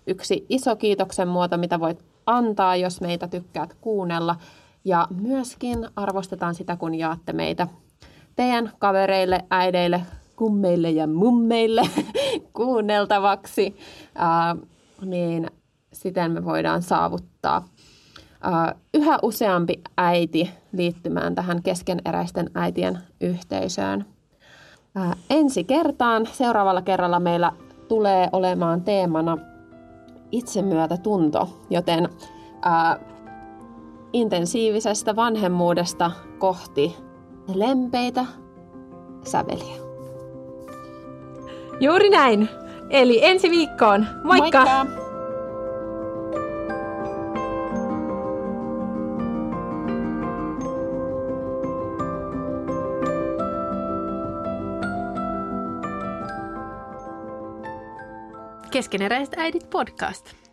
yksi 0.07 0.47
iso 0.49 0.77
kiitoksen 0.77 1.29
muoto, 1.29 1.57
mitä 1.57 1.81
voit 1.81 2.05
antaa, 2.27 2.77
jos 2.77 3.01
meitä 3.01 3.29
tykkäät 3.29 3.75
kuunnella. 3.81 4.37
Ja 4.87 5.07
myöskin 5.21 5.89
arvostetaan 5.97 6.55
sitä, 6.55 6.77
kun 6.77 6.95
jaatte 6.95 7.33
meitä 7.33 7.67
teidän 8.37 8.73
kavereille, 8.79 9.45
äideille, 9.51 10.03
kummeille 10.37 10.91
ja 10.91 11.07
mummeille 11.07 11.83
kuunneltavaksi. 12.57 13.77
niin 15.05 15.51
siten 15.93 16.31
me 16.31 16.45
voidaan 16.45 16.83
saavuttaa 16.83 17.69
yhä 18.95 19.19
useampi 19.23 19.81
äiti 19.97 20.51
liittymään 20.73 21.35
tähän 21.35 21.63
keskeneräisten 21.63 22.51
äitien 22.55 22.99
yhteisöön. 23.21 24.05
Ensi 25.31 25.65
kertaan, 25.65 26.27
seuraavalla 26.33 26.83
kerralla 26.83 27.21
meillä 27.21 27.53
tulee 27.89 28.29
olemaan 28.33 28.83
teemana 28.83 29.39
itsemyötätunto, 30.33 31.59
joten 31.71 32.09
ää, 32.63 33.16
intensiivisestä 34.17 35.17
vanhemmuudesta 35.17 36.11
kohti 36.39 36.97
lempeitä 37.55 38.27
säveliä. 39.25 39.77
Juuri 41.81 42.11
näin. 42.11 42.49
Eli 42.91 43.25
ensi 43.25 43.51
viikkoon. 43.51 44.07
Moikka! 44.25 44.65
Moikka! 44.65 45.07
Keskeneräiset 58.71 59.35
äidit 59.39 59.71
podcast. 59.71 60.46